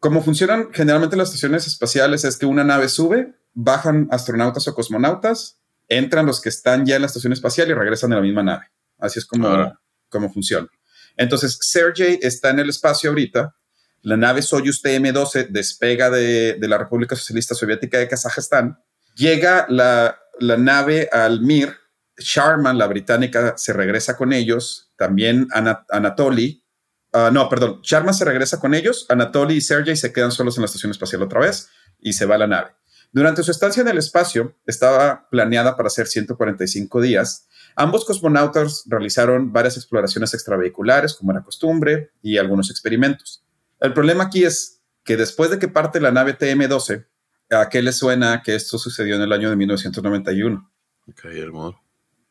Como 0.00 0.22
funcionan 0.22 0.68
generalmente 0.72 1.16
las 1.16 1.28
estaciones 1.28 1.66
espaciales 1.66 2.24
es 2.24 2.36
que 2.36 2.46
una 2.46 2.64
nave 2.64 2.88
sube, 2.88 3.34
bajan 3.54 4.08
astronautas 4.10 4.68
o 4.68 4.74
cosmonautas, 4.74 5.57
entran 5.88 6.26
los 6.26 6.40
que 6.40 6.48
están 6.48 6.86
ya 6.86 6.96
en 6.96 7.02
la 7.02 7.06
estación 7.06 7.32
espacial 7.32 7.68
y 7.68 7.74
regresan 7.74 8.12
a 8.12 8.16
la 8.16 8.22
misma 8.22 8.42
nave. 8.42 8.66
Así 8.98 9.18
es 9.18 9.26
como, 9.26 9.78
como 10.08 10.32
funciona. 10.32 10.68
Entonces, 11.16 11.58
Sergey 11.60 12.18
está 12.22 12.50
en 12.50 12.60
el 12.60 12.68
espacio 12.68 13.10
ahorita. 13.10 13.54
La 14.02 14.16
nave 14.16 14.42
Soyuz 14.42 14.82
TM-12 14.82 15.48
despega 15.48 16.08
de, 16.10 16.56
la 16.60 16.78
República 16.78 17.16
Socialista 17.16 17.54
Soviética 17.54 17.98
de 17.98 18.08
Kazajstán. 18.08 18.78
Llega 19.16 19.66
la, 19.68 20.18
nave 20.40 21.08
al 21.12 21.40
Mir. 21.40 21.76
Sharman, 22.16 22.78
la 22.78 22.88
británica, 22.88 23.54
se 23.56 23.72
regresa 23.72 24.16
con 24.16 24.32
ellos. 24.32 24.92
También 24.96 25.48
Anatoly. 25.52 26.64
Ah, 27.12 27.30
no, 27.32 27.48
perdón. 27.48 27.80
Sharman 27.82 28.14
se 28.14 28.24
regresa 28.24 28.60
con 28.60 28.74
ellos. 28.74 29.06
Anatoly 29.08 29.56
y 29.56 29.60
Sergey 29.60 29.96
se 29.96 30.12
quedan 30.12 30.32
solos 30.32 30.56
en 30.56 30.62
la 30.62 30.66
estación 30.66 30.90
espacial 30.92 31.22
otra 31.22 31.40
vez 31.40 31.68
y 31.98 32.12
se 32.12 32.26
va 32.26 32.36
a 32.36 32.38
la 32.38 32.46
nave. 32.46 32.77
Durante 33.12 33.42
su 33.42 33.50
estancia 33.50 33.80
en 33.80 33.88
el 33.88 33.98
espacio, 33.98 34.54
estaba 34.66 35.28
planeada 35.30 35.76
para 35.76 35.88
ser 35.88 36.06
145 36.06 37.00
días. 37.00 37.48
Ambos 37.74 38.04
cosmonautas 38.04 38.84
realizaron 38.86 39.52
varias 39.52 39.76
exploraciones 39.76 40.34
extravehiculares, 40.34 41.14
como 41.14 41.32
era 41.32 41.42
costumbre, 41.42 42.10
y 42.22 42.36
algunos 42.36 42.70
experimentos. 42.70 43.44
El 43.80 43.94
problema 43.94 44.24
aquí 44.24 44.44
es 44.44 44.82
que 45.04 45.16
después 45.16 45.50
de 45.50 45.58
que 45.58 45.68
parte 45.68 46.00
la 46.00 46.10
nave 46.10 46.36
TM-12, 46.36 47.06
¿a 47.50 47.68
qué 47.68 47.82
le 47.82 47.92
suena 47.92 48.42
que 48.42 48.54
esto 48.54 48.78
sucedió 48.78 49.16
en 49.16 49.22
el 49.22 49.32
año 49.32 49.48
de 49.48 49.56
1991? 49.56 50.70
La 51.06 51.14
caída 51.14 51.40
del 51.40 51.52
muro. 51.52 51.80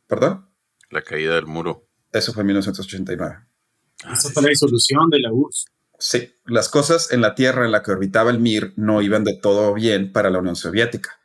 ¿Perdón? 0.05 0.47
La 0.91 1.01
caída 1.01 1.35
del 1.35 1.47
muro. 1.47 1.87
Eso 2.11 2.33
fue 2.33 2.41
en 2.41 2.47
1989. 2.47 3.37
Esa 4.13 4.29
fue 4.29 4.43
la 4.43 4.49
disolución 4.49 5.09
de 5.09 5.19
la 5.19 5.33
URSS. 5.33 5.65
Sí, 5.99 6.35
las 6.45 6.69
cosas 6.69 7.11
en 7.11 7.21
la 7.21 7.33
Tierra 7.33 7.65
en 7.65 7.71
la 7.71 7.81
que 7.81 7.91
orbitaba 7.91 8.29
el 8.29 8.39
Mir 8.39 8.73
no 8.75 9.01
iban 9.01 9.23
de 9.23 9.35
todo 9.35 9.73
bien 9.73 10.11
para 10.11 10.29
la 10.29 10.39
Unión 10.39 10.55
Soviética. 10.55 11.19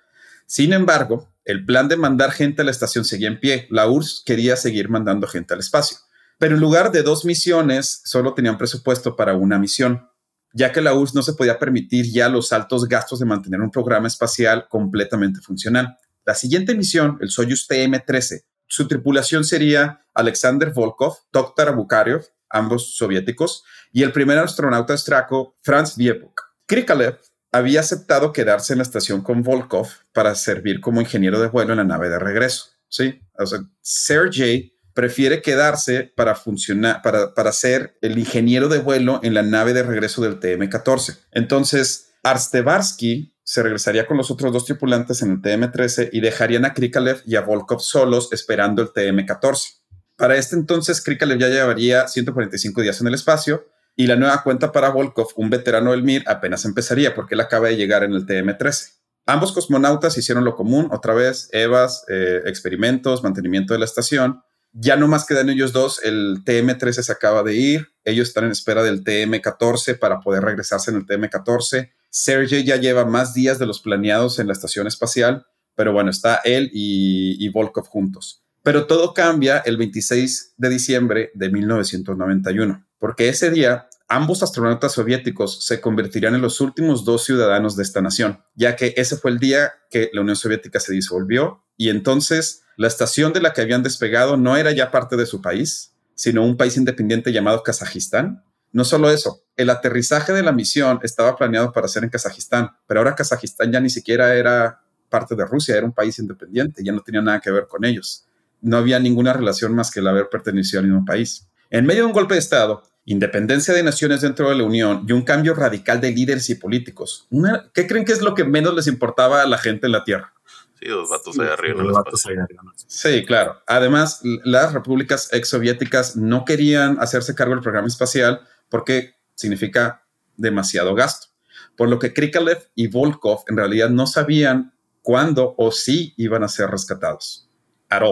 Sin 0.47 0.73
embargo, 0.73 1.33
el 1.45 1.65
plan 1.65 1.89
de 1.89 1.97
mandar 1.97 2.31
gente 2.33 2.63
a 2.63 2.65
la 2.65 2.71
estación 2.71 3.05
seguía 3.05 3.29
en 3.29 3.41
pie. 3.41 3.67
La 3.71 3.89
URSS 3.89 4.23
quería 4.25 4.57
seguir 4.57 4.89
mandando 4.89 5.27
gente 5.27 5.55
al 5.55 5.61
espacio. 5.61 5.99
Pero 6.39 6.55
en 6.55 6.61
lugar 6.61 6.91
de 6.91 7.03
dos 7.03 7.25
misiones, 7.25 8.03
solo 8.05 8.35
tenían 8.35 8.59
presupuesto 8.59 9.15
para 9.15 9.35
una 9.35 9.59
misión, 9.59 10.09
ya 10.53 10.73
que 10.73 10.81
la 10.81 10.95
URSS 10.95 11.15
no 11.15 11.23
se 11.23 11.35
podía 11.35 11.59
permitir 11.59 12.11
ya 12.11 12.29
los 12.29 12.53
altos 12.53 12.89
gastos 12.89 13.21
de 13.21 13.27
mantener 13.27 13.61
un 13.61 13.71
programa 13.71 14.09
espacial 14.09 14.67
completamente 14.69 15.41
funcional. 15.41 15.97
La 16.25 16.35
siguiente 16.35 16.75
misión, 16.75 17.19
el 17.21 17.31
Soyuz 17.31 17.69
TM-13, 17.69 18.45
su 18.67 18.89
tripulación 18.89 19.45
sería 19.45 20.07
Alexander 20.15 20.73
Volkov, 20.73 21.17
Dr. 21.33 21.69
Abukaryov, 21.69 22.23
ambos 22.53 22.97
soviéticos, 22.97 23.65
y 23.93 24.03
el 24.03 24.13
primer 24.13 24.39
astronauta 24.39 24.95
estraco, 24.95 25.57
Franz 25.63 25.97
Viepuk. 25.97 26.41
Krikalev 26.67 27.19
había 27.53 27.81
aceptado 27.81 28.33
quedarse 28.33 28.73
en 28.73 28.79
la 28.79 28.85
estación 28.85 29.23
con 29.23 29.43
Volkov 29.43 29.89
para 30.13 30.35
servir 30.35 30.81
como 30.81 31.01
ingeniero 31.01 31.41
de 31.41 31.49
vuelo 31.49 31.73
en 31.73 31.79
la 31.79 31.85
nave 31.85 32.09
de 32.09 32.19
regreso. 32.19 32.67
Sí, 32.89 33.21
o 33.39 33.47
sea, 33.47 33.61
Sergei 33.81 34.73
prefiere 34.95 35.43
quedarse 35.43 36.13
para 36.17 36.35
funcionar, 36.35 37.03
para, 37.03 37.35
para 37.35 37.53
ser 37.53 37.97
el 38.03 38.19
ingeniero 38.19 38.69
de 38.69 38.79
vuelo 38.79 39.21
en 39.23 39.35
la 39.35 39.43
nave 39.43 39.73
de 39.73 39.83
regreso 39.83 40.23
del 40.23 40.41
TM-14. 40.41 41.19
Entonces, 41.33 42.15
Arstevarsky 42.23 43.35
se 43.45 43.63
regresaría 43.63 44.07
con 44.07 44.17
los 44.17 44.31
otros 44.31 44.53
dos 44.53 44.65
tripulantes 44.65 45.23
en 45.23 45.33
el 45.33 45.43
TM-13 45.43 46.11
y 46.13 46.21
dejarían 46.21 46.65
a 46.65 46.75
Krikalev 46.75 47.23
y 47.27 47.37
a 47.37 47.41
Volkov 47.41 47.81
solos 47.81 48.33
esperando 48.33 48.83
el 48.83 48.89
TM-14. 48.89 49.82
Para 50.17 50.37
este 50.37 50.57
entonces, 50.57 51.01
Krikalev 51.01 51.39
ya 51.39 51.49
llevaría 51.49 52.09
145 52.09 52.83
días 52.83 53.01
en 53.01 53.07
el 53.09 53.15
espacio 53.15 53.67
y 53.97 54.07
la 54.07 54.17
nueva 54.17 54.43
cuenta 54.43 54.73
para 54.73 54.91
Volkov, 54.91 55.29
un 55.37 55.51
veterano 55.51 55.91
del 55.91 56.03
Mir, 56.03 56.25
apenas 56.27 56.65
empezaría 56.65 57.15
porque 57.15 57.35
él 57.35 57.41
acaba 57.41 57.69
de 57.69 57.77
llegar 57.77 58.05
en 58.05 58.13
el 58.13 58.27
TM-13. 58.27 58.93
Ambos 59.27 59.53
cosmonautas 59.53 60.17
hicieron 60.19 60.45
lo 60.45 60.57
común, 60.57 60.89
otra 60.93 61.15
vez, 61.15 61.49
EVAs, 61.53 62.05
eh, 62.09 62.43
experimentos, 62.47 63.23
mantenimiento 63.23 63.73
de 63.73 63.79
la 63.79 63.85
estación. 63.85 64.43
Ya 64.73 64.97
no 64.97 65.07
más 65.07 65.27
quedan 65.27 65.51
ellos 65.51 65.73
dos, 65.73 66.01
el 66.03 66.43
TM-13 66.45 67.03
se 67.03 67.13
acaba 67.13 67.43
de 67.43 67.55
ir, 67.55 67.89
ellos 68.05 68.29
están 68.29 68.45
en 68.45 68.53
espera 68.53 68.83
del 68.83 69.05
TM-14 69.05 69.99
para 69.99 70.21
poder 70.21 70.43
regresarse 70.43 70.91
en 70.91 70.97
el 70.97 71.07
TM-14 71.07 71.91
Sergey 72.15 72.63
ya 72.63 72.77
lleva 72.77 73.07
más 73.07 73.33
días 73.33 73.59
de 73.59 73.65
los 73.65 73.81
planeados 73.81 74.39
en 74.39 74.47
la 74.47 74.53
estación 74.53 74.87
espacial, 74.87 75.47
pero 75.75 75.95
bueno, 75.95 76.11
está 76.11 76.37
él 76.45 76.71
y, 76.75 77.49
Volkov 77.49 77.87
juntos. 77.87 78.45
Pero 78.63 78.87
todo 78.87 79.13
cambia 79.13 79.59
el 79.59 79.77
26 79.77 80.55
de 80.57 80.69
diciembre 80.69 81.31
de 81.35 81.51
1991, 81.51 82.87
porque 82.99 83.29
ese 83.29 83.51
día 83.51 83.89
ambos 84.09 84.43
astronautas 84.43 84.93
soviéticos 84.93 85.65
se 85.65 85.81
convertirían 85.81 86.35
en 86.35 86.43
los 86.43 86.61
últimos 86.61 87.05
dos 87.05 87.25
ciudadanos 87.25 87.77
de 87.77 87.83
esta 87.83 88.03
nación, 88.03 88.43
ya 88.55 88.77
que 88.77 88.95
ese 88.97 89.17
fue 89.17 89.31
el 89.31 89.39
día 89.39 89.73
que 89.91 90.11
la 90.13 90.21
Unión 90.21 90.37
Soviética 90.37 90.79
se 90.81 90.93
disolvió 90.93 91.65
y 91.77 91.89
entonces 91.89 92.63
la 92.77 92.89
estación 92.89 93.33
de 93.33 93.41
la 93.41 93.53
que 93.53 93.63
habían 93.63 93.83
despegado 93.83 94.37
no 94.37 94.57
era 94.57 94.73
ya 94.73 94.91
parte 94.91 95.17
de 95.17 95.27
su 95.27 95.41
país, 95.41 95.95
sino 96.15 96.45
un 96.45 96.57
país 96.57 96.77
independiente 96.77 97.33
llamado 97.33 97.63
Kazajistán, 97.63 98.45
no 98.71 98.85
solo 98.85 99.11
eso, 99.11 99.43
el 99.57 99.69
aterrizaje 99.71 100.33
de 100.33 100.43
la 100.43 100.53
misión 100.53 101.01
estaba 101.03 101.37
planeado 101.37 101.73
para 101.73 101.89
ser 101.89 102.05
en 102.05 102.11
Kazajistán, 102.11 102.71
pero 102.87 103.01
ahora 103.01 103.15
Kazajistán 103.15 103.71
ya 103.71 103.81
ni 103.81 103.91
siquiera 103.91 104.35
era 104.35 104.81
parte 105.11 105.35
de 105.35 105.45
Rusia, 105.45 105.77
era 105.77 105.85
un 105.85 105.93
país 105.93 106.19
independiente, 106.19 106.83
ya 106.83 106.93
no 106.93 107.01
tenía 107.01 107.21
nada 107.21 107.41
que 107.41 107.51
ver 107.51 107.67
con 107.67 107.85
ellos. 107.85 108.27
No 108.63 108.79
había 108.79 108.99
ninguna 108.99 109.35
relación 109.35 109.75
más 109.75 109.91
que 109.91 110.01
el 110.01 110.09
haber 110.09 110.31
pertenecido 110.31 110.81
al 110.81 110.87
mismo 110.87 111.05
país. 111.05 111.49
En 111.69 111.85
medio 111.85 112.03
de 112.03 112.07
un 112.07 112.13
golpe 112.13 112.35
de 112.35 112.41
Estado, 112.41 112.83
independencia 113.05 113.75
de 113.75 113.83
naciones 113.83 114.21
dentro 114.21 114.49
de 114.49 114.57
la 114.57 114.65
Unión 114.65 115.05
y 115.07 115.13
un 115.13 115.23
cambio 115.23 115.55
radical 115.55 116.01
de 116.01 116.13
líderes 116.13 116.49
y 116.51 116.55
políticos, 116.55 117.29
¿qué 117.75 117.87
creen 117.87 118.05
que 118.05 118.13
es 118.13 118.23
lo 118.23 118.35
que 118.35 118.45
menos 118.45 118.75
les 118.75 118.87
importaba 118.87 119.43
a 119.43 119.47
la 119.47 119.59
gente 119.59 119.87
en 119.87 119.93
la 119.93 120.05
Tierra? 120.05 120.33
Sí, 120.79 120.87
los 120.89 121.09
vatos 121.09 121.39
allá 121.39 121.53
arriba. 121.53 121.83
los 121.83 121.93
vatos 121.93 122.27
allá 122.27 122.45
arriba. 122.45 122.63
Sí, 122.75 123.25
claro. 123.25 123.63
Además, 123.67 124.21
las 124.45 124.73
repúblicas 124.73 125.33
exsoviéticas 125.33 126.17
no 126.17 126.45
querían 126.45 126.99
hacerse 127.01 127.35
cargo 127.35 127.55
del 127.55 127.63
programa 127.63 127.89
espacial 127.89 128.41
porque 128.69 129.15
significa 129.35 130.05
demasiado 130.37 130.95
gasto. 130.95 131.29
Por 131.77 131.89
lo 131.89 131.99
que 131.99 132.13
Krikalev 132.13 132.71
y 132.75 132.89
Volkov 132.89 133.45
en 133.49 133.57
realidad 133.57 133.91
no 133.91 134.07
sabían 134.07 134.75
cuándo 135.03 135.55
o 135.59 135.73
si 135.73 136.15
iban 136.17 136.43
a 136.43 136.49
ser 136.49 136.71
rescatados. 136.71 137.49
At 137.89 138.03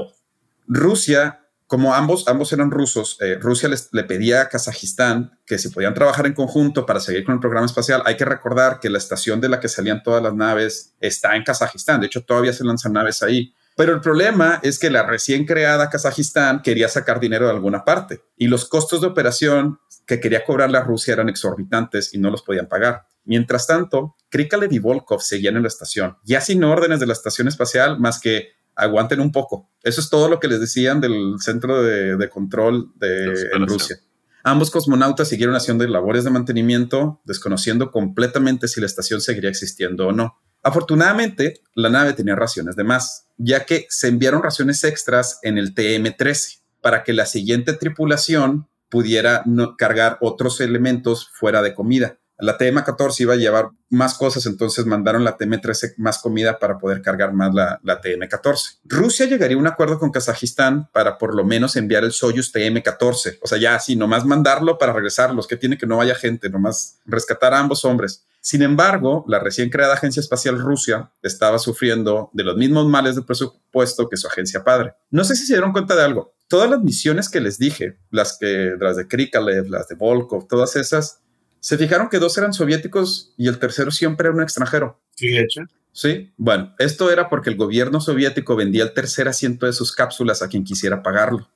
Rusia, 0.73 1.41
como 1.67 1.95
ambos, 1.95 2.29
ambos 2.29 2.53
eran 2.53 2.71
rusos, 2.71 3.17
eh, 3.21 3.37
Rusia 3.41 3.69
les, 3.69 3.89
le 3.91 4.05
pedía 4.05 4.43
a 4.43 4.49
Kazajistán 4.49 5.37
que 5.45 5.59
si 5.59 5.69
podían 5.69 5.95
trabajar 5.95 6.27
en 6.27 6.33
conjunto 6.33 6.87
para 6.87 7.01
seguir 7.01 7.25
con 7.25 7.35
el 7.35 7.41
programa 7.41 7.67
espacial, 7.67 8.03
hay 8.05 8.17
que 8.17 8.25
recordar 8.25 8.79
que 8.79 8.89
la 8.89 8.99
estación 8.99 9.41
de 9.41 9.49
la 9.49 9.59
que 9.59 9.69
salían 9.69 10.05
todas 10.05 10.23
las 10.23 10.33
naves 10.33 10.95
está 11.01 11.35
en 11.35 11.43
Kazajistán. 11.43 12.01
De 12.01 12.07
hecho, 12.07 12.23
todavía 12.23 12.53
se 12.53 12.63
lanzan 12.63 12.93
naves 12.93 13.21
ahí. 13.25 13.53
Pero 13.77 13.95
el 13.95 14.01
problema 14.01 14.61
es 14.63 14.79
que 14.79 14.91
la 14.91 15.03
recién 15.03 15.45
creada 15.45 15.91
Kazajistán 15.91 16.63
quería 16.63 16.89
sacar 16.89 17.19
dinero 17.19 17.47
de 17.47 17.53
alguna 17.53 17.85
parte 17.85 18.23
y 18.37 18.47
los 18.47 18.69
costos 18.69 19.01
de 19.01 19.09
operación 19.09 19.81
que 20.07 20.21
quería 20.21 20.45
cobrar 20.45 20.71
la 20.71 20.83
Rusia 20.83 21.15
eran 21.15 21.29
exorbitantes 21.29 22.15
y 22.15 22.19
no 22.19 22.31
los 22.31 22.43
podían 22.43 22.69
pagar. 22.69 23.07
Mientras 23.25 23.67
tanto, 23.67 24.17
Krikalev 24.29 24.73
y 24.73 24.79
Volkov 24.79 25.21
seguían 25.21 25.57
en 25.57 25.63
la 25.63 25.69
estación, 25.69 26.17
ya 26.25 26.41
sin 26.41 26.63
órdenes 26.63 27.01
de 27.01 27.07
la 27.07 27.13
estación 27.13 27.49
espacial 27.49 27.99
más 27.99 28.21
que 28.21 28.60
aguanten 28.81 29.21
un 29.21 29.33
poco. 29.33 29.71
Eso 29.83 30.01
es 30.01 30.11
todo 30.11 30.29
lo 30.29 30.41
que 30.41 30.49
les 30.49 30.61
decían 30.61 31.01
del 31.01 31.37
centro 31.39 31.83
de, 31.83 32.29
control 32.29 32.93
de 32.97 33.49
en 33.53 33.67
Rusia. 33.67 33.99
Ambos 34.43 34.71
cosmonautas 34.71 35.29
siguieron 35.29 35.55
haciendo 35.55 35.87
labores 35.87 36.25
de 36.25 36.31
mantenimiento, 36.31 37.21
desconociendo 37.25 37.91
completamente 37.91 38.69
si 38.69 38.81
la 38.81 38.87
estación 38.87 39.21
seguiría 39.21 39.51
existiendo 39.51 40.09
o 40.09 40.13
no. 40.13 40.39
Afortunadamente, 40.63 41.61
la 41.75 41.91
nave 41.91 42.13
tenía 42.13 42.37
raciones 42.37 42.77
de 42.77 42.85
más, 42.85 43.27
ya 43.37 43.65
que 43.65 43.87
se 43.89 44.09
enviaron 44.09 44.43
raciones 44.43 44.85
extras 44.85 45.39
en 45.43 45.59
el 45.59 45.75
TM-13 45.75 46.61
para 46.81 47.03
que 47.03 47.13
la 47.13 47.27
siguiente 47.27 47.75
tripulación 47.75 48.69
pudiera 48.89 49.45
cargar 49.79 50.19
otros 50.21 50.61
elementos 50.61 51.29
fuera 51.33 51.63
de 51.63 51.75
comida. 51.75 52.19
La 52.41 52.59
TM14 52.59 53.21
iba 53.21 53.35
a 53.35 53.37
llevar 53.37 53.71
más 53.89 54.15
cosas, 54.15 54.47
entonces 54.47 54.87
mandaron 54.87 55.25
la 55.25 55.37
TM13 55.37 55.95
más 55.97 56.19
comida 56.19 56.59
para 56.59 56.79
poder 56.79 57.03
cargar 57.03 57.33
más 57.33 57.55
la, 57.55 57.81
la 57.83 58.01
TM14. 58.01 58.81
Rusia 58.85 59.27
llegaría 59.27 59.57
a 59.57 59.61
un 59.61 59.67
acuerdo 59.67 59.99
con 59.99 60.11
Kazajistán 60.11 60.89
para 60.93 61.19
por 61.19 61.35
lo 61.35 61.45
menos 61.45 61.77
enviar 61.77 62.05
el 62.05 62.13
Soyuz 62.13 62.53
TM14. 62.55 63.39
O 63.43 63.47
sea, 63.47 63.59
ya 63.59 63.75
así, 63.75 63.97
nomás 63.97 64.25
mandarlo 64.25 64.79
para 64.79 64.93
regresarlos, 64.93 65.47
que 65.47 65.57
tiene 65.57 65.79
que 65.79 65.87
no 65.87 65.99
vaya 65.99 66.15
gente, 66.15 66.49
nomás 66.51 66.99
rescatar 67.07 67.55
a 67.55 67.59
ambos 67.59 67.85
hombres. 67.85 68.27
Sin 68.41 68.63
embargo, 68.63 69.25
la 69.29 69.39
recién 69.39 69.69
creada 69.69 69.95
Agencia 69.95 70.21
Espacial 70.21 70.59
Rusia 70.59 71.11
estaba 71.23 71.59
sufriendo 71.59 72.31
de 72.33 72.45
los 72.45 72.57
mismos 72.57 72.87
males 72.87 73.17
de 73.17 73.23
presupuesto 73.23 74.09
que 74.09 74.17
su 74.17 74.29
agencia 74.29 74.65
padre. 74.65 74.95
No 75.11 75.25
sé 75.25 75.37
si 75.37 75.47
se 75.47 75.55
dieron 75.55 75.73
cuenta 75.73 75.95
de 75.95 76.05
algo 76.05 76.35
todas 76.51 76.69
las 76.69 76.83
misiones 76.83 77.29
que 77.29 77.41
les 77.41 77.59
dije, 77.59 77.97
las 78.11 78.37
que 78.37 78.75
las 78.79 78.97
de 78.97 79.07
Krikalev, 79.07 79.69
las 79.69 79.87
de 79.87 79.95
Volkov, 79.95 80.49
todas 80.49 80.75
esas, 80.75 81.23
se 81.61 81.79
fijaron 81.79 82.09
que 82.09 82.19
dos 82.19 82.37
eran 82.39 82.53
soviéticos 82.53 83.33
y 83.37 83.49
el 83.49 83.59
tercero 83.59 83.91
siempre 83.91 84.29
era 84.29 84.37
un 84.37 84.43
extranjero. 84.43 84.99
Sí, 85.15 85.29
de 85.29 85.41
hecho. 85.41 85.63
Sí, 85.93 86.33
bueno, 86.37 86.75
esto 86.79 87.11
era 87.11 87.29
porque 87.29 87.51
el 87.51 87.57
gobierno 87.57 88.01
soviético 88.01 88.57
vendía 88.57 88.83
el 88.83 88.95
tercer 88.95 89.29
asiento 89.29 89.67
de 89.67 89.73
sus 89.73 89.93
cápsulas 89.93 90.41
a 90.43 90.49
quien 90.49 90.65
quisiera 90.65 91.03
pagarlo. 91.03 91.49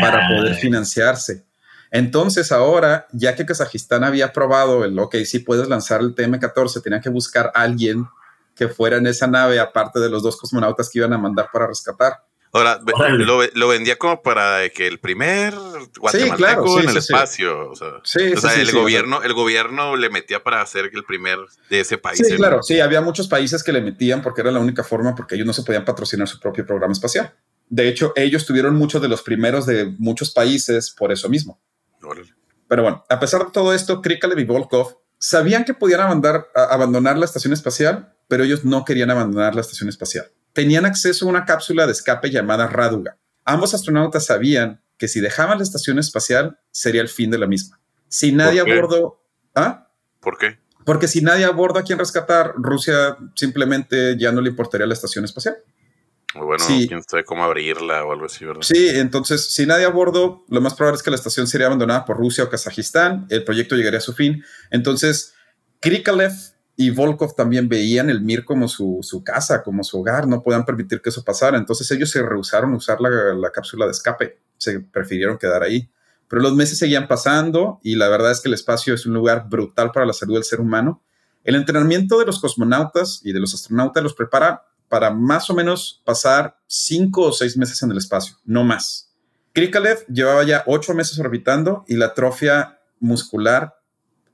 para 0.00 0.28
poder 0.28 0.54
financiarse. 0.56 1.44
Entonces 1.90 2.52
ahora, 2.52 3.06
ya 3.12 3.34
que 3.34 3.44
Kazajistán 3.44 4.02
había 4.02 4.26
aprobado 4.26 4.84
el, 4.84 4.98
ok, 4.98 5.16
sí 5.24 5.40
puedes 5.40 5.68
lanzar 5.68 6.00
el 6.00 6.14
TM-14, 6.14 6.82
tenía 6.82 7.00
que 7.00 7.10
buscar 7.10 7.52
a 7.54 7.62
alguien 7.62 8.06
que 8.54 8.68
fuera 8.68 8.96
en 8.96 9.06
esa 9.06 9.26
nave, 9.26 9.60
aparte 9.60 10.00
de 10.00 10.08
los 10.08 10.22
dos 10.22 10.36
cosmonautas 10.36 10.88
que 10.90 10.98
iban 10.98 11.12
a 11.12 11.18
mandar 11.18 11.48
para 11.52 11.66
rescatar. 11.66 12.24
Ahora, 12.54 12.82
lo, 13.54 13.68
vendía 13.68 13.96
como 13.96 14.20
para 14.20 14.68
que 14.68 14.86
el 14.86 14.98
primer 14.98 15.54
guatemalteco 15.98 16.80
en 16.80 16.90
el 16.90 16.96
espacio. 16.98 17.70
O 17.70 17.74
sea, 17.74 18.54
el, 18.56 18.70
gobierno, 18.72 19.22
el 19.22 19.32
gobierno 19.32 19.96
le 19.96 20.10
metía 20.10 20.42
para 20.42 20.60
hacer 20.60 20.90
el 20.92 21.04
primer 21.04 21.38
de 21.70 21.80
ese 21.80 21.96
país. 21.96 22.18
Sí, 22.18 22.36
claro, 22.36 22.62
sí, 22.62 22.78
había 22.78 23.00
muchos 23.00 23.26
países 23.26 23.64
que 23.64 23.72
le 23.72 23.80
metían 23.80 24.20
porque 24.20 24.42
era 24.42 24.50
la 24.50 24.60
única 24.60 24.84
forma, 24.84 25.14
porque 25.14 25.34
ellos 25.34 25.46
no 25.46 25.54
se 25.54 25.62
podían 25.62 25.86
patrocinar 25.86 26.28
su 26.28 26.38
propio 26.38 26.66
programa 26.66 26.92
espacial. 26.92 27.32
De 27.70 27.88
hecho, 27.88 28.12
ellos 28.16 28.44
tuvieron 28.44 28.76
muchos 28.76 29.00
de 29.00 29.08
los 29.08 29.22
primeros 29.22 29.64
de 29.64 29.86
muchos 29.98 30.30
países 30.30 30.90
por 30.90 31.10
eso 31.10 31.30
mismo. 31.30 31.58
Pero 32.68 32.82
bueno, 32.82 33.02
a 33.08 33.18
pesar 33.18 33.46
de 33.46 33.50
todo 33.50 33.72
esto, 33.72 34.02
Krikalev 34.02 34.38
y 34.38 34.44
Volkov 34.44 34.98
sabían 35.16 35.64
que 35.64 35.72
podían 35.72 36.00
abandonar 36.54 37.16
la 37.16 37.24
estación 37.24 37.54
espacial, 37.54 38.12
pero 38.28 38.44
ellos 38.44 38.62
no 38.62 38.84
querían 38.84 39.10
abandonar 39.10 39.54
la 39.54 39.62
estación 39.62 39.88
espacial 39.88 40.30
tenían 40.52 40.84
acceso 40.84 41.26
a 41.26 41.28
una 41.28 41.44
cápsula 41.44 41.86
de 41.86 41.92
escape 41.92 42.30
llamada 42.30 42.66
Ráduga. 42.66 43.18
Ambos 43.44 43.74
astronautas 43.74 44.26
sabían 44.26 44.82
que 44.98 45.08
si 45.08 45.20
dejaban 45.20 45.58
la 45.58 45.64
estación 45.64 45.98
espacial 45.98 46.58
sería 46.70 47.02
el 47.02 47.08
fin 47.08 47.30
de 47.30 47.38
la 47.38 47.46
misma. 47.46 47.80
Si 48.08 48.32
nadie 48.32 48.60
a 48.60 48.64
bordo... 48.64 49.22
¿Ah? 49.54 49.88
¿Por 50.20 50.38
qué? 50.38 50.58
Porque 50.84 51.08
si 51.08 51.22
nadie 51.22 51.44
a 51.44 51.50
bordo 51.50 51.78
a 51.78 51.82
quien 51.82 51.98
rescatar, 51.98 52.54
Rusia 52.56 53.16
simplemente 53.34 54.16
ya 54.18 54.32
no 54.32 54.40
le 54.40 54.50
importaría 54.50 54.86
la 54.86 54.94
estación 54.94 55.24
espacial. 55.24 55.56
Bueno, 56.34 56.64
quién 56.66 57.02
sabe 57.02 57.24
cómo 57.24 57.44
abrirla 57.44 58.04
o 58.04 58.12
algo 58.12 58.24
así, 58.24 58.44
¿verdad? 58.44 58.62
Sí, 58.62 58.88
entonces, 58.88 59.52
si 59.52 59.66
nadie 59.66 59.84
a 59.84 59.90
bordo, 59.90 60.44
lo 60.48 60.60
más 60.62 60.74
probable 60.74 60.96
es 60.96 61.02
que 61.02 61.10
la 61.10 61.16
estación 61.16 61.46
sería 61.46 61.66
abandonada 61.66 62.04
por 62.06 62.16
Rusia 62.16 62.44
o 62.44 62.48
Kazajistán, 62.48 63.26
el 63.28 63.44
proyecto 63.44 63.76
llegaría 63.76 63.98
a 63.98 64.02
su 64.02 64.14
fin. 64.14 64.42
Entonces, 64.70 65.34
Krikalev 65.80 66.32
y 66.76 66.90
Volkov 66.90 67.34
también 67.34 67.68
veían 67.68 68.08
el 68.08 68.22
Mir 68.22 68.44
como 68.44 68.66
su, 68.66 69.22
casa, 69.24 69.62
como 69.62 69.84
su 69.84 70.00
hogar, 70.00 70.26
no 70.26 70.42
podían 70.42 70.64
permitir 70.64 71.02
que 71.02 71.10
eso 71.10 71.22
pasara. 71.22 71.58
Entonces 71.58 71.90
ellos 71.90 72.10
se 72.10 72.22
rehusaron 72.22 72.72
a 72.72 72.76
usar 72.76 72.98
la, 73.00 73.50
cápsula 73.50 73.84
de 73.84 73.92
escape, 73.92 74.38
se 74.56 74.80
prefirieron 74.80 75.38
quedar 75.38 75.62
ahí. 75.62 75.90
Pero 76.28 76.40
los 76.40 76.54
meses 76.54 76.78
seguían 76.78 77.08
pasando 77.08 77.78
y 77.82 77.96
la 77.96 78.08
verdad 78.08 78.30
es 78.30 78.40
que 78.40 78.48
el 78.48 78.54
espacio 78.54 78.94
es 78.94 79.04
un 79.04 79.12
lugar 79.12 79.48
brutal 79.50 79.92
para 79.92 80.06
la 80.06 80.14
salud 80.14 80.34
del 80.34 80.44
ser 80.44 80.60
humano. 80.60 81.02
El 81.44 81.56
entrenamiento 81.56 82.18
de 82.18 82.24
los 82.24 82.40
cosmonautas 82.40 83.20
y 83.22 83.32
de 83.32 83.40
los 83.40 83.52
astronautas 83.52 84.02
los 84.02 84.14
prepara 84.14 84.64
para 84.88 85.10
más 85.10 85.50
o 85.50 85.54
menos 85.54 86.02
pasar 86.04 86.56
cinco 86.66 87.22
o 87.22 87.32
seis 87.32 87.56
meses 87.56 87.82
en 87.82 87.90
el 87.90 87.98
espacio, 87.98 88.36
no 88.44 88.64
más. 88.64 89.10
Krikalev 89.52 90.06
llevaba 90.06 90.42
ya 90.44 90.62
ocho 90.66 90.94
meses 90.94 91.18
orbitando 91.18 91.84
y 91.86 91.96
la 91.96 92.06
atrofia 92.06 92.78
muscular 93.00 93.78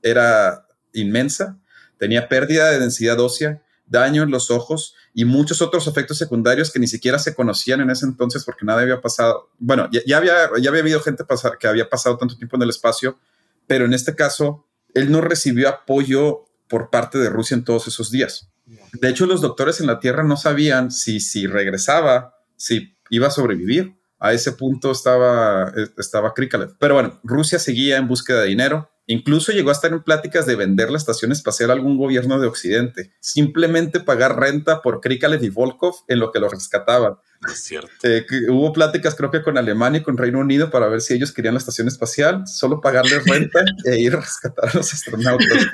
era 0.01 0.65
inmensa, 0.93 1.57
tenía 1.99 2.27
pérdida 2.27 2.71
de 2.71 2.79
densidad 2.79 3.19
ósea, 3.19 3.61
daño 3.85 4.23
en 4.23 4.31
los 4.31 4.49
ojos 4.49 4.95
y 5.13 5.25
muchos 5.25 5.61
otros 5.61 5.87
efectos 5.87 6.17
secundarios 6.17 6.71
que 6.71 6.79
ni 6.79 6.87
siquiera 6.87 7.19
se 7.19 7.35
conocían 7.35 7.81
en 7.81 7.89
ese 7.89 8.05
entonces 8.05 8.45
porque 8.45 8.65
nada 8.65 8.81
había 8.81 9.01
pasado. 9.01 9.49
Bueno, 9.59 9.89
ya, 9.91 10.17
había, 10.17 10.49
ya 10.61 10.69
había 10.69 10.81
habido 10.81 11.01
gente 11.01 11.23
que 11.59 11.67
había 11.67 11.89
pasado 11.89 12.17
tanto 12.17 12.37
tiempo 12.37 12.55
en 12.55 12.63
el 12.63 12.69
espacio, 12.69 13.19
pero 13.67 13.85
en 13.85 13.93
este 13.93 14.15
caso 14.15 14.65
él 14.93 15.11
no 15.11 15.21
recibió 15.21 15.69
apoyo 15.69 16.45
por 16.67 16.89
parte 16.89 17.17
de 17.17 17.29
Rusia 17.29 17.55
en 17.55 17.63
todos 17.63 17.87
esos 17.87 18.11
días. 18.11 18.49
De 18.93 19.09
hecho, 19.09 19.25
los 19.25 19.41
doctores 19.41 19.79
en 19.79 19.87
la 19.87 19.99
Tierra 19.99 20.23
no 20.23 20.37
sabían 20.37 20.91
si, 20.91 21.19
si 21.19 21.47
regresaba, 21.47 22.35
si 22.55 22.95
iba 23.09 23.27
a 23.27 23.31
sobrevivir. 23.31 23.95
A 24.21 24.33
ese 24.33 24.51
punto 24.51 24.91
estaba, 24.91 25.73
estaba 25.97 26.33
Krikalev. 26.33 26.75
Pero 26.77 26.93
bueno, 26.95 27.19
Rusia 27.23 27.57
seguía 27.57 27.97
en 27.97 28.07
búsqueda 28.07 28.41
de 28.41 28.49
dinero. 28.49 28.91
Incluso 29.11 29.51
llegó 29.51 29.69
a 29.69 29.73
estar 29.73 29.91
en 29.91 30.03
pláticas 30.03 30.45
de 30.45 30.55
vender 30.55 30.91
la 30.91 30.99
estación 30.99 31.31
espacial 31.31 31.71
a 31.71 31.73
algún 31.73 31.97
gobierno 31.97 32.39
de 32.39 32.45
Occidente. 32.45 33.11
Simplemente 33.19 33.99
pagar 33.99 34.39
renta 34.39 34.83
por 34.83 35.01
Krikalev 35.01 35.43
y 35.43 35.49
Volkov 35.49 35.95
en 36.07 36.19
lo 36.19 36.31
que 36.31 36.39
lo 36.39 36.47
rescataban. 36.47 37.15
Es 37.51 37.63
cierto. 37.63 37.89
Eh, 38.03 38.23
hubo 38.49 38.71
pláticas 38.71 39.15
creo 39.15 39.31
que 39.31 39.41
con 39.41 39.57
Alemania 39.57 40.01
y 40.01 40.03
con 40.03 40.15
Reino 40.15 40.37
Unido 40.37 40.69
para 40.69 40.87
ver 40.89 41.01
si 41.01 41.15
ellos 41.15 41.31
querían 41.31 41.55
la 41.55 41.57
estación 41.57 41.87
espacial, 41.87 42.45
solo 42.45 42.81
pagarles 42.81 43.25
renta 43.25 43.61
e 43.85 43.99
ir 43.99 44.13
a 44.13 44.19
rescatar 44.19 44.69
a 44.69 44.77
los 44.77 44.93
astronautas. 44.93 45.65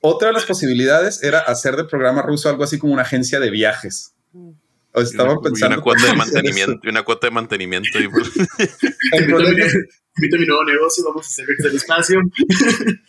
Otra 0.00 0.28
de 0.28 0.32
las 0.32 0.46
posibilidades 0.46 1.22
era 1.22 1.40
hacer 1.40 1.76
del 1.76 1.86
programa 1.86 2.22
ruso 2.22 2.48
algo 2.48 2.64
así 2.64 2.78
como 2.78 2.94
una 2.94 3.02
agencia 3.02 3.40
de 3.40 3.50
viajes. 3.50 4.14
O 4.94 5.02
estaban 5.02 5.38
pensando. 5.42 5.74
una 5.74 5.82
cuota 5.82 6.06
de 6.06 6.14
mantenimiento. 6.16 6.88
Una 6.88 7.02
cuota 7.02 7.26
de 7.26 7.30
mantenimiento. 7.30 7.98
Y... 8.00 8.08
mi 10.16 10.46
nuevo 10.46 10.64
negocio, 10.64 11.04
vamos 11.04 11.26
a 11.26 11.28
hacer 11.28 11.46
viajes 11.46 11.64
del 11.64 11.76
espacio. 11.76 12.20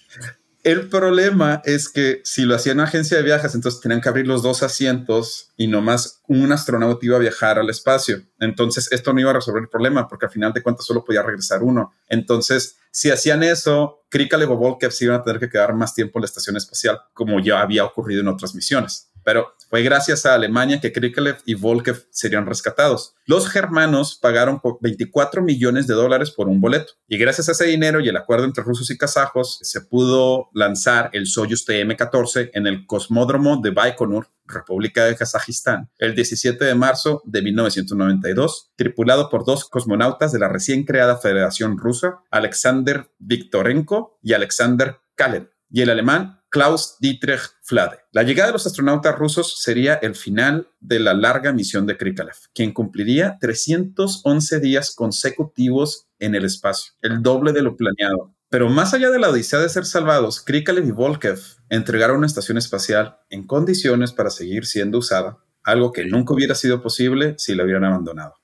El 0.63 0.89
problema 0.89 1.61
es 1.63 1.89
que 1.89 2.21
si 2.23 2.43
lo 2.43 2.55
hacían 2.55 2.79
en 2.79 2.85
agencia 2.85 3.17
de 3.17 3.23
viajes, 3.23 3.53
entonces 3.53 3.81
tenían 3.81 4.01
que 4.01 4.09
abrir 4.09 4.25
los 4.25 4.41
dos 4.41 4.63
asientos 4.63 5.51
y 5.57 5.67
nomás 5.67 6.23
un 6.27 6.51
astronauta 6.51 7.05
iba 7.05 7.17
a 7.17 7.19
viajar 7.19 7.59
al 7.59 7.69
espacio. 7.69 8.23
Entonces 8.39 8.91
esto 8.91 9.13
no 9.13 9.19
iba 9.19 9.29
a 9.29 9.35
resolver 9.35 9.61
el 9.61 9.69
problema 9.69 10.07
porque 10.07 10.25
al 10.25 10.31
final 10.31 10.53
de 10.53 10.63
cuentas 10.63 10.87
solo 10.87 11.05
podía 11.05 11.21
regresar 11.21 11.61
uno. 11.61 11.93
Entonces, 12.09 12.77
si 12.89 13.11
hacían 13.11 13.43
eso, 13.43 14.07
Krikalev 14.09 14.53
o 14.53 14.57
Volkev 14.57 14.91
se 14.91 15.05
iban 15.05 15.19
a 15.19 15.23
tener 15.23 15.39
que 15.39 15.51
quedar 15.51 15.75
más 15.75 15.93
tiempo 15.93 16.17
en 16.17 16.23
la 16.23 16.25
estación 16.25 16.57
espacial, 16.57 16.99
como 17.13 17.39
ya 17.39 17.61
había 17.61 17.85
ocurrido 17.85 18.21
en 18.21 18.29
otras 18.29 18.55
misiones 18.55 19.11
pero 19.25 19.55
fue 19.69 19.81
gracias 19.81 20.25
a 20.25 20.35
Alemania 20.35 20.79
que 20.79 20.93
Krikalev 20.93 21.39
y 21.45 21.55
Volkev 21.55 22.05
serían 22.11 22.45
rescatados. 22.45 23.15
Los 23.25 23.49
germanos 23.49 24.17
pagaron 24.21 24.61
24 24.79 25.41
millones 25.41 25.87
de 25.87 25.95
dólares 25.95 26.31
por 26.31 26.47
un 26.47 26.61
boleto 26.61 26.93
y 27.07 27.17
gracias 27.17 27.49
a 27.49 27.53
ese 27.53 27.65
dinero 27.65 27.99
y 27.99 28.07
el 28.07 28.15
acuerdo 28.15 28.45
entre 28.45 28.63
rusos 28.63 28.89
y 28.91 28.97
kazajos 28.97 29.57
se 29.63 29.81
pudo 29.81 30.49
lanzar 30.53 31.09
el 31.11 31.25
Soyuz 31.25 31.67
TM-14 31.67 32.51
en 32.53 32.67
el 32.67 32.85
cosmódromo 32.85 33.59
de 33.61 33.71
Baikonur, 33.71 34.29
República 34.45 35.05
de 35.05 35.15
Kazajistán, 35.15 35.89
el 35.97 36.13
17 36.13 36.63
de 36.63 36.75
marzo 36.75 37.23
de 37.25 37.41
1992, 37.41 38.71
tripulado 38.75 39.29
por 39.29 39.43
dos 39.43 39.65
cosmonautas 39.65 40.31
de 40.31 40.39
la 40.39 40.49
recién 40.49 40.83
creada 40.83 41.17
Federación 41.17 41.79
Rusa, 41.79 42.19
Alexander 42.29 43.09
Viktorenko 43.17 44.19
y 44.21 44.33
Alexander 44.33 44.97
Kalin, 45.15 45.49
y 45.71 45.81
el 45.81 45.89
alemán 45.89 46.41
Klaus 46.55 46.95
Dietrich 47.01 47.51
Flade. 47.63 47.97
La 48.13 48.23
llegada 48.23 48.47
de 48.47 48.53
los 48.53 48.65
astronautas 48.65 49.19
rusos 49.19 49.61
sería 49.61 49.95
el 49.95 50.15
final 50.15 50.69
de 50.79 51.01
la 51.01 51.13
larga 51.13 51.51
misión 51.51 51.85
de 51.85 51.97
Krikalev, 51.97 52.37
quien 52.53 52.71
cumpliría 52.71 53.37
311 53.41 54.61
días 54.61 54.95
consecutivos 54.95 56.07
en 56.17 56.33
el 56.33 56.45
espacio, 56.45 56.93
el 57.01 57.21
doble 57.21 57.51
de 57.51 57.61
lo 57.61 57.75
planeado. 57.75 58.33
Pero 58.47 58.69
más 58.69 58.93
allá 58.93 59.09
de 59.09 59.19
la 59.19 59.31
odisea 59.31 59.59
de 59.59 59.67
ser 59.67 59.83
salvados, 59.85 60.39
Krikalev 60.39 60.85
y 60.85 60.91
Volkev 60.91 61.41
entregaron 61.67 62.19
una 62.19 62.27
estación 62.27 62.57
espacial 62.57 63.17
en 63.29 63.45
condiciones 63.45 64.13
para 64.13 64.29
seguir 64.29 64.65
siendo 64.65 64.99
usada, 64.99 65.39
algo 65.61 65.91
que 65.91 66.05
nunca 66.05 66.33
hubiera 66.33 66.55
sido 66.55 66.81
posible 66.81 67.35
si 67.37 67.53
la 67.53 67.65
hubieran 67.65 67.83
abandonado. 67.83 68.35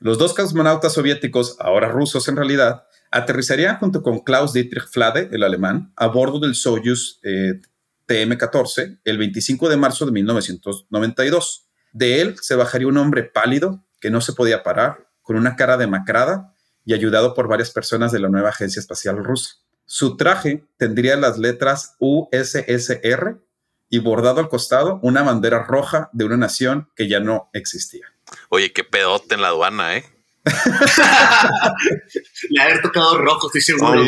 Los 0.00 0.18
dos 0.18 0.34
cosmonautas 0.34 0.94
soviéticos, 0.94 1.54
ahora 1.60 1.88
rusos 1.88 2.26
en 2.26 2.34
realidad, 2.34 2.86
aterrizaría 3.12 3.76
junto 3.76 4.02
con 4.02 4.20
Klaus 4.20 4.52
Dietrich 4.52 4.88
Flade, 4.90 5.28
el 5.30 5.44
alemán, 5.44 5.92
a 5.96 6.08
bordo 6.08 6.40
del 6.40 6.54
Soyuz 6.54 7.20
eh, 7.22 7.60
TM-14 8.08 9.00
el 9.04 9.18
25 9.18 9.68
de 9.68 9.76
marzo 9.76 10.06
de 10.06 10.12
1992. 10.12 11.68
De 11.92 12.20
él 12.20 12.36
se 12.40 12.56
bajaría 12.56 12.88
un 12.88 12.96
hombre 12.96 13.22
pálido 13.22 13.84
que 14.00 14.10
no 14.10 14.20
se 14.20 14.32
podía 14.32 14.62
parar, 14.62 15.08
con 15.22 15.36
una 15.36 15.54
cara 15.54 15.76
demacrada 15.76 16.54
y 16.84 16.94
ayudado 16.94 17.34
por 17.34 17.46
varias 17.46 17.70
personas 17.70 18.10
de 18.10 18.18
la 18.18 18.28
nueva 18.28 18.48
Agencia 18.48 18.80
Espacial 18.80 19.22
Rusa. 19.22 19.56
Su 19.84 20.16
traje 20.16 20.64
tendría 20.78 21.16
las 21.16 21.38
letras 21.38 21.96
USSR 22.00 23.40
y 23.88 23.98
bordado 23.98 24.40
al 24.40 24.48
costado 24.48 24.98
una 25.02 25.22
bandera 25.22 25.64
roja 25.64 26.08
de 26.12 26.24
una 26.24 26.36
nación 26.36 26.88
que 26.96 27.08
ya 27.08 27.20
no 27.20 27.50
existía. 27.52 28.06
Oye, 28.48 28.72
qué 28.72 28.84
pedote 28.84 29.34
en 29.34 29.42
la 29.42 29.48
aduana, 29.48 29.96
¿eh? 29.96 30.04
Le 32.50 32.62
haber 32.62 32.82
tocado 32.82 33.18
rojo, 33.18 33.46
estoy 33.46 33.60
seguro. 33.60 34.02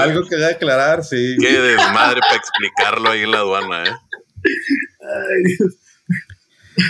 Algo 0.00 0.26
que 0.26 0.36
debe 0.36 0.52
aclarar, 0.52 1.04
sí. 1.04 1.36
Qué 1.40 1.60
de 1.60 1.76
madre 1.76 2.20
para 2.20 2.36
explicarlo 2.36 3.10
ahí 3.10 3.22
en 3.22 3.30
la 3.30 3.38
aduana, 3.38 3.84
¿eh? 3.84 3.92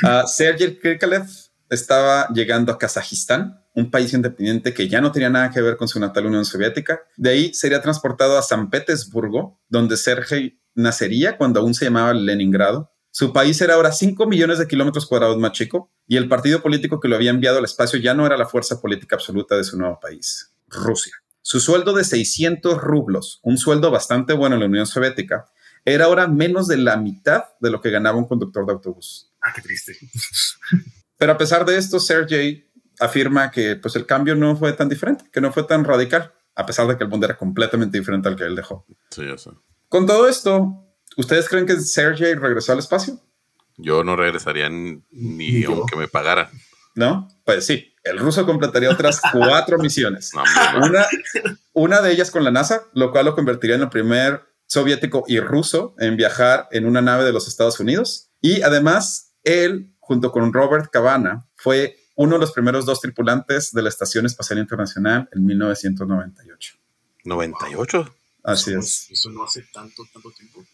Uh, 0.02 0.26
Sergei 0.26 0.78
Krikalev 0.78 1.26
estaba 1.70 2.28
llegando 2.28 2.72
a 2.72 2.78
Kazajistán, 2.78 3.62
un 3.74 3.90
país 3.90 4.12
independiente 4.12 4.74
que 4.74 4.88
ya 4.88 5.00
no 5.00 5.12
tenía 5.12 5.30
nada 5.30 5.50
que 5.50 5.60
ver 5.60 5.76
con 5.76 5.88
su 5.88 6.00
natal 6.00 6.26
Unión 6.26 6.44
Soviética. 6.44 7.00
De 7.16 7.30
ahí 7.30 7.54
sería 7.54 7.80
transportado 7.80 8.38
a 8.38 8.42
San 8.42 8.70
Petersburgo, 8.70 9.60
donde 9.68 9.96
Sergei 9.96 10.60
nacería 10.74 11.36
cuando 11.36 11.60
aún 11.60 11.74
se 11.74 11.86
llamaba 11.86 12.14
Leningrado. 12.14 12.92
Su 13.18 13.32
país 13.32 13.60
era 13.60 13.74
ahora 13.74 13.90
5 13.90 14.28
millones 14.28 14.60
de 14.60 14.68
kilómetros 14.68 15.04
cuadrados 15.04 15.38
más 15.38 15.50
chico 15.50 15.90
y 16.06 16.16
el 16.18 16.28
partido 16.28 16.62
político 16.62 17.00
que 17.00 17.08
lo 17.08 17.16
había 17.16 17.30
enviado 17.30 17.58
al 17.58 17.64
espacio 17.64 17.98
ya 17.98 18.14
no 18.14 18.24
era 18.24 18.36
la 18.36 18.46
fuerza 18.46 18.80
política 18.80 19.16
absoluta 19.16 19.56
de 19.56 19.64
su 19.64 19.76
nuevo 19.76 19.98
país, 19.98 20.54
Rusia. 20.68 21.14
Su 21.42 21.58
sueldo 21.58 21.94
de 21.94 22.04
600 22.04 22.80
rublos, 22.80 23.40
un 23.42 23.58
sueldo 23.58 23.90
bastante 23.90 24.34
bueno 24.34 24.54
en 24.54 24.60
la 24.60 24.66
Unión 24.66 24.86
Soviética, 24.86 25.46
era 25.84 26.04
ahora 26.04 26.28
menos 26.28 26.68
de 26.68 26.76
la 26.76 26.96
mitad 26.96 27.46
de 27.58 27.70
lo 27.70 27.80
que 27.80 27.90
ganaba 27.90 28.16
un 28.16 28.28
conductor 28.28 28.64
de 28.64 28.74
autobús. 28.74 29.32
Ah, 29.42 29.52
qué 29.52 29.62
triste. 29.62 29.98
Pero 31.18 31.32
a 31.32 31.38
pesar 31.38 31.64
de 31.64 31.76
esto, 31.76 31.98
Sergey 31.98 32.70
afirma 33.00 33.50
que 33.50 33.74
pues, 33.74 33.96
el 33.96 34.06
cambio 34.06 34.36
no 34.36 34.54
fue 34.54 34.74
tan 34.74 34.88
diferente, 34.88 35.24
que 35.32 35.40
no 35.40 35.52
fue 35.52 35.64
tan 35.64 35.82
radical, 35.82 36.34
a 36.54 36.64
pesar 36.64 36.86
de 36.86 36.96
que 36.96 37.02
el 37.02 37.10
mundo 37.10 37.26
era 37.26 37.36
completamente 37.36 37.98
diferente 37.98 38.28
al 38.28 38.36
que 38.36 38.44
él 38.44 38.54
dejó. 38.54 38.86
Sí, 39.10 39.26
ya 39.26 39.36
sé. 39.36 39.50
Con 39.88 40.06
todo 40.06 40.28
esto, 40.28 40.87
¿Ustedes 41.16 41.48
creen 41.48 41.66
que 41.66 41.80
Sergey 41.80 42.34
regresó 42.34 42.72
al 42.72 42.78
espacio? 42.78 43.20
Yo 43.76 44.04
no 44.04 44.16
regresaría 44.16 44.68
ni 44.68 45.64
aunque 45.64 45.96
me 45.96 46.08
pagara. 46.08 46.50
¿No? 46.94 47.28
Pues 47.44 47.64
sí, 47.64 47.94
el 48.02 48.18
ruso 48.18 48.44
completaría 48.44 48.90
otras 48.90 49.20
cuatro 49.32 49.78
misiones. 49.78 50.32
una, 50.82 51.06
una 51.72 52.00
de 52.00 52.12
ellas 52.12 52.30
con 52.30 52.42
la 52.42 52.50
NASA, 52.50 52.82
lo 52.92 53.12
cual 53.12 53.26
lo 53.26 53.34
convertiría 53.34 53.76
en 53.76 53.82
el 53.82 53.88
primer 53.88 54.42
soviético 54.66 55.24
y 55.26 55.40
ruso 55.40 55.94
en 55.98 56.16
viajar 56.16 56.68
en 56.72 56.86
una 56.86 57.00
nave 57.00 57.24
de 57.24 57.32
los 57.32 57.48
Estados 57.48 57.78
Unidos. 57.80 58.30
Y 58.40 58.62
además, 58.62 59.34
él, 59.44 59.94
junto 60.00 60.32
con 60.32 60.52
Robert 60.52 60.90
Cabana, 60.90 61.46
fue 61.56 61.96
uno 62.16 62.34
de 62.34 62.40
los 62.40 62.52
primeros 62.52 62.84
dos 62.84 63.00
tripulantes 63.00 63.72
de 63.72 63.82
la 63.82 63.88
Estación 63.88 64.26
Espacial 64.26 64.58
Internacional 64.58 65.28
en 65.32 65.46
1998. 65.46 66.74
¿98? 67.24 68.12
Así 68.42 68.74
es. 68.74 69.08
Eso 69.10 69.30
no 69.30 69.44
hace 69.44 69.62
tanto, 69.72 70.04
tanto 70.12 70.30
tiempo 70.32 70.64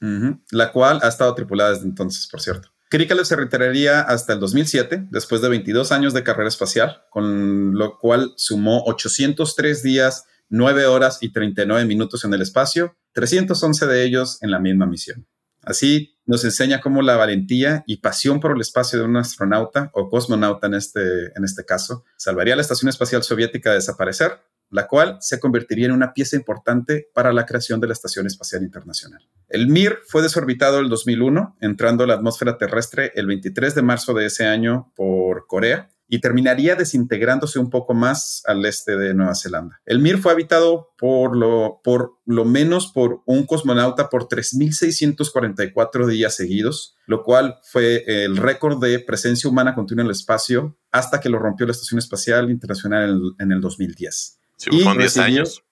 la 0.00 0.72
cual 0.72 1.00
ha 1.02 1.08
estado 1.08 1.34
tripulada 1.34 1.70
desde 1.70 1.86
entonces, 1.86 2.26
por 2.30 2.40
cierto. 2.40 2.68
Krikalev 2.90 3.26
se 3.26 3.36
retiraría 3.36 4.00
hasta 4.00 4.32
el 4.32 4.40
2007, 4.40 5.08
después 5.10 5.42
de 5.42 5.48
22 5.50 5.92
años 5.92 6.14
de 6.14 6.22
carrera 6.22 6.48
espacial, 6.48 7.02
con 7.10 7.74
lo 7.74 7.98
cual 7.98 8.32
sumó 8.36 8.82
803 8.84 9.82
días, 9.82 10.24
9 10.48 10.86
horas 10.86 11.18
y 11.20 11.30
39 11.30 11.84
minutos 11.84 12.24
en 12.24 12.32
el 12.32 12.40
espacio, 12.40 12.96
311 13.12 13.86
de 13.86 14.04
ellos 14.04 14.42
en 14.42 14.50
la 14.50 14.58
misma 14.58 14.86
misión. 14.86 15.26
Así 15.62 16.16
nos 16.24 16.44
enseña 16.44 16.80
cómo 16.80 17.02
la 17.02 17.16
valentía 17.16 17.84
y 17.86 17.98
pasión 17.98 18.40
por 18.40 18.52
el 18.52 18.60
espacio 18.60 18.98
de 18.98 19.04
un 19.04 19.16
astronauta 19.18 19.90
o 19.92 20.08
cosmonauta 20.08 20.66
en 20.66 20.74
este, 20.74 21.26
en 21.36 21.44
este 21.44 21.64
caso 21.64 22.04
salvaría 22.16 22.54
a 22.54 22.56
la 22.56 22.62
Estación 22.62 22.88
Espacial 22.88 23.22
Soviética 23.22 23.70
de 23.70 23.76
desaparecer 23.76 24.40
la 24.70 24.86
cual 24.86 25.18
se 25.20 25.40
convertiría 25.40 25.86
en 25.86 25.92
una 25.92 26.12
pieza 26.12 26.36
importante 26.36 27.08
para 27.14 27.32
la 27.32 27.46
creación 27.46 27.80
de 27.80 27.86
la 27.86 27.92
Estación 27.92 28.26
Espacial 28.26 28.62
Internacional. 28.62 29.26
El 29.48 29.68
Mir 29.68 29.98
fue 30.06 30.22
desorbitado 30.22 30.80
el 30.80 30.88
2001, 30.88 31.56
entrando 31.60 32.04
a 32.04 32.06
la 32.06 32.14
atmósfera 32.14 32.58
terrestre 32.58 33.12
el 33.14 33.26
23 33.26 33.74
de 33.74 33.82
marzo 33.82 34.14
de 34.14 34.26
ese 34.26 34.46
año 34.46 34.92
por 34.94 35.46
Corea, 35.46 35.90
y 36.08 36.20
terminaría 36.20 36.74
desintegrándose 36.74 37.58
un 37.58 37.68
poco 37.68 37.92
más 37.92 38.42
al 38.46 38.64
este 38.64 38.96
de 38.96 39.14
Nueva 39.14 39.34
Zelanda. 39.34 39.80
El 39.84 40.00
Mir 40.00 40.18
fue 40.18 40.32
habitado 40.32 40.88
por 40.96 41.36
lo, 41.36 41.80
por 41.84 42.14
lo 42.24 42.44
menos 42.46 42.90
por 42.90 43.20
un 43.26 43.44
cosmonauta 43.44 44.08
por 44.08 44.26
3.644 44.26 46.06
días 46.06 46.34
seguidos, 46.34 46.96
lo 47.06 47.22
cual 47.22 47.58
fue 47.62 48.04
el 48.06 48.38
récord 48.38 48.82
de 48.82 48.98
presencia 49.00 49.50
humana 49.50 49.74
continua 49.74 50.02
en 50.02 50.06
el 50.06 50.12
espacio 50.12 50.78
hasta 50.90 51.20
que 51.20 51.28
lo 51.28 51.38
rompió 51.38 51.66
la 51.66 51.72
Estación 51.72 51.98
Espacial 51.98 52.50
Internacional 52.50 53.34
en 53.38 53.52
el, 53.52 53.60
2010. 53.60 54.37
Sí, 54.58 54.70
y 54.72 54.98
10 54.98 55.16
años. 55.18 55.64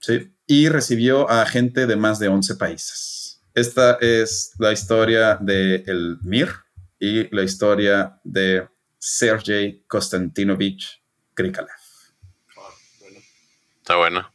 Sí, 0.00 0.30
y 0.46 0.68
recibió 0.68 1.28
a 1.28 1.44
gente 1.46 1.86
de 1.86 1.96
más 1.96 2.18
de 2.18 2.28
11 2.28 2.54
países. 2.56 3.42
Esta 3.54 3.98
es 4.00 4.52
la 4.58 4.72
historia 4.72 5.36
del 5.40 5.82
el 5.86 6.18
Mir 6.22 6.50
y 6.98 7.34
la 7.34 7.42
historia 7.42 8.20
de 8.22 8.68
Sergei 8.98 9.82
Konstantinovich 9.86 11.02
Krikalev. 11.34 11.70
Está 13.78 13.96
bueno. 13.96 14.30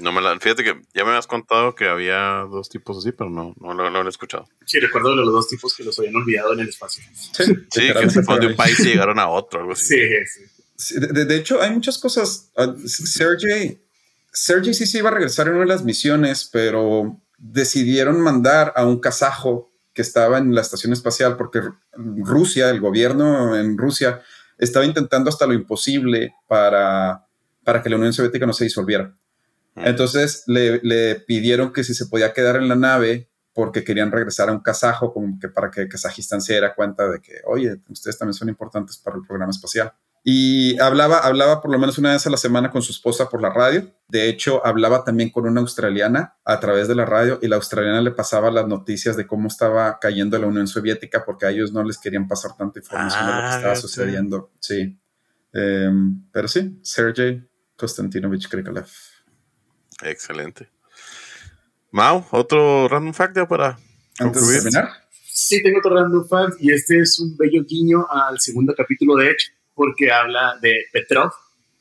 No 0.00 0.12
me 0.12 0.20
la, 0.20 0.38
fíjate 0.38 0.64
que 0.64 0.82
ya 0.92 1.04
me 1.04 1.10
habías 1.10 1.26
contado 1.26 1.74
que 1.74 1.88
había 1.88 2.46
dos 2.50 2.68
tipos 2.68 2.98
así, 2.98 3.12
pero 3.12 3.30
no, 3.30 3.54
no, 3.58 3.72
lo, 3.74 4.04
he 4.04 4.08
escuchado. 4.08 4.46
Sí, 4.66 4.78
recuerdo 4.80 5.14
los 5.14 5.32
dos 5.32 5.48
tipos 5.48 5.74
que 5.74 5.82
los 5.82 5.98
habían 5.98 6.16
olvidado 6.16 6.52
en 6.52 6.60
el 6.60 6.68
espacio. 6.68 7.02
Sí, 7.14 7.92
que 7.92 8.10
se 8.10 8.22
fueron 8.22 8.46
de 8.46 8.46
un 8.48 8.56
país 8.56 8.78
y 8.80 8.88
llegaron 8.88 9.18
a 9.18 9.28
otro, 9.28 9.60
algo 9.60 9.72
así. 9.72 9.94
Sí, 9.96 10.08
sí. 10.26 10.44
De, 10.90 11.36
hecho, 11.36 11.60
hay 11.60 11.70
muchas 11.70 11.98
cosas. 11.98 12.50
Uh, 12.56 12.76
Sergei, 12.86 13.82
Sergei 14.32 14.74
sí 14.74 14.86
se 14.86 14.98
iba 14.98 15.10
a 15.10 15.14
regresar 15.14 15.48
en 15.48 15.54
una 15.54 15.62
de 15.62 15.68
las 15.68 15.84
misiones, 15.84 16.48
pero 16.50 17.20
decidieron 17.38 18.20
mandar 18.20 18.72
a 18.76 18.86
un 18.86 19.00
kazajo 19.00 19.72
que 19.92 20.02
estaba 20.02 20.38
en 20.38 20.54
la 20.54 20.60
estación 20.60 20.92
espacial 20.92 21.36
porque 21.36 21.60
Rusia, 21.94 22.70
el 22.70 22.80
gobierno 22.80 23.58
en 23.58 23.76
Rusia, 23.76 24.22
estaba 24.58 24.84
intentando 24.84 25.28
hasta 25.28 25.46
lo 25.46 25.52
imposible 25.52 26.34
para, 26.46 27.26
para 27.64 27.82
que 27.82 27.90
la 27.90 27.96
Unión 27.96 28.12
Soviética 28.12 28.46
no 28.46 28.52
se 28.52 28.64
disolviera. 28.64 29.14
Mm. 29.74 29.86
Entonces 29.86 30.44
le, 30.46 31.16
pidieron 31.26 31.72
que 31.72 31.84
si 31.84 31.94
se 31.94 32.06
podía 32.06 32.32
quedar 32.32 32.56
en 32.56 32.68
la 32.68 32.76
nave 32.76 33.28
porque 33.54 33.84
querían 33.84 34.10
regresar 34.10 34.48
a 34.48 34.52
un 34.52 34.60
kazajo, 34.60 35.12
como 35.12 35.38
que 35.38 35.48
para 35.48 35.70
que 35.70 35.86
Kazajistán 35.86 36.40
se 36.40 36.54
diera 36.54 36.74
cuenta 36.74 37.06
de 37.10 37.20
que, 37.20 37.40
oye, 37.44 37.82
ustedes 37.90 38.16
también 38.16 38.32
son 38.32 38.48
importantes 38.48 38.96
para 38.96 39.16
el 39.16 39.26
programa 39.26 39.50
espacial. 39.50 39.92
Y 40.24 40.78
hablaba, 40.78 41.18
hablaba 41.18 41.60
por 41.60 41.72
lo 41.72 41.78
menos 41.80 41.98
una 41.98 42.12
vez 42.12 42.24
a 42.26 42.30
la 42.30 42.36
semana 42.36 42.70
con 42.70 42.80
su 42.80 42.92
esposa 42.92 43.28
por 43.28 43.42
la 43.42 43.50
radio. 43.52 43.92
De 44.06 44.28
hecho, 44.28 44.64
hablaba 44.64 45.02
también 45.02 45.30
con 45.30 45.46
una 45.46 45.60
australiana 45.60 46.36
a 46.44 46.60
través 46.60 46.86
de 46.86 46.94
la 46.94 47.04
radio 47.04 47.40
y 47.42 47.48
la 47.48 47.56
australiana 47.56 48.00
le 48.00 48.12
pasaba 48.12 48.50
las 48.52 48.68
noticias 48.68 49.16
de 49.16 49.26
cómo 49.26 49.48
estaba 49.48 49.98
cayendo 49.98 50.38
la 50.38 50.46
Unión 50.46 50.68
Soviética 50.68 51.24
porque 51.24 51.46
a 51.46 51.50
ellos 51.50 51.72
no 51.72 51.82
les 51.82 51.98
querían 51.98 52.28
pasar 52.28 52.56
tanta 52.56 52.78
información 52.78 53.26
de 53.26 53.32
lo 53.32 53.38
que 53.38 53.44
ah, 53.46 53.56
estaba 53.56 53.76
sucediendo. 53.76 54.52
Sí. 54.60 54.96
Em, 55.52 56.22
pero 56.30 56.46
sí, 56.46 56.78
Sergei 56.82 57.42
Konstantinovich 57.76 58.48
Krikalev. 58.48 58.86
Excelente. 60.02 60.70
Mau, 61.90 62.24
otro 62.30 62.86
random 62.88 63.12
fact 63.12 63.36
ya 63.36 63.46
para 63.46 63.76
Antes 64.20 64.46
de 64.46 64.54
terminar. 64.54 64.88
Sí, 65.26 65.60
tengo 65.62 65.78
otro 65.80 65.96
random 65.96 66.28
fact 66.28 66.60
y 66.60 66.72
este 66.72 67.00
es 67.00 67.18
un 67.18 67.36
bello 67.36 67.64
guiño 67.64 68.06
al 68.08 68.38
segundo 68.38 68.72
capítulo 68.76 69.16
de 69.16 69.30
Edge 69.30 69.61
porque 69.74 70.10
habla 70.10 70.58
de 70.60 70.86
Petrov, 70.92 71.32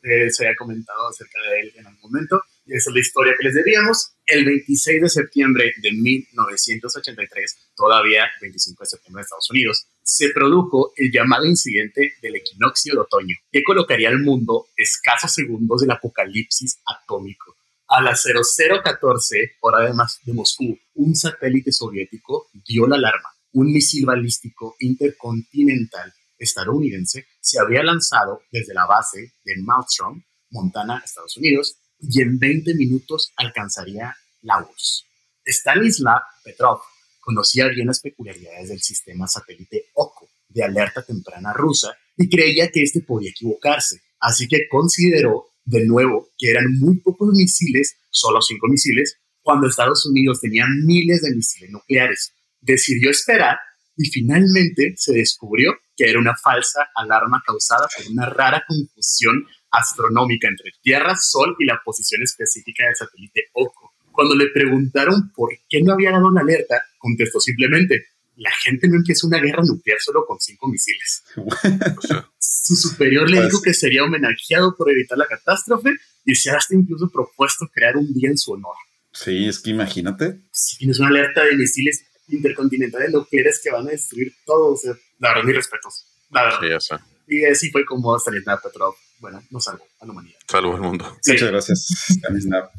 eh, 0.03 0.31
se 0.31 0.45
había 0.45 0.55
comentado 0.55 1.09
acerca 1.09 1.39
de 1.41 1.59
él 1.59 1.73
en 1.75 1.85
algún 1.85 2.11
momento, 2.11 2.41
y 2.65 2.75
esa 2.75 2.89
es 2.89 2.93
la 2.93 2.99
historia 2.99 3.33
que 3.37 3.47
les 3.47 3.55
debíamos. 3.55 4.13
El 4.25 4.45
26 4.45 5.01
de 5.01 5.09
septiembre 5.09 5.73
de 5.77 5.91
1983, 5.91 7.57
todavía 7.75 8.25
25 8.41 8.83
de 8.83 8.87
septiembre 8.87 9.21
de 9.21 9.23
Estados 9.23 9.51
Unidos, 9.51 9.85
se 10.01 10.29
produjo 10.29 10.93
el 10.95 11.11
llamado 11.11 11.45
incidente 11.45 12.13
del 12.21 12.37
equinoccio 12.37 12.93
de 12.93 13.01
otoño, 13.01 13.35
que 13.51 13.63
colocaría 13.63 14.09
al 14.09 14.19
mundo 14.19 14.67
escasos 14.75 15.33
segundos 15.33 15.81
del 15.81 15.91
apocalipsis 15.91 16.79
atómico. 16.85 17.55
A 17.87 18.01
las 18.01 18.23
0014, 18.23 19.57
hora 19.59 19.85
de, 19.85 19.93
de 20.23 20.33
Moscú, 20.33 20.79
un 20.95 21.15
satélite 21.15 21.71
soviético 21.71 22.49
dio 22.53 22.87
la 22.87 22.95
alarma. 22.95 23.29
Un 23.53 23.73
misil 23.73 24.05
balístico 24.05 24.77
intercontinental 24.79 26.13
estadounidense 26.41 27.27
se 27.39 27.59
había 27.59 27.83
lanzado 27.83 28.41
desde 28.51 28.73
la 28.73 28.85
base 28.85 29.33
de 29.43 29.55
Malmstrom, 29.61 30.23
Montana, 30.49 31.01
Estados 31.03 31.37
Unidos, 31.37 31.77
y 31.99 32.21
en 32.21 32.39
20 32.39 32.73
minutos 32.75 33.31
alcanzaría 33.37 34.15
la 34.41 34.59
URSS. 34.59 35.05
Stanislav 35.45 36.21
Petrov 36.43 36.81
conocía 37.19 37.67
bien 37.67 37.87
las 37.87 37.99
peculiaridades 37.99 38.69
del 38.69 38.81
sistema 38.81 39.27
satélite 39.27 39.85
OCO 39.93 40.27
de 40.49 40.63
alerta 40.63 41.03
temprana 41.03 41.53
rusa 41.53 41.95
y 42.17 42.27
creía 42.27 42.69
que 42.71 42.81
este 42.81 43.01
podía 43.01 43.29
equivocarse, 43.29 44.01
así 44.19 44.47
que 44.47 44.67
consideró 44.69 45.47
de 45.63 45.85
nuevo 45.85 46.29
que 46.37 46.49
eran 46.49 46.65
muy 46.79 46.97
pocos 46.99 47.29
misiles, 47.33 47.97
solo 48.09 48.41
cinco 48.41 48.67
misiles, 48.67 49.17
cuando 49.41 49.67
Estados 49.67 50.05
Unidos 50.05 50.41
tenía 50.41 50.65
miles 50.85 51.21
de 51.21 51.35
misiles 51.35 51.69
nucleares. 51.71 52.33
Decidió 52.59 53.09
esperar 53.09 53.57
y 53.97 54.05
finalmente 54.09 54.93
se 54.97 55.13
descubrió 55.13 55.73
que 55.95 56.09
era 56.09 56.19
una 56.19 56.35
falsa 56.35 56.89
alarma 56.95 57.41
causada 57.45 57.87
por 57.95 58.11
una 58.11 58.25
rara 58.27 58.63
confusión 58.67 59.45
astronómica 59.71 60.47
entre 60.47 60.71
Tierra, 60.81 61.15
Sol 61.17 61.55
y 61.59 61.65
la 61.65 61.81
posición 61.83 62.21
específica 62.23 62.85
del 62.85 62.95
satélite 62.95 63.49
OCO. 63.53 63.93
Cuando 64.11 64.35
le 64.35 64.47
preguntaron 64.47 65.31
por 65.33 65.51
qué 65.69 65.81
no 65.81 65.93
había 65.93 66.11
dado 66.11 66.27
una 66.27 66.41
alerta, 66.41 66.83
contestó 66.97 67.39
simplemente, 67.39 68.07
la 68.35 68.51
gente 68.63 68.87
no 68.87 68.95
empieza 68.95 69.27
una 69.27 69.39
guerra 69.39 69.63
nuclear 69.63 69.99
solo 69.99 70.25
con 70.25 70.39
cinco 70.39 70.67
misiles. 70.67 71.23
Su 72.39 72.75
superior 72.75 73.29
le 73.29 73.43
dijo 73.45 73.61
que 73.61 73.73
sería 73.73 74.03
homenajeado 74.03 74.75
por 74.75 74.89
evitar 74.89 75.17
la 75.17 75.27
catástrofe 75.27 75.91
y 76.25 76.35
se 76.35 76.51
ha 76.51 76.57
hasta 76.57 76.75
incluso 76.75 77.09
propuesto 77.09 77.67
crear 77.73 77.97
un 77.97 78.13
día 78.13 78.29
en 78.29 78.37
su 78.37 78.53
honor. 78.53 78.75
Sí, 79.13 79.47
es 79.47 79.59
que 79.59 79.71
imagínate. 79.71 80.39
Si 80.51 80.77
tienes 80.77 80.99
una 80.99 81.09
alerta 81.09 81.43
de 81.43 81.55
misiles 81.55 82.05
intercontinentales 82.31 83.11
nucleares 83.11 83.61
que 83.63 83.71
van 83.71 83.87
a 83.87 83.91
destruir 83.91 84.33
todo, 84.45 84.73
o 84.73 84.77
sea, 84.77 84.93
la 85.19 85.29
verdad, 85.29 85.43
mis 85.43 85.55
respetos. 85.55 86.05
La 86.31 86.43
verdad. 86.43 86.79
Sí, 86.79 86.95
Y 87.27 87.45
así 87.45 87.71
fue 87.71 87.85
como 87.85 88.17
Stanislav 88.17 88.61
Petrov, 88.61 88.95
bueno, 89.19 89.41
nos 89.49 89.63
salvó 89.63 89.85
a 89.99 90.05
la 90.05 90.11
humanidad. 90.11 90.39
Salvó 90.47 90.75
al 90.75 90.81
mundo. 90.81 91.17
Muchas 91.27 91.51
gracias, 91.51 91.87
Stanislav. 92.09 92.69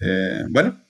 Eh, 0.00 0.44
bueno, 0.50 0.82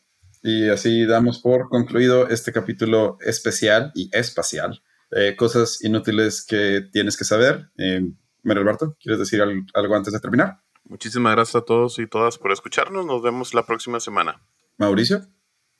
y 0.42 0.68
así 0.68 1.04
damos 1.06 1.38
por 1.40 1.68
concluido 1.68 2.28
este 2.28 2.52
capítulo 2.52 3.18
especial 3.20 3.92
y 3.94 4.10
espacial. 4.12 4.82
Eh, 5.14 5.36
cosas 5.36 5.84
inútiles 5.84 6.44
que 6.46 6.88
tienes 6.92 7.16
que 7.16 7.24
saber. 7.24 7.70
Eh, 7.76 8.00
Alberto, 8.44 8.96
¿quieres 9.00 9.18
decir 9.18 9.40
algo 9.42 9.94
antes 9.94 10.12
de 10.12 10.20
terminar? 10.20 10.60
Muchísimas 10.84 11.34
gracias 11.34 11.56
a 11.56 11.64
todos 11.64 11.98
y 11.98 12.06
todas 12.06 12.38
por 12.38 12.50
escucharnos. 12.50 13.06
Nos 13.06 13.22
vemos 13.22 13.54
la 13.54 13.64
próxima 13.64 14.00
semana. 14.00 14.42
Mauricio. 14.78 15.22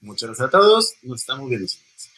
Muchas 0.01 0.29
gracias 0.29 0.49
a 0.49 0.51
todos. 0.51 0.95
Nos 1.03 1.21
estamos 1.21 1.49
viendo. 1.49 1.67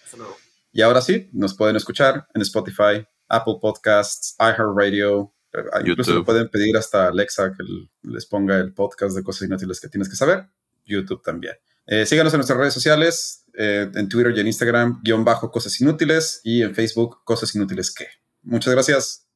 Hasta 0.04 0.16
luego. 0.16 0.36
Y 0.72 0.82
ahora 0.82 1.00
sí, 1.00 1.30
nos 1.32 1.54
pueden 1.54 1.76
escuchar 1.76 2.26
en 2.34 2.42
Spotify, 2.42 3.06
Apple 3.28 3.58
Podcasts, 3.60 4.34
iHeartRadio. 4.38 5.32
Eh, 5.52 5.62
incluso 5.86 6.24
pueden 6.24 6.48
pedir 6.48 6.76
hasta 6.76 7.08
Alexa 7.08 7.52
que 7.56 7.64
les 8.02 8.26
ponga 8.26 8.58
el 8.58 8.74
podcast 8.74 9.16
de 9.16 9.22
cosas 9.22 9.46
inútiles 9.48 9.80
que 9.80 9.88
tienes 9.88 10.08
que 10.08 10.16
saber. 10.16 10.48
YouTube 10.84 11.22
también. 11.22 11.54
Eh, 11.86 12.06
síganos 12.06 12.32
en 12.32 12.38
nuestras 12.38 12.58
redes 12.58 12.74
sociales, 12.74 13.44
eh, 13.54 13.90
en 13.94 14.08
Twitter 14.08 14.32
y 14.36 14.40
en 14.40 14.46
Instagram, 14.46 15.00
guion 15.02 15.24
bajo 15.24 15.50
cosas 15.50 15.80
inútiles 15.80 16.40
y 16.42 16.62
en 16.62 16.74
Facebook, 16.74 17.22
cosas 17.24 17.54
inútiles 17.54 17.92
que. 17.92 18.06
Muchas 18.42 18.72
gracias. 18.74 19.28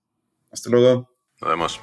Hasta 0.51 0.71
luego. 0.71 1.15
Nos 1.41 1.51
vemos. 1.51 1.81